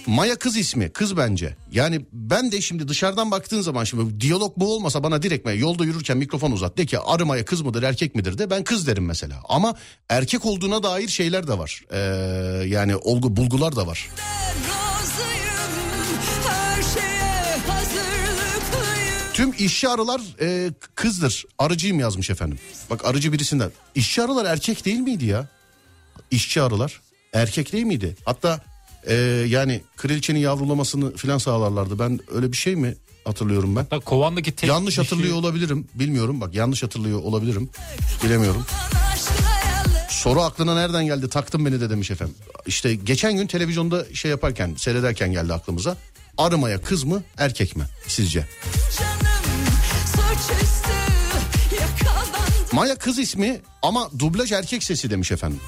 Maya 0.07 0.35
kız 0.35 0.57
ismi 0.57 0.89
kız 0.89 1.17
bence. 1.17 1.55
Yani 1.71 2.05
ben 2.13 2.51
de 2.51 2.61
şimdi 2.61 2.87
dışarıdan 2.87 3.31
baktığın 3.31 3.61
zaman 3.61 3.83
şimdi 3.83 4.21
diyalog 4.21 4.53
bu 4.57 4.75
olmasa 4.75 5.03
bana 5.03 5.21
direkt 5.21 5.45
mi 5.45 5.59
yolda 5.59 5.85
yürürken 5.85 6.17
mikrofon 6.17 6.51
uzat 6.51 6.77
de 6.77 6.85
ki 6.85 6.99
arı 6.99 7.25
Maya 7.25 7.45
kız 7.45 7.61
mıdır 7.61 7.83
erkek 7.83 8.15
midir 8.15 8.37
de 8.37 8.49
ben 8.49 8.63
kız 8.63 8.87
derim 8.87 9.05
mesela. 9.05 9.35
Ama 9.49 9.75
erkek 10.09 10.45
olduğuna 10.45 10.83
dair 10.83 11.07
şeyler 11.07 11.47
de 11.47 11.57
var. 11.57 11.81
Ee, 11.91 11.97
yani 12.67 12.95
olgu 12.95 13.37
bulgular 13.37 13.75
da 13.75 13.87
var. 13.87 14.09
Tüm 19.33 19.53
işçi 19.59 19.89
arılar 19.89 20.21
e, 20.41 20.69
kızdır. 20.95 21.45
Arıcıyım 21.59 21.99
yazmış 21.99 22.29
efendim. 22.29 22.59
Bak 22.89 23.05
arıcı 23.05 23.33
birisinden. 23.33 23.71
İşçi 23.95 24.21
arılar 24.21 24.45
erkek 24.45 24.85
değil 24.85 24.99
miydi 24.99 25.25
ya? 25.25 25.47
İşçi 26.31 26.61
arılar 26.61 27.01
erkek 27.33 27.73
değil 27.73 27.83
miydi? 27.83 28.15
Hatta 28.25 28.59
Ee, 29.07 29.13
yani 29.47 29.81
kraliçenin 29.97 30.39
yavrulamasını 30.39 31.15
filan 31.15 31.37
sağlarlardı. 31.37 31.99
Ben 31.99 32.19
öyle 32.35 32.51
bir 32.51 32.57
şey 32.57 32.75
mi 32.75 32.95
hatırlıyorum 33.25 33.75
ben? 33.75 33.81
Hatta 33.81 33.99
kovandaki 33.99 34.51
tek 34.51 34.69
yanlış 34.69 34.93
dişi- 34.97 35.01
hatırlıyor 35.01 35.35
olabilirim. 35.35 35.87
Bilmiyorum 35.95 36.41
bak 36.41 36.55
yanlış 36.55 36.83
hatırlıyor 36.83 37.19
olabilirim. 37.19 37.69
Bilemiyorum. 38.23 38.65
Soru 40.09 40.41
aklına 40.41 40.75
nereden 40.75 41.05
geldi 41.05 41.29
taktın 41.29 41.65
beni 41.65 41.81
de 41.81 41.89
demiş 41.89 42.11
efendim. 42.11 42.35
İşte 42.65 42.95
geçen 42.95 43.35
gün 43.37 43.47
televizyonda 43.47 44.05
şey 44.13 44.31
yaparken 44.31 44.75
seyrederken 44.77 45.31
geldi 45.31 45.53
aklımıza. 45.53 45.97
Arımaya 46.37 46.81
kız 46.81 47.03
mı 47.03 47.23
erkek 47.37 47.75
mi 47.75 47.83
sizce? 48.07 48.45
Maya 52.71 52.95
kız 52.95 53.19
ismi 53.19 53.61
ama 53.81 54.09
dublaj 54.19 54.51
erkek 54.51 54.83
sesi 54.83 55.09
demiş 55.09 55.31
efendim. 55.31 55.59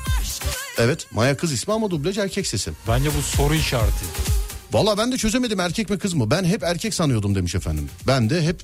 Evet 0.78 1.08
Maya 1.12 1.38
kız 1.38 1.52
ismi 1.52 1.74
ama 1.74 1.92
dublaj 1.92 2.18
erkek 2.18 2.48
sesi. 2.48 2.72
Bence 2.88 3.10
bu 3.18 3.22
soru 3.22 3.56
işareti. 3.56 4.06
Valla 4.72 4.98
ben 4.98 5.12
de 5.12 5.18
çözemedim 5.18 5.60
erkek 5.60 5.90
mi 5.90 6.00
kız 6.00 6.14
mı? 6.14 6.32
Ben 6.32 6.44
hep 6.44 6.64
erkek 6.64 6.94
sanıyordum 6.94 7.36
demiş 7.36 7.56
efendim. 7.56 7.90
Ben 8.08 8.30
de 8.30 8.44
hep 8.46 8.62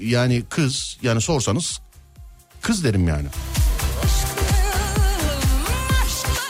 yani 0.00 0.42
kız 0.50 0.98
yani 1.02 1.20
sorsanız 1.20 1.80
kız 2.60 2.84
derim 2.84 3.08
yani. 3.08 3.28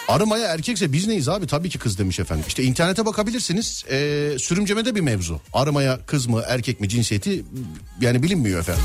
Arımaya 0.09 0.47
erkekse 0.47 0.93
biz 0.93 1.07
neyiz 1.07 1.29
abi? 1.29 1.47
Tabii 1.47 1.71
ki 1.71 1.79
kız 1.79 1.99
demiş 1.99 2.21
efendim. 2.21 2.45
İşte 2.49 2.63
internete 2.63 3.07
bakabilirsiniz. 3.07 3.85
Ee, 3.91 4.31
sürümcemede 4.39 4.95
bir 4.95 5.01
mevzu. 5.01 5.41
Arımaya 5.53 6.07
kız 6.07 6.27
mı 6.27 6.43
erkek 6.47 6.81
mi 6.81 6.89
cinsiyeti 6.89 7.45
yani 8.01 8.23
bilinmiyor 8.23 8.61
efendim. 8.61 8.83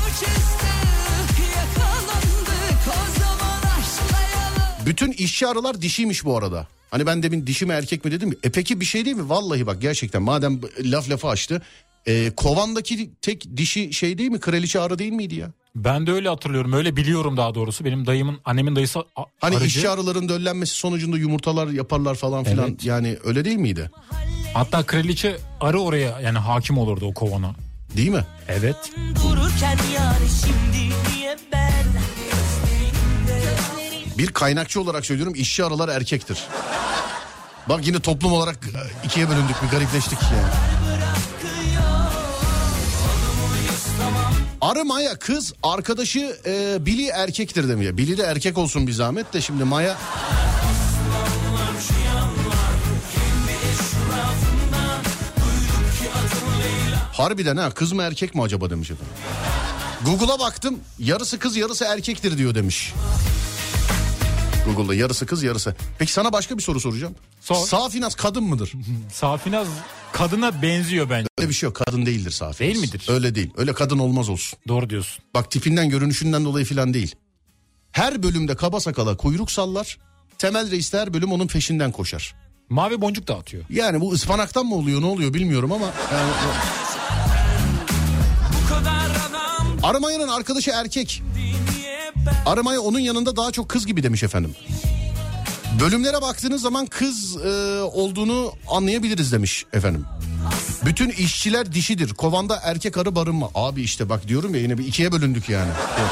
Bütün 4.86 5.12
işçi 5.12 5.46
arılar 5.46 5.82
dişiymiş 5.82 6.24
bu 6.24 6.36
arada. 6.38 6.66
Hani 6.90 7.06
ben 7.06 7.22
demin 7.22 7.46
dişi 7.46 7.66
mi 7.66 7.72
erkek 7.72 8.04
mi 8.04 8.10
dedim. 8.12 8.38
E 8.42 8.50
peki 8.50 8.80
bir 8.80 8.84
şey 8.84 9.04
değil 9.04 9.16
mi? 9.16 9.28
Vallahi 9.28 9.66
bak 9.66 9.82
gerçekten 9.82 10.22
madem 10.22 10.60
laf 10.80 11.10
lafı 11.10 11.28
açtı. 11.28 11.62
E, 12.06 12.30
kovandaki 12.30 13.10
tek 13.22 13.56
dişi 13.56 13.92
şey 13.92 14.18
değil 14.18 14.30
mi? 14.30 14.40
Kraliçe 14.40 14.80
arı 14.80 14.98
değil 14.98 15.12
miydi 15.12 15.34
ya? 15.34 15.50
Ben 15.76 16.06
de 16.06 16.12
öyle 16.12 16.28
hatırlıyorum. 16.28 16.72
Öyle 16.72 16.96
biliyorum 16.96 17.36
daha 17.36 17.54
doğrusu. 17.54 17.84
Benim 17.84 18.06
dayımın, 18.06 18.38
annemin 18.44 18.76
dayısı 18.76 18.98
a- 19.16 19.24
Hani 19.40 19.56
arıcı. 19.56 19.66
işçi 19.66 19.88
arıların 19.88 20.28
döllenmesi 20.28 20.72
sonucunda 20.74 21.18
yumurtalar 21.18 21.66
yaparlar 21.68 22.14
falan 22.14 22.44
filan. 22.44 22.68
Evet. 22.68 22.84
Yani 22.84 23.16
öyle 23.24 23.44
değil 23.44 23.56
miydi? 23.56 23.90
Hatta 24.54 24.82
kraliçe 24.82 25.36
arı 25.60 25.80
oraya 25.80 26.20
yani 26.20 26.38
hakim 26.38 26.78
olurdu 26.78 27.06
o 27.06 27.14
kovana. 27.14 27.54
Değil 27.96 28.08
mi? 28.10 28.24
Evet. 28.48 28.76
Dururken 29.24 29.78
yani 29.96 30.26
şimdi 30.44 30.94
niye 31.16 31.36
ben 31.52 31.67
Bir 34.18 34.26
kaynakçı 34.26 34.80
olarak 34.80 35.06
söylüyorum 35.06 35.34
işçi 35.36 35.64
arılar 35.64 35.88
erkektir. 35.88 36.38
Bak 37.68 37.86
yine 37.86 38.00
toplum 38.00 38.32
olarak 38.32 38.56
e, 38.56 39.06
ikiye 39.06 39.28
bölündük 39.28 39.56
bir 39.62 39.68
garipleştik 39.68 40.18
yani. 40.22 40.52
Arı 44.60 44.84
Maya 44.84 45.18
kız 45.18 45.52
arkadaşı 45.62 46.36
e, 46.46 46.86
Billy 46.86 47.08
erkektir 47.08 47.68
demiyor. 47.68 47.96
Billy 47.96 48.18
de 48.18 48.22
erkek 48.22 48.58
olsun 48.58 48.86
bir 48.86 48.92
zahmet 48.92 49.32
de 49.32 49.40
şimdi 49.40 49.64
Maya... 49.64 49.96
Harbiden 57.12 57.56
ha 57.56 57.70
kız 57.70 57.92
mı 57.92 58.02
erkek 58.02 58.34
mi 58.34 58.42
acaba 58.42 58.70
demiş 58.70 58.90
efendim. 58.90 59.14
Google'a 60.04 60.38
baktım 60.38 60.80
yarısı 60.98 61.38
kız 61.38 61.56
yarısı 61.56 61.84
erkektir 61.84 62.38
diyor 62.38 62.54
demiş. 62.54 62.94
Google'da 64.74 64.94
yarısı 64.94 65.26
kız 65.26 65.42
yarısı. 65.42 65.74
Peki 65.98 66.12
sana 66.12 66.32
başka 66.32 66.58
bir 66.58 66.62
soru 66.62 66.80
soracağım. 66.80 67.14
Sor. 67.40 67.66
Safinaz 67.66 68.14
kadın 68.14 68.44
mıdır? 68.44 68.72
Safinaz 69.12 69.66
kadına 70.12 70.62
benziyor 70.62 71.10
bence. 71.10 71.28
Öyle 71.38 71.48
bir 71.48 71.54
şey 71.54 71.66
yok 71.66 71.76
kadın 71.76 72.06
değildir 72.06 72.30
Safinaz. 72.30 72.58
Değil 72.58 72.80
midir? 72.80 73.06
Öyle 73.08 73.34
değil 73.34 73.50
öyle 73.56 73.72
kadın 73.72 73.98
olmaz 73.98 74.28
olsun. 74.28 74.58
Doğru 74.68 74.90
diyorsun. 74.90 75.24
Bak 75.34 75.50
tipinden 75.50 75.88
görünüşünden 75.90 76.44
dolayı 76.44 76.64
filan 76.64 76.94
değil. 76.94 77.14
Her 77.92 78.22
bölümde 78.22 78.56
kaba 78.56 78.80
sakala 78.80 79.16
kuyruk 79.16 79.50
sallar. 79.50 79.98
Temel 80.38 80.70
reis 80.70 80.92
de 80.92 80.98
her 80.98 81.14
bölüm 81.14 81.32
onun 81.32 81.46
peşinden 81.46 81.92
koşar. 81.92 82.34
Mavi 82.68 83.00
boncuk 83.00 83.28
dağıtıyor. 83.28 83.64
Yani 83.70 84.00
bu 84.00 84.12
ıspanaktan 84.12 84.66
mı 84.66 84.74
oluyor 84.74 85.02
ne 85.02 85.06
oluyor 85.06 85.34
bilmiyorum 85.34 85.72
ama. 85.72 85.86
Yani... 86.12 86.32
Arımaya'nın 89.82 90.28
arkadaşı 90.28 90.70
erkek. 90.70 91.22
Arımaya 92.46 92.80
onun 92.80 92.98
yanında 92.98 93.36
daha 93.36 93.50
çok 93.52 93.68
kız 93.68 93.86
gibi 93.86 94.02
demiş 94.02 94.22
efendim. 94.22 94.54
Bölümlere 95.80 96.22
baktığınız 96.22 96.62
zaman 96.62 96.86
kız 96.86 97.36
e, 97.36 97.48
olduğunu 97.82 98.52
anlayabiliriz 98.70 99.32
demiş 99.32 99.64
efendim. 99.72 100.04
Bütün 100.84 101.08
işçiler 101.10 101.72
dişidir. 101.72 102.14
Kovanda 102.14 102.60
erkek 102.62 102.96
arı 102.96 103.14
barınma. 103.14 103.50
Abi 103.54 103.82
işte 103.82 104.08
bak 104.08 104.28
diyorum 104.28 104.54
ya 104.54 104.60
yine 104.60 104.78
bir 104.78 104.86
ikiye 104.86 105.12
bölündük 105.12 105.48
yani. 105.48 105.70
Evet. 105.98 106.10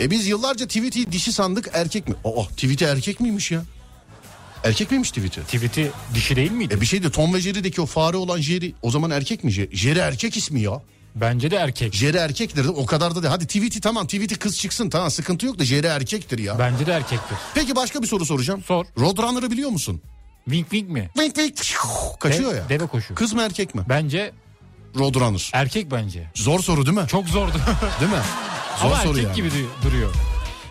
E 0.00 0.10
biz 0.10 0.26
yıllarca 0.26 0.66
tweet'i 0.66 1.12
dişi 1.12 1.32
sandık 1.32 1.70
erkek 1.72 2.08
mi? 2.08 2.14
Aa 2.24 2.44
tweet'i 2.48 2.84
erkek 2.84 3.20
miymiş 3.20 3.50
ya? 3.50 3.62
Erkek 4.64 4.90
miymiş 4.90 5.10
tweet'i? 5.10 5.40
Tweet'i 5.42 5.90
dişi 6.14 6.36
değil 6.36 6.50
miydi? 6.50 6.74
E 6.74 6.80
bir 6.80 6.86
şey 6.86 7.02
de 7.02 7.10
Tom 7.10 7.34
ve 7.34 7.40
Jerry'deki 7.40 7.80
o 7.80 7.86
fare 7.86 8.16
olan 8.16 8.40
Jerry 8.40 8.72
o 8.82 8.90
zaman 8.90 9.10
erkek 9.10 9.44
mi? 9.44 9.50
Je- 9.50 9.76
Jerry 9.76 9.98
erkek 9.98 10.36
ismi 10.36 10.60
ya. 10.60 10.82
Bence 11.20 11.50
de 11.50 11.56
erkek. 11.56 11.94
Jerry 11.94 12.16
erkektir 12.16 12.64
o 12.64 12.86
kadar 12.86 13.14
da 13.14 13.22
değil. 13.22 13.30
Hadi 13.32 13.46
tweet'i 13.46 13.80
tamam 13.80 14.04
tweet'i 14.06 14.36
kız 14.38 14.58
çıksın 14.58 14.90
tamam 14.90 15.10
sıkıntı 15.10 15.46
yok 15.46 15.58
da 15.58 15.64
Jerry 15.64 15.86
erkektir 15.86 16.38
ya. 16.38 16.58
Bence 16.58 16.86
de 16.86 16.92
erkektir. 16.92 17.36
Peki 17.54 17.76
başka 17.76 18.02
bir 18.02 18.06
soru 18.06 18.26
soracağım. 18.26 18.62
Sor. 18.62 18.86
Roadrunner'ı 18.98 19.50
biliyor 19.50 19.70
musun? 19.70 20.00
Wink 20.44 20.70
wink 20.70 20.88
mi? 20.90 21.10
Vink 21.18 21.38
vink 21.38 21.54
kaçıyor 22.20 22.52
De- 22.52 22.56
ya. 22.56 22.68
Deve 22.68 22.86
koşu. 22.86 23.14
Kız 23.14 23.32
mı 23.32 23.42
erkek 23.42 23.74
mi? 23.74 23.82
Bence 23.88 24.32
Roadrunner. 24.98 25.50
erkek 25.52 25.90
bence. 25.90 26.30
Zor 26.34 26.60
soru 26.60 26.86
değil 26.86 26.96
mi? 26.98 27.04
Çok 27.08 27.28
zordu. 27.28 27.52
Değil 28.00 28.10
mi? 28.12 28.18
Zor 28.82 28.86
Ama 28.86 28.96
soru 28.96 29.08
erkek 29.18 29.24
yani. 29.24 29.36
gibi 29.36 29.48
du- 29.48 29.66
duruyor. 29.84 30.14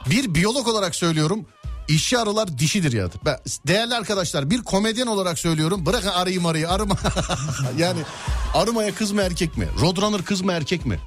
Bir 0.09 0.35
biyolog 0.35 0.67
olarak 0.67 0.95
söylüyorum. 0.95 1.45
İşçi 1.87 2.17
arılar 2.17 2.57
dişidir 2.57 2.91
ya. 2.93 3.07
Ben, 3.25 3.37
değerli 3.67 3.95
arkadaşlar 3.95 4.49
bir 4.49 4.61
komedyen 4.61 5.07
olarak 5.07 5.39
söylüyorum. 5.39 5.85
Bırakın 5.85 6.07
arıyı 6.07 6.41
marıyı 6.41 6.69
arıma. 6.69 6.97
yani 7.77 7.99
arımaya 8.53 8.95
kız 8.95 9.11
mı 9.11 9.21
erkek 9.21 9.57
mi? 9.57 9.67
Roadrunner 9.81 10.21
kız 10.21 10.41
mı 10.41 10.51
erkek 10.51 10.85
mi? 10.85 10.99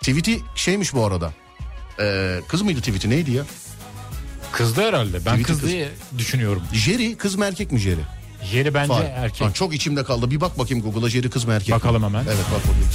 Tweet'i 0.00 0.40
şeymiş 0.56 0.94
bu 0.94 1.04
arada. 1.06 1.32
Ee, 2.00 2.40
kız 2.48 2.62
mıydı 2.62 2.80
tweet'i 2.80 3.10
neydi 3.10 3.30
ya? 3.30 3.42
Kızdı 4.52 4.82
herhalde. 4.82 5.12
Ben 5.12 5.20
Tweet'i 5.20 5.42
kız 5.42 5.60
kız. 5.60 5.68
diye 5.70 5.88
düşünüyorum. 6.18 6.62
Jerry 6.72 7.16
kız 7.16 7.34
mı 7.34 7.44
erkek 7.44 7.72
mi 7.72 7.78
Jerry? 7.78 8.00
Yeri 8.52 8.74
bence 8.74 8.92
Fahir. 8.94 9.04
erkek. 9.10 9.42
Lan 9.42 9.52
çok 9.52 9.74
içimde 9.74 10.04
kaldı. 10.04 10.30
Bir 10.30 10.40
bak 10.40 10.58
bakayım 10.58 10.84
Google'a 10.84 11.10
Jerry 11.10 11.30
kız 11.30 11.44
mı 11.44 11.52
erkek 11.52 11.68
mi? 11.68 11.74
Bakalım 11.74 12.02
hemen. 12.02 12.24
Evet 12.24 12.44
bak 12.54 12.60
bakayım. 12.60 12.88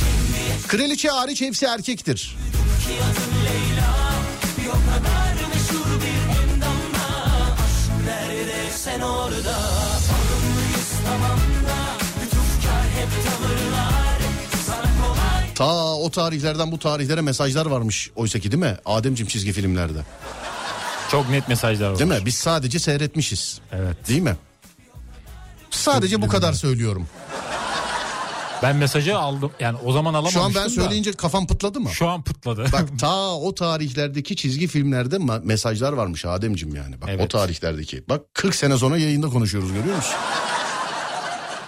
Kraliçe 0.68 1.10
hariç 1.10 1.42
hepsi 1.42 1.66
erkektir. 1.66 2.38
Sen 8.98 9.02
orada 9.04 9.56
Alımlıyız 9.58 10.92
tamam 11.06 11.40
da 11.40 11.78
Lütufkar 12.22 12.84
hep 12.96 13.10
tavırlar 13.26 14.20
Sana 14.66 15.08
kolay 15.08 15.54
Ta 15.56 15.96
o 15.96 16.12
tarihlerden 16.12 16.72
bu 16.72 16.80
tarihlere 16.80 17.22
mesajlar 17.22 17.66
varmış 17.66 18.12
oysa 18.16 18.40
ki 18.40 18.52
değil 18.52 18.64
mi? 18.64 18.78
Ademciğim 18.86 19.28
çizgi 19.30 19.52
filmlerde. 19.52 20.00
Çok 21.12 21.30
net 21.30 21.48
mesajlar 21.48 21.90
var. 21.90 22.00
Değil 22.00 22.10
mi? 22.10 22.20
Biz 22.26 22.36
sadece 22.36 22.80
seyretmişiz. 22.80 23.60
Evet. 23.72 24.08
Değil 24.08 24.22
mi? 24.22 24.36
Sadece 25.70 26.22
bu 26.22 26.28
kadar 26.28 26.54
söylüyorum. 26.54 27.08
Ben 28.64 28.76
mesajı 28.76 29.18
aldım. 29.18 29.52
Yani 29.60 29.78
o 29.86 29.92
zaman 29.92 30.14
alamamıştım 30.14 30.42
Şu 30.42 30.46
an 30.46 30.56
ben 30.56 30.66
da. 30.66 30.70
söyleyince 30.70 31.12
kafam 31.14 31.48
pıtladı 31.48 31.80
mı? 31.80 31.90
Şu 31.90 32.08
an 32.10 32.24
pıtladı. 32.24 32.66
Bak 32.74 33.00
ta 33.00 33.34
o 33.36 33.56
tarihlerdeki 33.56 34.36
çizgi 34.36 34.68
filmlerde 34.68 35.18
mesajlar 35.44 35.94
varmış 35.94 36.26
Ademciğim 36.26 36.76
yani. 36.76 37.02
Bak 37.02 37.10
o 37.10 37.12
Evet. 37.12 37.30
tarihlerdeki. 37.30 38.04
Bak 38.10 38.22
40 38.34 38.56
sene 38.56 38.78
sonra 38.78 38.98
yayında 38.98 39.30
konuşuyoruz 39.30 39.74
görüyor 39.74 39.96
musun? 39.96 40.16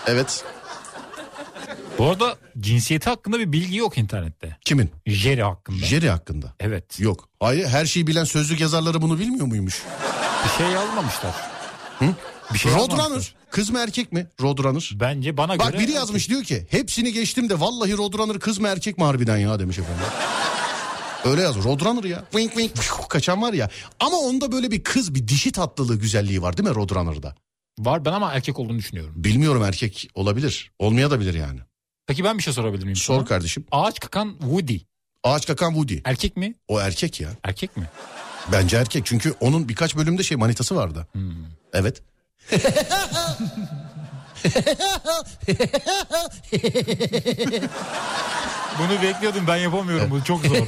Evet. 0.07 0.43
Bu 1.97 2.09
arada 2.09 2.35
cinsiyeti 2.59 3.09
hakkında 3.09 3.39
bir 3.39 3.51
bilgi 3.51 3.77
yok 3.77 3.97
internette. 3.97 4.57
Kimin? 4.65 4.91
Jerry 5.05 5.43
hakkında. 5.43 5.85
Jerry 5.85 6.09
hakkında. 6.09 6.53
Evet. 6.59 6.99
Yok. 6.99 7.29
Hayır 7.39 7.67
her 7.67 7.85
şeyi 7.85 8.07
bilen 8.07 8.23
sözlük 8.23 8.59
yazarları 8.59 9.01
bunu 9.01 9.19
bilmiyor 9.19 9.45
muymuş? 9.45 9.83
Bir 10.45 10.49
şey 10.63 10.67
yazmamışlar. 10.67 11.35
Bir 12.54 12.60
şey 12.60 12.72
Roadrunner. 12.72 13.36
Kız 13.52 13.70
mı 13.70 13.80
erkek 13.80 14.12
mi? 14.12 14.28
Roadrunner. 14.41 14.91
Bence 14.95 15.38
bana 15.38 15.60
Bak 15.60 15.72
göre... 15.72 15.82
biri 15.82 15.91
yazmış 15.91 16.30
diyor 16.30 16.43
ki 16.43 16.68
hepsini 16.70 17.14
geçtim 17.14 17.50
de 17.50 17.60
vallahi 17.60 17.97
Roadrunner 17.97 18.39
kız 18.39 18.60
mı 18.60 18.68
erkek 18.68 18.97
mi 18.97 19.04
harbiden 19.04 19.38
ya 19.38 19.60
demiş 19.60 19.80
efendim. 19.80 20.04
Öyle 21.26 21.41
yaz. 21.41 21.64
Roadrunner 21.64 22.04
ya. 22.04 22.24
Wink 22.32 22.54
wink 22.54 23.10
kaçan 23.10 23.41
var 23.41 23.54
ya. 23.54 23.70
Ama 24.00 24.18
onda 24.18 24.52
böyle 24.52 24.72
bir 24.72 24.84
kız 24.84 25.16
bir 25.16 25.28
dişi 25.28 25.52
tatlılığı 25.52 26.00
güzelliği 26.00 26.41
var 26.41 26.58
değil 26.58 26.70
mi 26.70 26.76
Roadrunner'da? 26.76 27.36
Var 27.80 28.06
ben 28.06 28.14
ama 28.14 28.34
erkek 28.34 28.60
olduğunu 28.60 28.78
düşünüyorum. 28.78 29.14
Bilmiyorum 29.16 29.64
erkek 29.64 30.08
olabilir. 30.16 30.72
Olmaya 30.80 31.12
da 31.12 31.20
bilir 31.20 31.34
yani. 31.34 31.60
Peki 32.08 32.24
ben 32.24 32.38
bir 32.38 32.43
şey 32.43 32.54
sorabilir 32.54 32.84
miyim? 32.84 32.95
Sor 32.95 33.16
sana? 33.16 33.26
kardeşim. 33.26 33.66
Ağaç 33.72 34.00
kakan 34.00 34.36
Woody. 34.39 34.78
Ağaç 35.24 35.47
kakan 35.47 35.70
Woody. 35.70 35.97
Erkek 36.06 36.38
mi? 36.38 36.56
O 36.68 36.80
erkek 36.80 37.22
ya. 37.22 37.30
Erkek 37.43 37.78
mi? 37.78 37.89
Bence 38.52 38.78
erkek. 38.78 39.06
Çünkü 39.06 39.34
onun 39.39 39.70
birkaç 39.70 39.95
bölümde 39.95 40.24
şey 40.24 40.38
manitası 40.38 40.76
vardı. 40.76 41.08
Evet. 41.74 42.02
Bunu 48.80 49.02
bekliyordum 49.02 49.47
ben 49.47 49.56
yapamıyorum 49.58 50.12
bu 50.12 50.24
çok 50.24 50.45
zor. 50.45 50.56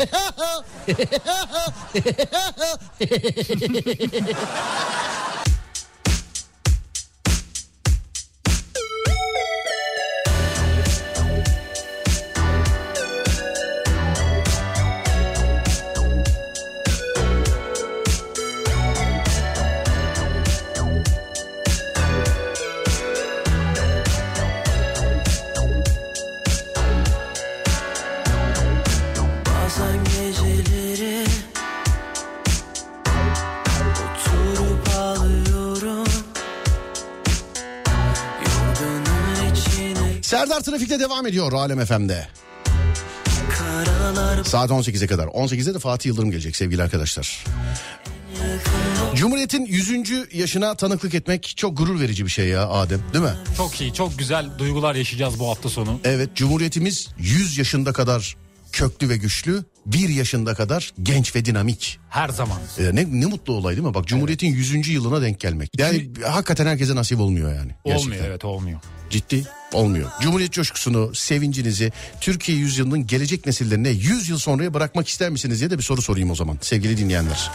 Serdar 40.42 40.62
Trafik'te 40.62 41.00
devam 41.00 41.28
ediyor 41.28 41.54
Alem 41.54 41.86
FM'de. 41.86 42.28
Saat 44.46 44.70
18'e 44.70 45.08
kadar. 45.08 45.28
18'de 45.28 45.74
de 45.74 45.80
Fatih 45.80 46.10
Yıldırım 46.10 46.32
gelecek 46.32 46.56
sevgili 46.56 46.84
arkadaşlar. 46.84 47.46
Cumhuriyet'in 49.16 49.66
100. 49.66 50.34
yaşına 50.34 50.76
tanıklık 50.76 51.14
etmek 51.14 51.54
çok 51.58 51.78
gurur 51.78 52.00
verici 52.00 52.26
bir 52.26 52.30
şey 52.30 52.48
ya 52.48 52.70
Adem 52.70 53.02
değil 53.14 53.24
mi? 53.24 53.34
çok 53.58 53.82
iyi 53.82 53.94
çok 53.94 54.20
güzel 54.20 54.50
duygular 54.58 54.96
yaşayacağız 54.96 55.40
bu 55.40 55.50
hafta 55.50 55.70
sonu. 55.70 56.00
Evet 56.04 56.36
Cumhuriyetimiz 56.36 57.10
100 57.20 57.58
yaşında 57.58 57.94
kadar 57.94 58.36
köklü 58.72 59.10
ve 59.10 59.18
güçlü, 59.18 59.64
1 59.86 60.10
yaşında 60.10 60.54
kadar 60.54 60.94
genç 61.04 61.36
ve 61.36 61.46
dinamik. 61.46 62.00
Her 62.10 62.30
zaman. 62.30 62.60
Ee, 62.80 62.96
ne, 62.96 63.22
ne 63.22 63.26
mutlu 63.26 63.54
olay 63.54 63.76
değil 63.76 63.88
mi? 63.88 63.94
Bak 63.94 64.08
Cumhuriyet'in 64.08 64.48
100. 64.48 64.88
yılına 64.88 65.22
denk 65.22 65.40
gelmek. 65.40 65.70
Yani 65.78 66.10
hakikaten 66.28 66.66
herkese 66.66 66.96
nasip 66.96 67.20
olmuyor 67.20 67.56
yani. 67.56 67.72
Gerçekten. 67.86 68.12
Olmuyor 68.12 68.26
evet 68.26 68.46
olmuyor. 68.46 68.80
Ciddi 69.10 69.44
olmuyor. 69.74 70.10
Cumhuriyet 70.22 70.52
coşkusunu, 70.52 71.16
sevincinizi 71.16 71.92
Türkiye 72.22 72.58
yüzyılının 72.58 73.08
gelecek 73.08 73.46
nesillerine 73.46 73.90
100 73.90 74.30
yıl 74.30 74.38
sonraya 74.38 74.74
bırakmak 74.74 75.08
ister 75.08 75.30
misiniz 75.30 75.60
diye 75.60 75.70
de 75.70 75.78
bir 75.78 75.84
soru 75.84 76.02
sorayım 76.02 76.32
o 76.32 76.36
zaman 76.36 76.58
sevgili 76.62 76.98
dinleyenler. 76.98 77.52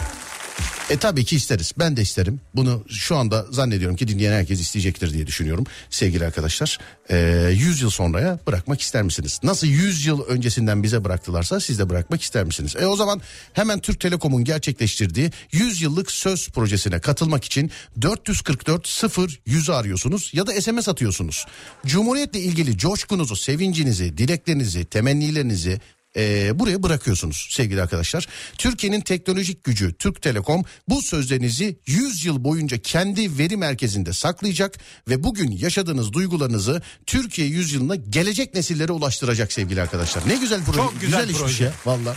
E 0.91 0.97
tabii 0.97 1.24
ki 1.24 1.37
isteriz. 1.37 1.72
Ben 1.78 1.97
de 1.97 2.03
isterim. 2.03 2.41
Bunu 2.55 2.84
şu 2.89 3.16
anda 3.16 3.47
zannediyorum 3.51 3.97
ki 3.97 4.09
dinleyen 4.09 4.32
herkes 4.32 4.61
isteyecektir 4.61 5.12
diye 5.12 5.26
düşünüyorum 5.26 5.64
sevgili 5.91 6.26
arkadaşlar. 6.26 6.78
E, 7.11 7.51
100 7.53 7.82
yıl 7.82 7.91
sonraya 7.91 8.39
bırakmak 8.47 8.80
ister 8.80 9.03
misiniz? 9.03 9.41
Nasıl 9.43 9.66
100 9.66 10.07
yıl 10.07 10.22
öncesinden 10.22 10.82
bize 10.82 11.05
bıraktılarsa 11.05 11.61
siz 11.61 11.78
de 11.78 11.89
bırakmak 11.89 12.22
ister 12.22 12.45
misiniz? 12.45 12.76
E 12.80 12.87
o 12.87 12.97
zaman 12.97 13.20
hemen 13.53 13.80
Türk 13.80 14.01
Telekom'un 14.01 14.45
gerçekleştirdiği 14.45 15.30
100 15.53 15.82
yıllık 15.82 16.11
söz 16.11 16.49
projesine 16.49 16.99
katılmak 16.99 17.45
için 17.45 17.70
444 18.03 18.89
0 18.89 19.41
100'ü 19.47 19.72
arıyorsunuz 19.72 20.30
ya 20.34 20.47
da 20.47 20.62
SMS 20.62 20.89
atıyorsunuz. 20.89 21.47
Cumhuriyetle 21.87 22.41
ilgili 22.41 22.78
coşkunuzu, 22.78 23.37
sevincinizi, 23.37 24.18
dileklerinizi, 24.18 24.84
temennilerinizi 24.84 25.80
e, 26.16 26.58
buraya 26.58 26.82
bırakıyorsunuz 26.82 27.48
sevgili 27.50 27.82
arkadaşlar. 27.82 28.28
Türkiye'nin 28.58 29.00
teknolojik 29.00 29.64
gücü 29.64 29.94
Türk 29.94 30.22
Telekom 30.22 30.64
bu 30.88 31.02
sözlerinizi 31.02 31.78
100 31.86 32.24
yıl 32.24 32.44
boyunca 32.44 32.78
kendi 32.78 33.38
veri 33.38 33.56
merkezinde 33.56 34.12
saklayacak 34.12 34.78
ve 35.08 35.22
bugün 35.22 35.50
yaşadığınız 35.50 36.12
duygularınızı 36.12 36.82
Türkiye 37.06 37.48
yüzyılına 37.48 37.94
gelecek 37.94 38.54
nesillere 38.54 38.92
ulaştıracak 38.92 39.52
sevgili 39.52 39.82
arkadaşlar. 39.82 40.28
Ne 40.28 40.36
güzel 40.36 40.64
proje. 40.64 40.78
Çok 40.78 41.00
güzel 41.00 41.28
işmiş 41.28 41.40
proje. 41.40 41.64
ya 41.64 41.72
valla. 41.86 42.16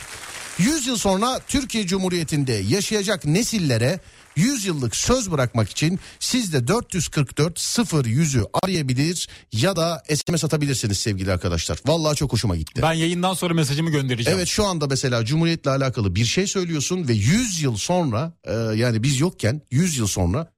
100 0.58 0.88
yıl 0.88 0.98
sonra 0.98 1.40
Türkiye 1.48 1.88
Cumhuriyeti'nde 1.88 2.54
yaşayacak 2.54 3.26
nesillere 3.26 4.00
100 4.40 4.66
yıllık 4.66 4.96
söz 4.96 5.32
bırakmak 5.32 5.70
için 5.70 6.00
siz 6.20 6.54
de 6.54 6.68
444 6.68 7.60
0 7.60 8.06
100'ü 8.06 8.46
arayabilir 8.64 9.28
ya 9.52 9.76
da 9.76 10.04
SMS 10.16 10.44
atabilirsiniz 10.46 10.98
sevgili 11.00 11.32
arkadaşlar. 11.32 11.80
Vallahi 11.86 12.16
çok 12.16 12.34
hoşuma 12.34 12.56
gitti. 12.56 12.82
Ben 12.82 12.94
yayından 12.94 13.34
sonra 13.34 13.54
mesajımı 13.54 13.90
göndereceğim. 13.90 14.38
Evet 14.40 14.48
şu 14.48 14.66
anda 14.66 14.88
mesela 14.88 15.26
Cumhuriyet'le 15.26 15.68
alakalı 15.68 16.16
bir 16.16 16.26
şey 16.26 16.48
söylüyorsun 16.48 17.08
ve 17.08 17.14
100 17.14 17.62
yıl 17.62 17.78
sonra 17.78 18.34
e, 18.44 18.54
yani 18.54 19.04
biz 19.04 19.20
yokken 19.20 19.62
100 19.72 19.98
yıl 19.98 20.08
sonra 20.08 20.52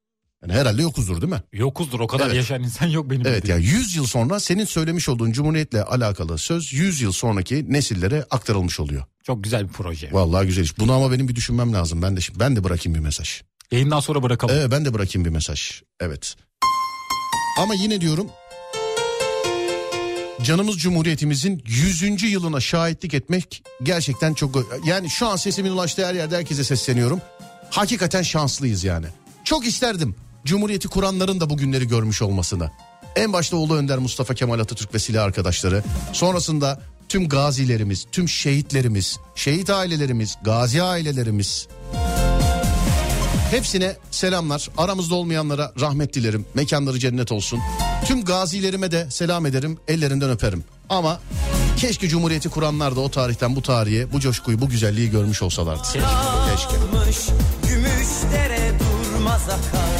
yani 0.43 0.53
herhalde 0.53 0.81
yokuzdur 0.81 1.21
değil 1.21 1.33
mi? 1.33 1.41
Yokuzdur 1.53 1.99
o 1.99 2.07
kadar 2.07 2.25
Evet. 2.25 2.35
yaşayan 2.35 2.63
insan 2.63 2.87
yok 2.87 3.09
benim 3.09 3.27
Evet 3.27 3.43
bildiğim. 3.43 3.61
yani 3.61 3.69
100 3.71 3.95
yıl 3.95 4.05
sonra 4.05 4.39
senin 4.39 4.65
söylemiş 4.65 5.09
olduğun 5.09 5.31
Cumhuriyet'le 5.31 5.75
alakalı 5.87 6.37
söz 6.37 6.73
100 6.73 7.01
yıl 7.01 7.11
sonraki 7.11 7.73
nesillere 7.73 8.25
aktarılmış 8.31 8.79
oluyor. 8.79 9.03
Çok 9.23 9.43
güzel 9.43 9.67
bir 9.67 9.73
proje. 9.73 10.09
Vallahi 10.11 10.47
güzel 10.47 10.63
iş. 10.63 10.79
Bunu 10.79 10.93
ama 10.93 11.11
benim 11.11 11.27
bir 11.27 11.35
düşünmem 11.35 11.73
lazım. 11.73 12.01
Ben 12.01 12.17
de 12.17 12.19
ben 12.39 12.55
de 12.55 12.63
bırakayım 12.63 12.95
bir 12.95 13.03
mesaj. 13.03 13.41
Yayından 13.71 13.99
sonra 13.99 14.23
bırakalım. 14.23 14.55
Evet 14.55 14.71
ben 14.71 14.85
de 14.85 14.93
bırakayım 14.93 15.25
bir 15.25 15.29
mesaj. 15.29 15.81
Evet. 15.99 16.35
Ama 17.59 17.73
yine 17.73 18.01
diyorum 18.01 18.27
canımız 20.43 20.77
Cumhuriyetimizin 20.77 21.63
100. 21.67 22.23
yılına 22.23 22.59
şahitlik 22.59 23.13
etmek 23.13 23.63
gerçekten 23.83 24.33
çok 24.33 24.67
yani 24.85 25.09
şu 25.09 25.27
an 25.27 25.35
sesimin 25.35 25.71
ulaştığı 25.71 26.05
her 26.05 26.13
yerde 26.13 26.37
herkese 26.37 26.63
sesleniyorum. 26.63 27.21
Hakikaten 27.69 28.21
şanslıyız 28.21 28.83
yani. 28.83 29.05
Çok 29.43 29.67
isterdim 29.67 30.15
Cumhuriyeti 30.45 30.87
kuranların 30.87 31.39
da 31.39 31.49
bu 31.49 31.57
günleri 31.57 31.87
görmüş 31.87 32.21
olmasını. 32.21 32.71
En 33.15 33.33
başta 33.33 33.57
Ulu 33.57 33.75
Önder 33.75 33.97
Mustafa 33.97 34.33
Kemal 34.33 34.59
Atatürk 34.59 34.93
ve 34.93 34.99
silah 34.99 35.23
arkadaşları. 35.23 35.83
Sonrasında 36.13 36.81
tüm 37.09 37.29
gazilerimiz, 37.29 38.05
tüm 38.11 38.29
şehitlerimiz, 38.29 39.19
şehit 39.35 39.69
ailelerimiz, 39.69 40.37
gazi 40.43 40.83
ailelerimiz. 40.83 41.67
Hepsine 43.51 43.95
selamlar. 44.11 44.69
Aramızda 44.77 45.15
olmayanlara 45.15 45.71
rahmet 45.79 46.13
dilerim. 46.13 46.45
Mekanları 46.53 46.99
cennet 46.99 47.31
olsun. 47.31 47.59
Tüm 48.05 48.23
gazilerime 48.23 48.91
de 48.91 49.07
selam 49.11 49.45
ederim. 49.45 49.77
Ellerinden 49.87 50.29
öperim. 50.29 50.63
Ama 50.89 51.19
keşke 51.77 52.07
Cumhuriyeti 52.07 52.49
kuranlar 52.49 52.95
da 52.95 52.99
o 52.99 53.11
tarihten 53.11 53.55
bu 53.55 53.61
tarihe 53.61 54.13
bu 54.13 54.19
coşkuyu 54.19 54.61
bu 54.61 54.69
güzelliği 54.69 55.09
görmüş 55.09 55.41
olsalardı. 55.41 55.83
Keşke. 55.83 55.99
keşke. 56.55 57.33
Gümüş 57.67 58.07
dere 58.33 58.71
durmaz 58.79 59.49
akar 59.49 59.90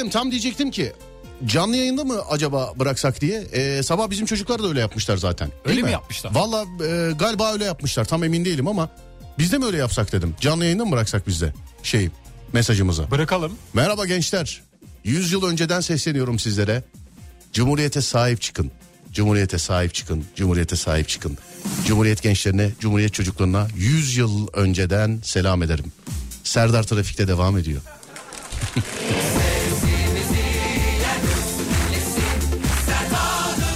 Adem 0.00 0.10
tam 0.10 0.30
diyecektim 0.30 0.70
ki 0.70 0.92
canlı 1.46 1.76
yayında 1.76 2.04
mı 2.04 2.20
acaba 2.30 2.72
bıraksak 2.76 3.20
diye. 3.20 3.40
Ee, 3.40 3.82
sabah 3.82 4.10
bizim 4.10 4.26
çocuklar 4.26 4.62
da 4.62 4.68
öyle 4.68 4.80
yapmışlar 4.80 5.16
zaten. 5.16 5.48
Değil 5.48 5.60
Öyle 5.64 5.82
mi 5.82 5.92
yapmışlar? 5.92 6.34
Valla 6.34 6.64
e, 6.86 7.12
galiba 7.12 7.52
öyle 7.52 7.64
yapmışlar 7.64 8.04
tam 8.04 8.24
emin 8.24 8.44
değilim 8.44 8.68
ama 8.68 8.88
biz 9.38 9.52
de 9.52 9.58
mi 9.58 9.64
öyle 9.64 9.76
yapsak 9.76 10.12
dedim. 10.12 10.34
Canlı 10.40 10.64
yayında 10.64 10.84
mı 10.84 10.92
bıraksak 10.92 11.26
biz 11.26 11.40
de 11.40 11.52
şey 11.82 12.08
mesajımızı. 12.52 13.10
Bırakalım. 13.10 13.52
Merhaba 13.74 14.06
gençler. 14.06 14.62
100 15.04 15.32
yıl 15.32 15.46
önceden 15.46 15.80
sesleniyorum 15.80 16.38
sizlere. 16.38 16.82
Cumhuriyete 17.52 18.00
sahip 18.00 18.40
çıkın. 18.40 18.70
Cumhuriyete 19.12 19.58
sahip 19.58 19.94
çıkın. 19.94 20.24
Cumhuriyete 20.36 20.76
sahip 20.76 21.08
çıkın. 21.08 21.38
Cumhuriyet 21.86 22.22
gençlerine, 22.22 22.70
Cumhuriyet 22.80 23.14
çocuklarına 23.14 23.68
100 23.76 24.16
yıl 24.16 24.48
önceden 24.52 25.20
selam 25.24 25.62
ederim. 25.62 25.92
Serdar 26.44 26.82
Trafik'te 26.82 27.28
devam 27.28 27.58
ediyor. 27.58 27.82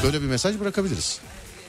Böyle 0.05 0.23
bir 0.23 0.27
mesaj 0.27 0.61
bırakabiliriz. 0.61 1.19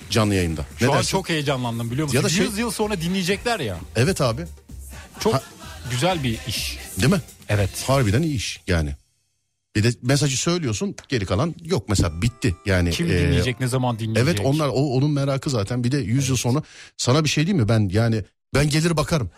canlı 0.09 0.35
yayında. 0.35 0.61
Ne 0.61 0.85
Şu 0.85 0.91
an 0.91 0.97
dersin? 0.97 1.11
çok 1.11 1.29
heyecanlandım 1.29 1.91
biliyor 1.91 2.05
musun? 2.07 2.17
Ya 2.17 2.23
da 2.23 2.27
100 2.27 2.37
şey- 2.37 2.59
yıl 2.59 2.71
sonra 2.71 3.01
dinleyecekler 3.01 3.59
ya. 3.59 3.77
Evet 3.95 4.21
abi. 4.21 4.45
Çok 5.19 5.33
Ha- 5.33 5.43
güzel 5.91 6.23
bir 6.23 6.39
iş. 6.47 6.77
Değil 6.97 7.13
mi? 7.13 7.21
Evet. 7.49 7.69
Harbiden 7.87 8.21
iyi 8.21 8.35
iş 8.35 8.61
yani. 8.67 8.95
Bir 9.75 9.83
de 9.83 9.93
mesajı 10.01 10.37
söylüyorsun 10.37 10.95
geri 11.07 11.25
kalan 11.25 11.55
yok 11.63 11.89
mesela 11.89 12.21
bitti 12.21 12.55
yani. 12.65 12.91
Kim 12.91 13.05
e, 13.05 13.09
dinleyecek, 13.09 13.59
ne 13.59 13.67
zaman 13.67 13.99
dinleyecek? 13.99 14.23
Evet 14.23 14.39
onlar 14.45 14.67
o 14.67 14.71
onun 14.73 15.11
merakı 15.11 15.49
zaten 15.49 15.83
bir 15.83 15.91
de 15.91 15.97
100 15.97 16.29
yıl 16.29 16.37
sonra 16.37 16.63
sana 16.97 17.23
bir 17.23 17.29
şey 17.29 17.45
diyeyim 17.47 17.63
mi 17.63 17.69
ben 17.69 17.89
yani 17.91 18.23
ben 18.53 18.69
gelir 18.69 18.97
bakarım. 18.97 19.29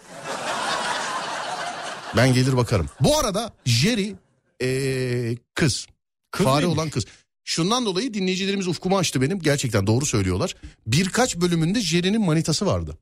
ben 2.18 2.34
gelir 2.34 2.58
bakarım. 2.58 2.90
Bu 3.00 3.20
arada 3.20 3.54
Jerry 3.66 4.16
e, 4.64 5.38
kız. 5.54 5.88
Kız 6.32 6.46
fare 6.46 6.66
mıymış? 6.66 6.78
olan 6.80 6.90
kız. 6.90 7.06
Şundan 7.48 7.86
dolayı 7.86 8.14
dinleyicilerimiz 8.14 8.68
ufkumu 8.68 8.98
açtı 8.98 9.22
benim. 9.22 9.40
Gerçekten 9.40 9.88
doğru 9.88 10.06
söylüyorlar. 10.06 10.56
Birkaç 10.88 11.36
bölümünde 11.36 11.82
Jerry'nin 11.82 12.22
manitası 12.22 12.66
vardı. 12.66 12.98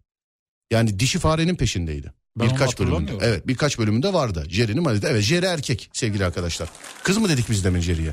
Yani 0.72 1.00
dişi 1.00 1.20
farenin 1.20 1.56
peşindeydi. 1.56 2.14
Ben 2.40 2.50
birkaç 2.50 2.80
bölümünde. 2.80 3.12
Evet 3.22 3.48
birkaç 3.48 3.80
bölümünde 3.80 4.14
vardı. 4.14 4.46
Jerry'nin 4.50 4.84
manitası. 4.84 5.14
Evet 5.14 5.24
Jerry 5.24 5.46
erkek 5.46 5.90
sevgili 5.94 6.26
arkadaşlar. 6.26 6.70
Kız 7.04 7.18
mı 7.18 7.30
dedik 7.30 7.50
biz 7.50 7.64
demin 7.64 7.82
Jerry'ye? 7.82 8.12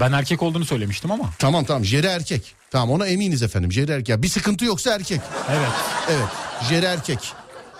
Ben 0.00 0.12
erkek 0.12 0.42
olduğunu 0.42 0.64
söylemiştim 0.64 1.10
ama. 1.10 1.30
Tamam 1.38 1.64
tamam 1.64 1.84
Jerry 1.84 2.06
erkek. 2.06 2.54
Tamam 2.70 2.90
ona 2.90 3.06
eminiz 3.06 3.42
efendim 3.42 3.72
Jerry 3.72 3.92
erkek. 3.92 4.22
Bir 4.22 4.28
sıkıntı 4.28 4.64
yoksa 4.64 4.94
erkek. 4.94 5.20
Evet. 5.50 5.70
Evet 6.10 6.28
Jerry 6.68 6.86
erkek. 6.86 7.18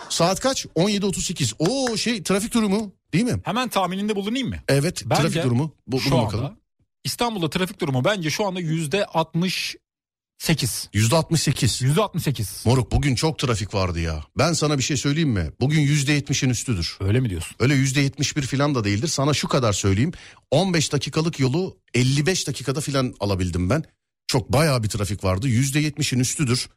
Saat 0.09 0.41
kaç? 0.41 0.65
17.38. 0.65 1.55
Oo 1.59 1.97
şey 1.97 2.23
trafik 2.23 2.55
durumu 2.55 2.93
değil 3.13 3.25
mi? 3.25 3.41
Hemen 3.45 3.69
tahmininde 3.69 4.17
bulunayım 4.17 4.49
mı? 4.49 4.57
Evet 4.69 5.03
Bence 5.07 5.23
trafik 5.23 5.45
durumu. 5.45 5.75
Bu, 5.87 6.01
şu 6.01 6.17
anda 6.17 6.27
bakalım. 6.27 6.62
İstanbul'da 7.05 7.51
trafik 7.51 7.81
durumu 7.81 8.05
bence 8.05 8.31
şu 8.31 8.47
anda 8.47 8.61
yüzde 8.61 9.07
68. 9.07 10.89
%68. 10.95 11.85
Yüzde 11.85 12.01
68. 12.03 12.63
Moruk 12.67 12.93
bugün 12.93 13.15
çok 13.15 13.39
trafik 13.39 13.75
vardı 13.75 14.01
ya. 14.01 14.25
Ben 14.39 14.53
sana 14.53 14.79
bir 14.79 14.83
şey 14.83 14.97
söyleyeyim 14.97 15.31
mi? 15.31 15.51
Bugün 15.61 15.81
%70'in 15.81 16.51
üstüdür. 16.51 16.97
Öyle 17.01 17.21
mi 17.21 17.31
diyorsun? 17.31 17.57
Öyle 17.61 17.75
%71 17.75 18.43
falan 18.43 18.75
da 18.75 18.85
değildir. 18.85 19.09
Sana 19.09 19.35
şu 19.35 19.49
kadar 19.49 19.73
söyleyeyim. 19.73 20.13
15 20.51 20.93
dakikalık 20.93 21.41
yolu 21.41 21.79
55 21.95 22.47
dakikada 22.47 22.81
falan 22.81 23.15
alabildim 23.21 23.71
ben. 23.71 23.85
Çok 24.27 24.53
bayağı 24.53 24.83
bir 24.83 24.89
trafik 24.89 25.25
vardı. 25.25 25.49
%70'in 25.49 26.21
üstüdür. 26.21 26.69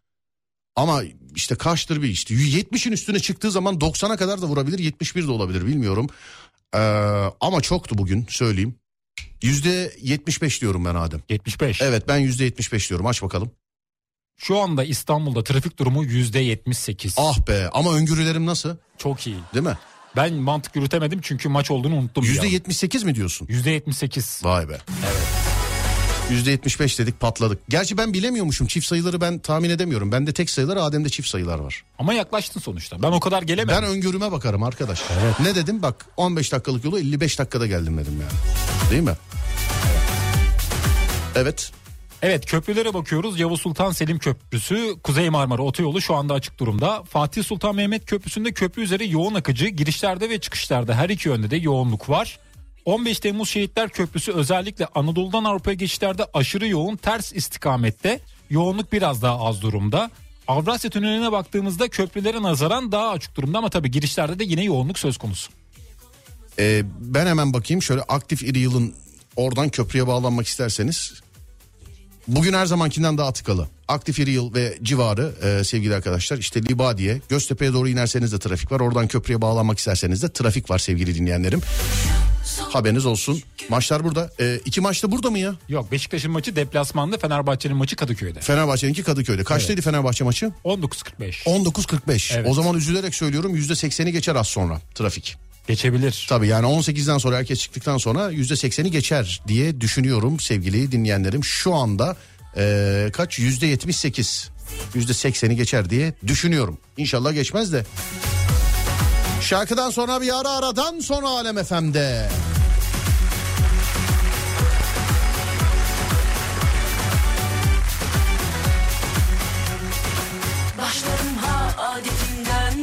Ama 0.76 1.04
işte 1.36 1.56
kaçtır 1.56 2.02
bir 2.02 2.10
işte. 2.10 2.34
70'in 2.34 2.92
üstüne 2.92 3.20
çıktığı 3.20 3.52
zaman 3.52 3.76
90'a 3.76 4.18
kadar 4.18 4.42
da 4.42 4.46
vurabilir. 4.46 4.80
71 4.80 5.28
de 5.28 5.32
olabilir 5.32 5.66
bilmiyorum. 5.68 6.08
Ee, 6.76 6.80
ama 7.42 7.62
çoktu 7.62 7.98
bugün 7.98 8.26
söyleyeyim. 8.30 8.76
%75 9.42 10.62
diyorum 10.62 10.86
ben 10.86 10.96
Adem. 10.96 11.22
75. 11.30 11.82
Evet 11.82 12.08
ben 12.08 12.20
%75 12.20 12.90
diyorum. 12.90 13.06
Aç 13.06 13.24
bakalım. 13.24 13.52
Şu 14.38 14.60
anda 14.60 14.84
İstanbul'da 14.84 15.44
trafik 15.44 15.80
durumu 15.80 16.04
yüzde 16.04 16.40
78. 16.40 17.16
Ah 17.18 17.48
be 17.48 17.70
ama 17.74 17.94
öngörülerim 17.94 18.46
nasıl? 18.46 18.78
Çok 18.98 19.28
iyi. 19.28 19.38
Değil 19.54 19.66
mi? 19.66 19.78
Ben 20.16 20.34
mantık 20.34 20.76
yürütemedim 20.76 21.20
çünkü 21.22 21.50
maç 21.50 21.72
olduğunu 21.72 21.96
unuttum. 21.96 22.24
an. 22.24 22.30
%78 22.30 23.06
mi 23.06 23.16
diyorsun? 23.16 23.48
Yüzde 23.50 23.72
78. 23.72 24.42
Vay 24.44 24.70
be. 24.70 24.78
Evet. 25.06 25.35
%75 26.32 27.00
dedik 27.00 27.20
patladık. 27.20 27.60
Gerçi 27.70 27.98
ben 27.98 28.14
bilemiyormuşum 28.14 28.68
çift 28.68 28.88
sayıları 28.88 29.22
ben 29.22 29.40
tahmin 29.40 29.70
edemiyorum. 29.70 30.12
Bende 30.12 30.34
tek 30.34 30.50
sayılar 30.50 30.78
Adem'de 30.78 31.10
çift 31.10 31.30
sayılar 31.30 31.60
var. 31.60 31.84
Ama 32.00 32.14
yaklaştın 32.14 32.60
sonuçta. 32.60 33.02
Ben 33.02 33.12
o 33.12 33.20
kadar 33.20 33.42
gelemedim. 33.42 33.82
Ben 33.82 33.90
öngörüme 33.90 34.32
bakarım 34.32 34.64
arkadaş. 34.64 35.02
Ne 35.40 35.56
dedim 35.56 35.82
bak 35.82 36.06
15 36.18 36.52
dakikalık 36.52 36.86
yolu 36.86 37.00
55 37.00 37.40
dakikada 37.40 37.68
geldim 37.68 37.98
dedim 37.98 38.22
yani. 38.22 38.92
Değil 38.92 39.04
mi? 39.04 39.16
Evet. 41.36 41.72
Evet 42.22 42.46
köprülere 42.46 42.94
bakıyoruz. 42.94 43.40
Yavuz 43.40 43.62
Sultan 43.62 43.92
Selim 43.92 44.20
Köprüsü, 44.20 44.96
Kuzey 45.04 45.30
Marmara 45.30 45.62
Otoyolu 45.62 46.02
şu 46.02 46.16
anda 46.16 46.34
açık 46.34 46.60
durumda. 46.60 47.04
Fatih 47.04 47.44
Sultan 47.44 47.76
Mehmet 47.76 48.06
Köprüsü'nde 48.06 48.52
köprü 48.52 48.82
üzeri 48.82 49.12
yoğun 49.12 49.34
akıcı, 49.36 49.68
girişlerde 49.68 50.30
ve 50.30 50.40
çıkışlarda 50.40 50.96
her 50.96 51.10
iki 51.10 51.30
yönde 51.30 51.52
de 51.52 51.58
yoğunluk 51.58 52.10
var. 52.10 52.40
15 52.86 53.20
Temmuz 53.20 53.50
Şehitler 53.50 53.90
Köprüsü 53.90 54.32
özellikle 54.32 54.88
Anadolu'dan 54.96 55.44
Avrupa'ya 55.44 55.76
geçişlerde 55.76 56.26
aşırı 56.34 56.68
yoğun 56.68 56.96
ters 56.96 57.34
istikamette 57.34 58.20
yoğunluk 58.50 58.92
biraz 58.92 59.22
daha 59.22 59.40
az 59.40 59.62
durumda. 59.62 60.12
Avrasya 60.48 60.90
Tüneli'ne 60.90 61.32
baktığımızda 61.32 61.88
köprülere 61.88 62.42
nazaran 62.42 62.92
daha 62.92 63.10
açık 63.10 63.36
durumda 63.36 63.58
ama 63.58 63.70
tabii 63.70 63.92
girişlerde 63.92 64.40
de 64.40 64.44
yine 64.44 64.64
yoğunluk 64.64 65.00
söz 65.00 65.18
konusu. 65.18 65.52
Ee, 66.60 66.84
ben 67.00 67.26
hemen 67.26 67.54
bakayım 67.54 67.82
şöyle 67.82 68.02
aktif 68.02 68.44
iri 68.44 68.60
yılın 68.60 68.94
oradan 69.36 69.70
köprüye 69.70 70.08
bağlanmak 70.08 70.48
isterseniz. 70.48 71.25
Bugün 72.28 72.54
her 72.54 72.66
zamankinden 72.66 73.18
daha 73.18 73.34
tıkalı. 73.34 73.68
Aktif 73.88 74.20
yıl 74.20 74.54
ve 74.54 74.78
civarı 74.84 75.34
e, 75.44 75.64
sevgili 75.64 75.96
arkadaşlar 75.96 76.38
işte 76.38 76.64
Libadiye 76.64 77.22
Göztepe'ye 77.30 77.74
doğru 77.74 77.90
inerseniz 77.90 78.32
de 78.32 78.40
trafik 78.40 78.72
var. 78.72 78.80
Oradan 78.80 79.08
köprüye 79.08 79.42
bağlanmak 79.42 79.78
isterseniz 79.78 80.24
de 80.24 80.30
trafik 80.30 80.70
var 80.70 80.80
sevgili 80.80 81.16
dinleyenlerim. 81.16 81.62
Haberiniz 82.70 83.06
olsun. 83.06 83.42
Maçlar 83.70 84.04
burada. 84.04 84.32
E, 84.40 84.60
iki 84.66 84.82
maç 84.82 85.04
da 85.04 85.12
burada 85.12 85.30
mı 85.32 85.40
ya? 85.40 85.56
Yok 85.70 85.92
Beşiktaş'ın 85.92 86.32
maçı 86.32 86.56
deplasmanda 86.56 87.18
Fenerbahçe'nin 87.18 87.78
maçı 87.78 87.96
Kadıköy'de. 87.96 88.40
Fenerbahçe'ninki 88.40 89.04
Kadıköy'de. 89.04 89.44
Kaçtaydı 89.44 89.82
Fenerbahçe 89.82 90.24
maçı? 90.24 90.52
19.45. 90.66 91.44
19.45. 91.44 92.34
Evet. 92.36 92.48
O 92.50 92.54
zaman 92.54 92.78
üzülerek 92.78 93.16
söylüyorum 93.16 93.56
%80'i 93.56 94.12
geçer 94.12 94.36
az 94.36 94.48
sonra 94.48 94.82
trafik. 94.96 95.38
Geçebilir. 95.68 96.26
Tabii 96.30 96.48
yani 96.48 96.66
18'den 96.66 97.18
sonra 97.18 97.38
herkes 97.38 97.60
çıktıktan 97.60 97.98
sonra 97.98 98.32
%80'i 98.32 98.92
geçer 98.92 99.42
diye 99.48 99.82
düşünüyorum 99.82 100.40
sevgili 100.40 100.92
dinleyenlerim. 100.92 101.44
Şu 101.44 101.74
anda 101.74 102.16
eee, 102.58 103.10
kaç? 103.14 103.40
%78. 103.40 104.50
%80'i 104.96 105.56
geçer 105.56 105.90
diye 105.90 106.14
düşünüyorum. 106.28 106.78
İnşallah 106.98 107.34
geçmez 107.34 107.74
de. 107.74 107.86
Şarkıdan 109.42 109.90
sonra 109.90 110.22
bir 110.22 110.40
ara 110.40 110.50
aradan 110.50 111.00
sonra 111.00 111.28
Alem 111.28 111.64
FM'de. 111.64 112.30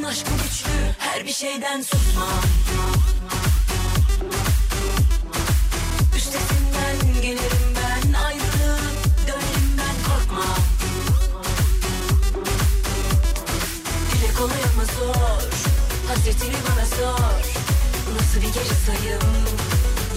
Adetinden 0.03 0.09
Aşkı 0.09 0.31
güçlü 0.31 0.95
her 0.99 1.27
bir 1.27 1.33
şeyden 1.33 1.83
susmam 1.83 2.43
Üstesinden 6.17 7.23
gelirim 7.23 7.75
ben 7.77 8.13
Ayrılıp 8.13 8.83
dönerim 9.27 9.71
ben 9.79 9.97
korkmam 10.09 10.59
Dile 14.13 14.35
kolay 14.35 14.63
ama 14.75 14.85
zor 14.85 15.43
Hasretini 16.09 16.55
bana 16.69 16.87
sor. 16.87 17.43
Nasıl 18.19 18.41
bir 18.41 18.53
geri 18.55 18.75
sayım? 18.87 19.23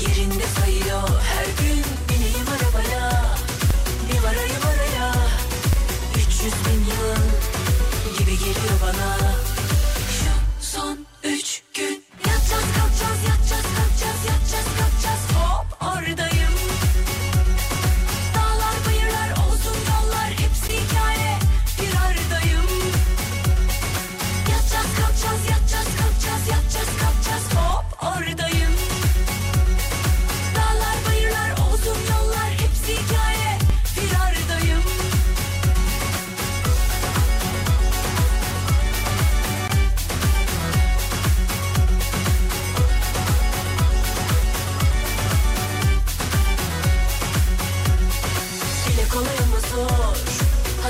Yerinde 0.01 0.43
sayıyor 0.59 1.09
Her 1.21 1.45
gün 1.45 1.83
bineyim 2.09 2.47
arabaya. 2.47 3.25
Bir 4.09 4.23
varayım 4.23 4.63
araya 4.65 5.13
300 6.17 6.53
bin 6.53 6.85
yıl 6.85 7.25
gibi 8.17 8.39
geliyor 8.39 8.79
bana 8.81 9.54
üç 11.25 11.63
gün 11.73 12.04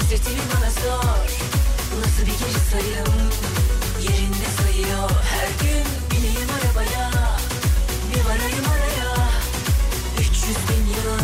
Hasretini 0.06 0.40
bana 0.56 0.72
sor. 0.72 1.28
Nasıl 2.02 2.22
bir 2.22 2.38
geri 2.42 2.60
sayım? 2.72 3.14
Yerinde 4.04 4.48
sayıyor. 4.62 5.10
Her 5.10 5.48
gün 5.62 5.86
bineyim 6.12 6.50
arabaya. 6.58 7.12
Bir 8.12 8.26
varayım 8.26 8.66
araya. 8.74 9.30
300 10.20 10.58
bin 10.70 10.86
yıl 10.96 11.20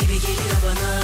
Gibi 0.00 0.20
geliyor 0.20 0.58
bana. 0.66 1.00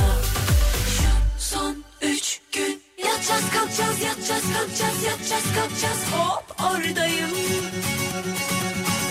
Şu 0.97 1.45
son 1.45 1.85
üç 2.03 2.41
gün. 2.53 2.83
Yatacağız 3.05 3.51
kalkacağız 3.55 4.01
yatacağız 4.01 4.45
kalkacağız 4.55 5.03
yatacağız 5.05 5.45
kalkacağız. 5.55 6.01
Hop 6.13 6.61
oradayım. 6.61 7.31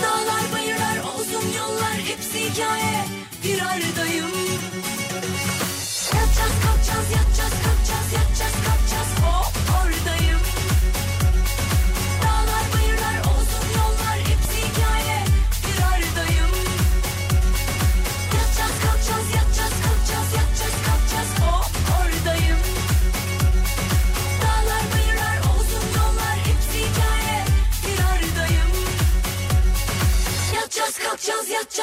Dağlar 0.04 0.44
bayırlar 0.54 0.98
olsun 0.98 1.48
yollar 1.58 1.94
hepsi 1.94 2.50
hikaye 2.50 2.89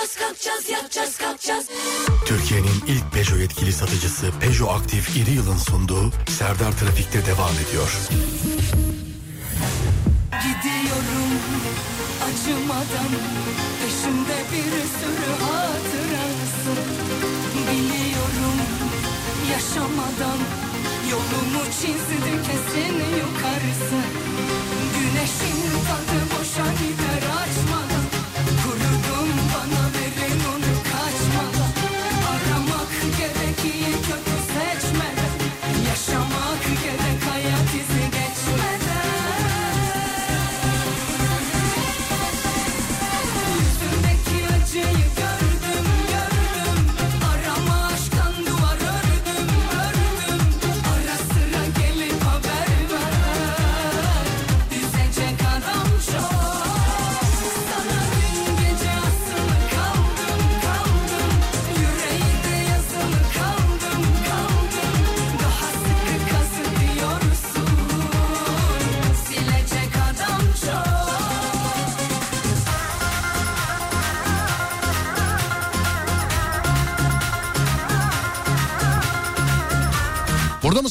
yatacağız 0.07 0.16
kalkacağız 0.18 0.68
yatacağız 0.70 1.16
kalkacağız. 1.16 1.66
Türkiye'nin 2.26 2.84
ilk 2.86 3.12
Peugeot 3.12 3.40
yetkili 3.40 3.72
satıcısı 3.72 4.30
Peugeot 4.40 4.70
Aktif 4.70 5.16
İri 5.16 5.30
Yıl'ın 5.30 5.57
sunduğu 5.57 6.12
Serdar 6.28 6.72
Trafik'te 6.72 7.26
devam 7.26 7.52
ediyor. 7.52 7.90
Gidiyorum 10.42 11.32
acımadan 12.26 13.12
Peşimde 13.80 14.38
bir 14.52 14.72
sürü 14.96 15.30
hatırası 15.44 16.72
Biliyorum 17.66 18.59
yaşamadan 19.52 20.38
Yolumu 21.11 21.64
çizdi 21.64 22.32
kesin 22.46 22.94
yukarısı 22.94 24.00
Güneşin 24.94 25.61
tadı 25.86 26.20
boşa 26.32 26.72
gider 26.72 27.36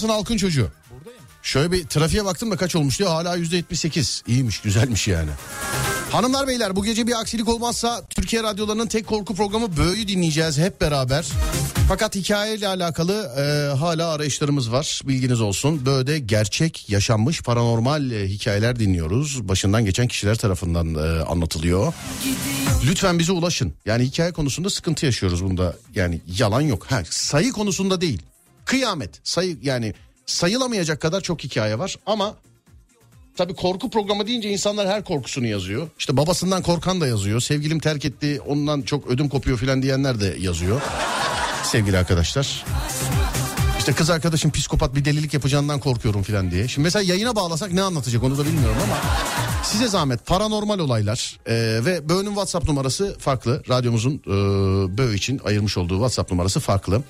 Mısın 0.06 0.18
halkın 0.18 0.38
çocuğu? 0.38 0.68
Buradayım. 0.92 1.20
Şöyle 1.44 1.72
bir 1.72 1.84
trafiğe 1.84 2.26
baktım 2.26 2.52
da 2.52 2.58
kaç 2.58 2.76
olmuş 2.76 3.00
diyor. 3.00 3.10
Hala 3.10 3.36
yüzde 3.36 3.56
yetmiş 3.56 3.80
sekiz. 3.80 4.24
İyiymiş 4.28 4.60
güzelmiş 4.62 5.08
yani. 5.08 5.30
Hanımlar 6.12 6.48
beyler 6.48 6.76
bu 6.76 6.84
gece 6.84 7.08
bir 7.08 7.20
aksilik 7.20 7.50
olmazsa 7.50 8.02
Türkiye 8.10 8.44
radyolarının 8.44 8.88
tek 8.88 9.08
korku 9.08 9.36
programı 9.36 9.78
Böğü'yü 9.78 10.08
dinleyeceğiz 10.08 10.58
hep 10.58 10.82
beraber. 10.82 11.26
Fakat 11.88 12.16
hikayeyle 12.16 12.68
alakalı 12.68 13.14
e, 13.14 13.76
hala 13.78 14.10
arayışlarımız 14.10 14.72
var 14.72 15.02
bilginiz 15.06 15.42
olsun. 15.42 15.86
Böğü'de 15.86 16.20
gerçek 16.20 16.90
yaşanmış 16.90 17.42
paranormal 17.42 18.12
e, 18.12 18.28
hikayeler 18.28 18.80
dinliyoruz. 18.80 19.48
Başından 19.48 19.86
geçen 19.86 20.08
kişiler 20.08 20.36
tarafından 20.36 20.96
e, 20.96 21.24
anlatılıyor. 21.24 21.94
Lütfen 22.86 23.20
bize 23.20 23.32
ulaşın. 23.32 23.74
Yani 23.86 24.04
hikaye 24.04 24.32
konusunda 24.32 24.70
sıkıntı 24.70 25.06
yaşıyoruz 25.06 25.44
bunda. 25.44 25.76
Yani 25.96 26.22
yalan 26.38 26.62
yok. 26.62 26.86
Ha, 26.92 27.02
sayı 27.10 27.52
konusunda 27.52 28.02
değil. 28.02 28.22
Kıyamet 28.66 29.20
sayı 29.24 29.58
yani 29.62 29.94
sayılamayacak 30.26 31.02
kadar 31.02 31.22
çok 31.22 31.44
hikaye 31.44 31.80
var 31.80 31.96
ama 32.06 32.36
Tabii 33.38 33.54
korku 33.54 33.90
programı 33.90 34.28
deyince 34.28 34.50
insanlar 34.50 34.88
her 34.88 35.04
korkusunu 35.04 35.48
yazıyor. 35.48 35.88
İşte 36.00 36.18
babasından 36.18 36.62
korkan 36.62 37.02
da 37.02 37.08
yazıyor. 37.08 37.42
Sevgilim 37.42 37.80
terk 37.80 38.06
etti 38.06 38.42
ondan 38.48 38.82
çok 38.82 39.08
ödüm 39.08 39.30
kopuyor 39.30 39.58
filan 39.58 39.82
diyenler 39.82 40.20
de 40.20 40.36
yazıyor. 40.40 40.82
Sevgili 41.64 41.98
arkadaşlar. 41.98 42.66
İşte 43.86 43.96
kız 43.96 44.10
arkadaşım 44.10 44.52
psikopat 44.52 44.96
bir 44.96 45.06
delilik 45.06 45.34
yapacağından 45.34 45.80
korkuyorum 45.80 46.24
filan 46.24 46.52
diye. 46.52 46.68
Şimdi 46.68 46.84
mesela 46.84 47.04
yayına 47.04 47.36
bağlasak 47.36 47.74
ne 47.74 47.82
anlatacak 47.82 48.24
onu 48.24 48.38
da 48.38 48.46
bilmiyorum 48.46 48.78
ama 48.84 48.98
size 49.64 49.88
zahmet 49.88 50.26
paranormal 50.26 50.80
olaylar 50.80 51.40
e, 51.46 51.54
ve 51.86 52.10
Böğünün 52.10 52.30
WhatsApp 52.30 52.68
numarası 52.68 53.16
farklı. 53.20 53.64
Radyomuzun 53.70 54.14
e, 54.14 54.32
Böğ 54.98 55.16
için 55.16 55.42
ayırmış 55.44 55.78
olduğu 55.78 55.94
WhatsApp 55.94 56.32
numarası 56.32 56.60
farklı. 56.60 57.04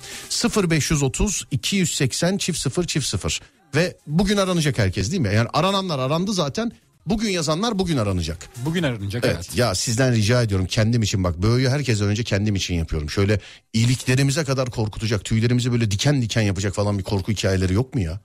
0530 0.70 1.46
280 1.50 2.38
çift 2.38 2.58
0 2.58 2.86
çift 2.86 3.06
0 3.06 3.40
ve 3.74 3.96
bugün 4.06 4.36
aranacak 4.36 4.78
herkes 4.78 5.10
değil 5.10 5.22
mi? 5.22 5.34
Yani 5.34 5.48
arananlar 5.52 5.98
arandı 5.98 6.32
zaten. 6.32 6.72
Bugün 7.06 7.30
yazanlar 7.30 7.78
bugün 7.78 7.96
aranacak. 7.96 8.48
Bugün 8.64 8.82
aranacak 8.82 9.24
Evet. 9.24 9.36
evet. 9.36 9.56
Ya 9.56 9.74
sizden 9.74 10.14
rica 10.14 10.42
ediyorum 10.42 10.66
kendim 10.66 11.02
için 11.02 11.24
bak 11.24 11.42
böyle 11.42 11.70
herkesten 11.70 12.08
önce 12.08 12.24
kendim 12.24 12.54
için 12.54 12.74
yapıyorum. 12.74 13.10
Şöyle 13.10 13.40
iyiliklerimize 13.72 14.44
kadar 14.44 14.70
korkutacak, 14.70 15.24
tüylerimizi 15.24 15.72
böyle 15.72 15.90
diken 15.90 16.22
diken 16.22 16.42
yapacak 16.42 16.74
falan 16.74 16.98
bir 16.98 17.04
korku 17.04 17.32
hikayeleri 17.32 17.74
yok 17.74 17.94
mu 17.94 18.00
ya? 18.00 18.20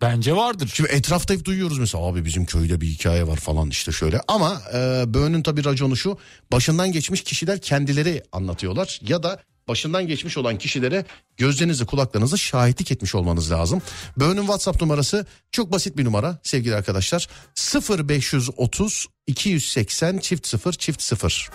Bence 0.00 0.36
vardır. 0.36 0.70
Şimdi 0.74 0.90
etrafta 0.90 1.34
hep 1.34 1.44
duyuyoruz 1.44 1.78
mesela 1.78 2.04
abi 2.04 2.24
bizim 2.24 2.46
köyde 2.46 2.80
bir 2.80 2.86
hikaye 2.86 3.26
var 3.26 3.36
falan 3.36 3.70
işte 3.70 3.92
şöyle. 3.92 4.20
Ama 4.28 4.62
e, 4.74 5.04
Böğün'ün 5.14 5.42
tabii 5.42 5.64
raconu 5.64 5.96
şu 5.96 6.18
başından 6.52 6.92
geçmiş 6.92 7.22
kişiler 7.22 7.60
kendileri 7.60 8.22
anlatıyorlar 8.32 9.00
ya 9.02 9.22
da 9.22 9.40
başından 9.72 10.06
geçmiş 10.06 10.38
olan 10.38 10.58
kişilere 10.58 11.04
gözlerinizi 11.36 11.86
kulaklarınızı 11.86 12.38
şahitlik 12.38 12.92
etmiş 12.92 13.14
olmanız 13.14 13.50
lazım. 13.52 13.82
Böğün'ün 14.16 14.40
WhatsApp 14.40 14.80
numarası 14.80 15.26
çok 15.52 15.72
basit 15.72 15.96
bir 15.96 16.04
numara 16.04 16.38
sevgili 16.42 16.74
arkadaşlar 16.74 17.28
0530 18.08 19.06
280 19.26 20.18
çift 20.18 20.46
0 20.46 20.72
çift 20.72 21.02
0. 21.02 21.50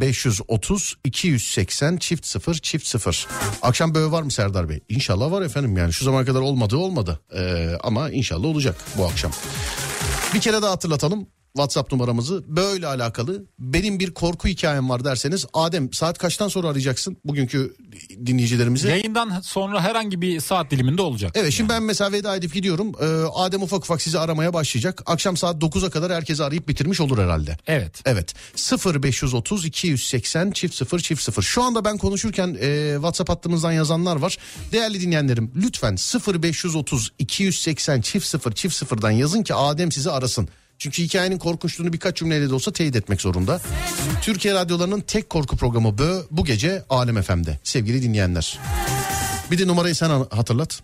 0530 0.00 0.96
280 1.04 1.96
çift 1.96 2.26
0 2.26 2.54
çift 2.54 2.86
0. 2.86 3.26
Akşam 3.62 3.94
böyle 3.94 4.10
var 4.10 4.22
mı 4.22 4.30
Serdar 4.30 4.68
Bey? 4.68 4.80
İnşallah 4.88 5.30
var 5.30 5.42
efendim 5.42 5.76
yani 5.76 5.92
şu 5.92 6.04
zamana 6.04 6.24
kadar 6.24 6.40
olmadı 6.40 6.76
olmadı. 6.76 7.20
Ee, 7.34 7.76
ama 7.82 8.10
inşallah 8.10 8.44
olacak 8.44 8.76
bu 8.98 9.06
akşam. 9.06 9.32
Bir 10.34 10.40
kere 10.40 10.62
daha 10.62 10.70
hatırlatalım. 10.70 11.26
WhatsApp 11.56 11.92
numaramızı 11.92 12.44
böyle 12.46 12.86
alakalı 12.86 13.46
benim 13.58 14.00
bir 14.00 14.14
korku 14.14 14.48
hikayem 14.48 14.88
var 14.88 15.04
derseniz 15.04 15.46
Adem 15.52 15.92
saat 15.92 16.18
kaçtan 16.18 16.48
sonra 16.48 16.68
arayacaksın 16.68 17.16
bugünkü 17.24 17.76
dinleyicilerimizi? 18.26 18.88
Yayından 18.88 19.40
sonra 19.40 19.80
herhangi 19.80 20.20
bir 20.20 20.40
saat 20.40 20.70
diliminde 20.70 21.02
olacak. 21.02 21.32
Evet 21.34 21.52
şimdi 21.52 21.70
ben 21.70 21.82
mesela 21.82 22.12
veda 22.12 22.36
edip 22.36 22.54
gidiyorum. 22.54 22.92
Ee, 23.00 23.04
Adem 23.34 23.62
ufak 23.62 23.84
ufak 23.84 24.02
sizi 24.02 24.18
aramaya 24.18 24.52
başlayacak. 24.52 25.02
Akşam 25.06 25.36
saat 25.36 25.62
9'a 25.62 25.90
kadar 25.90 26.12
herkesi 26.12 26.44
arayıp 26.44 26.68
bitirmiş 26.68 27.00
olur 27.00 27.18
herhalde. 27.18 27.56
Evet. 27.66 28.02
Evet 28.04 28.34
0530 28.94 29.66
280 29.66 30.50
çift 30.50 30.74
0 30.74 31.00
çift 31.00 31.22
0. 31.22 31.42
Şu 31.42 31.62
anda 31.62 31.84
ben 31.84 31.98
konuşurken 31.98 32.56
e, 32.60 32.92
WhatsApp 32.94 33.30
hattımızdan 33.30 33.72
yazanlar 33.72 34.16
var. 34.16 34.38
Değerli 34.72 35.00
dinleyenlerim 35.00 35.52
lütfen 35.56 35.96
0530 36.42 37.12
280 37.18 38.00
çift 38.00 38.26
0 38.26 38.52
çift 38.52 38.82
0'dan 38.82 39.10
yazın 39.10 39.42
ki 39.42 39.54
Adem 39.54 39.92
sizi 39.92 40.10
arasın. 40.10 40.48
Çünkü 40.82 41.02
hikayenin 41.02 41.38
korkunçluğunu 41.38 41.92
birkaç 41.92 42.16
cümleyle 42.16 42.50
de 42.50 42.54
olsa 42.54 42.72
teyit 42.72 42.96
etmek 42.96 43.20
zorunda. 43.20 43.60
Türkiye 44.22 44.54
radyolarının 44.54 45.00
tek 45.00 45.30
korku 45.30 45.56
programı 45.56 45.98
Bö 45.98 46.22
bu 46.30 46.44
gece 46.44 46.84
Alem 46.90 47.22
FM'de 47.22 47.58
sevgili 47.64 48.02
dinleyenler. 48.02 48.58
Bir 49.50 49.58
de 49.58 49.66
numarayı 49.66 49.94
sen 49.94 50.08
hatırlat. 50.10 50.80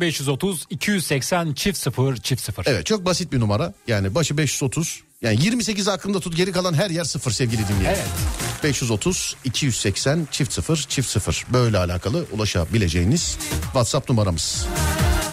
0530 0.00 0.66
280 0.70 1.52
çift 1.52 1.78
0 1.78 2.16
çift 2.16 2.42
0. 2.42 2.64
Evet 2.66 2.86
çok 2.86 3.04
basit 3.04 3.32
bir 3.32 3.40
numara. 3.40 3.74
Yani 3.88 4.14
başı 4.14 4.38
530. 4.38 5.02
Yani 5.22 5.44
28 5.44 5.88
aklında 5.88 6.20
tut 6.20 6.36
geri 6.36 6.52
kalan 6.52 6.74
her 6.74 6.90
yer 6.90 7.04
sıfır 7.04 7.30
sevgili 7.30 7.68
dinleyenler. 7.68 7.92
Evet. 7.92 8.64
530 8.64 9.36
280 9.44 10.28
çift 10.30 10.52
0 10.52 10.76
çift 10.88 11.08
0 11.08 11.46
böyle 11.52 11.78
alakalı 11.78 12.26
ulaşabileceğiniz 12.32 13.38
WhatsApp 13.62 14.10
numaramız. 14.10 14.66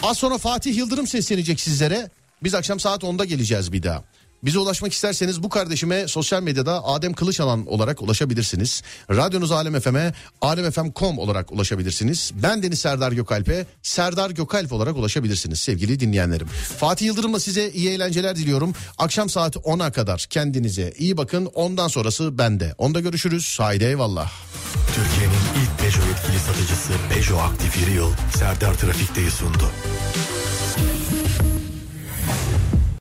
Az 0.03 0.17
sonra 0.17 0.37
Fatih 0.37 0.75
Yıldırım 0.75 1.07
seslenecek 1.07 1.59
sizlere. 1.59 2.09
Biz 2.43 2.53
akşam 2.55 2.79
saat 2.79 3.03
10'da 3.03 3.25
geleceğiz 3.25 3.71
bir 3.71 3.83
daha. 3.83 4.03
Bize 4.43 4.59
ulaşmak 4.59 4.93
isterseniz 4.93 5.43
bu 5.43 5.49
kardeşime 5.49 6.07
sosyal 6.07 6.43
medyada 6.43 6.85
Adem 6.85 7.13
Kılıçalan 7.13 7.65
olarak 7.65 8.01
ulaşabilirsiniz. 8.01 8.81
Radyonuz 9.09 9.51
Alem 9.51 9.79
FM'e 9.79 10.13
alemfm.com 10.41 11.19
olarak 11.19 11.51
ulaşabilirsiniz. 11.51 12.31
Ben 12.43 12.63
Deniz 12.63 12.79
Serdar 12.79 13.11
Gökalp'e 13.11 13.65
Serdar 13.81 14.29
Gökalp 14.29 14.73
olarak 14.73 14.97
ulaşabilirsiniz 14.97 15.59
sevgili 15.59 15.99
dinleyenlerim. 15.99 16.47
Fatih 16.77 17.05
Yıldırım'la 17.05 17.39
size 17.39 17.69
iyi 17.69 17.89
eğlenceler 17.89 18.35
diliyorum. 18.35 18.73
Akşam 18.97 19.29
saat 19.29 19.55
10'a 19.55 19.91
kadar 19.91 20.27
kendinize 20.29 20.93
iyi 20.97 21.17
bakın. 21.17 21.45
Ondan 21.45 21.87
sonrası 21.87 22.37
bende. 22.37 22.75
Onda 22.77 22.99
görüşürüz. 22.99 23.57
Haydi 23.59 23.83
eyvallah. 23.83 24.31
Türkiye'nin 24.87 25.63
ilk 25.63 25.79
Peugeot 25.79 26.09
yetkili 26.09 26.39
satıcısı 26.39 26.93
Peugeot 27.09 27.41
Aktif 27.41 27.95
Yıl 27.95 28.11
Serdar 28.37 28.73
Trafik'teyi 28.73 29.31
sundu. 29.31 29.71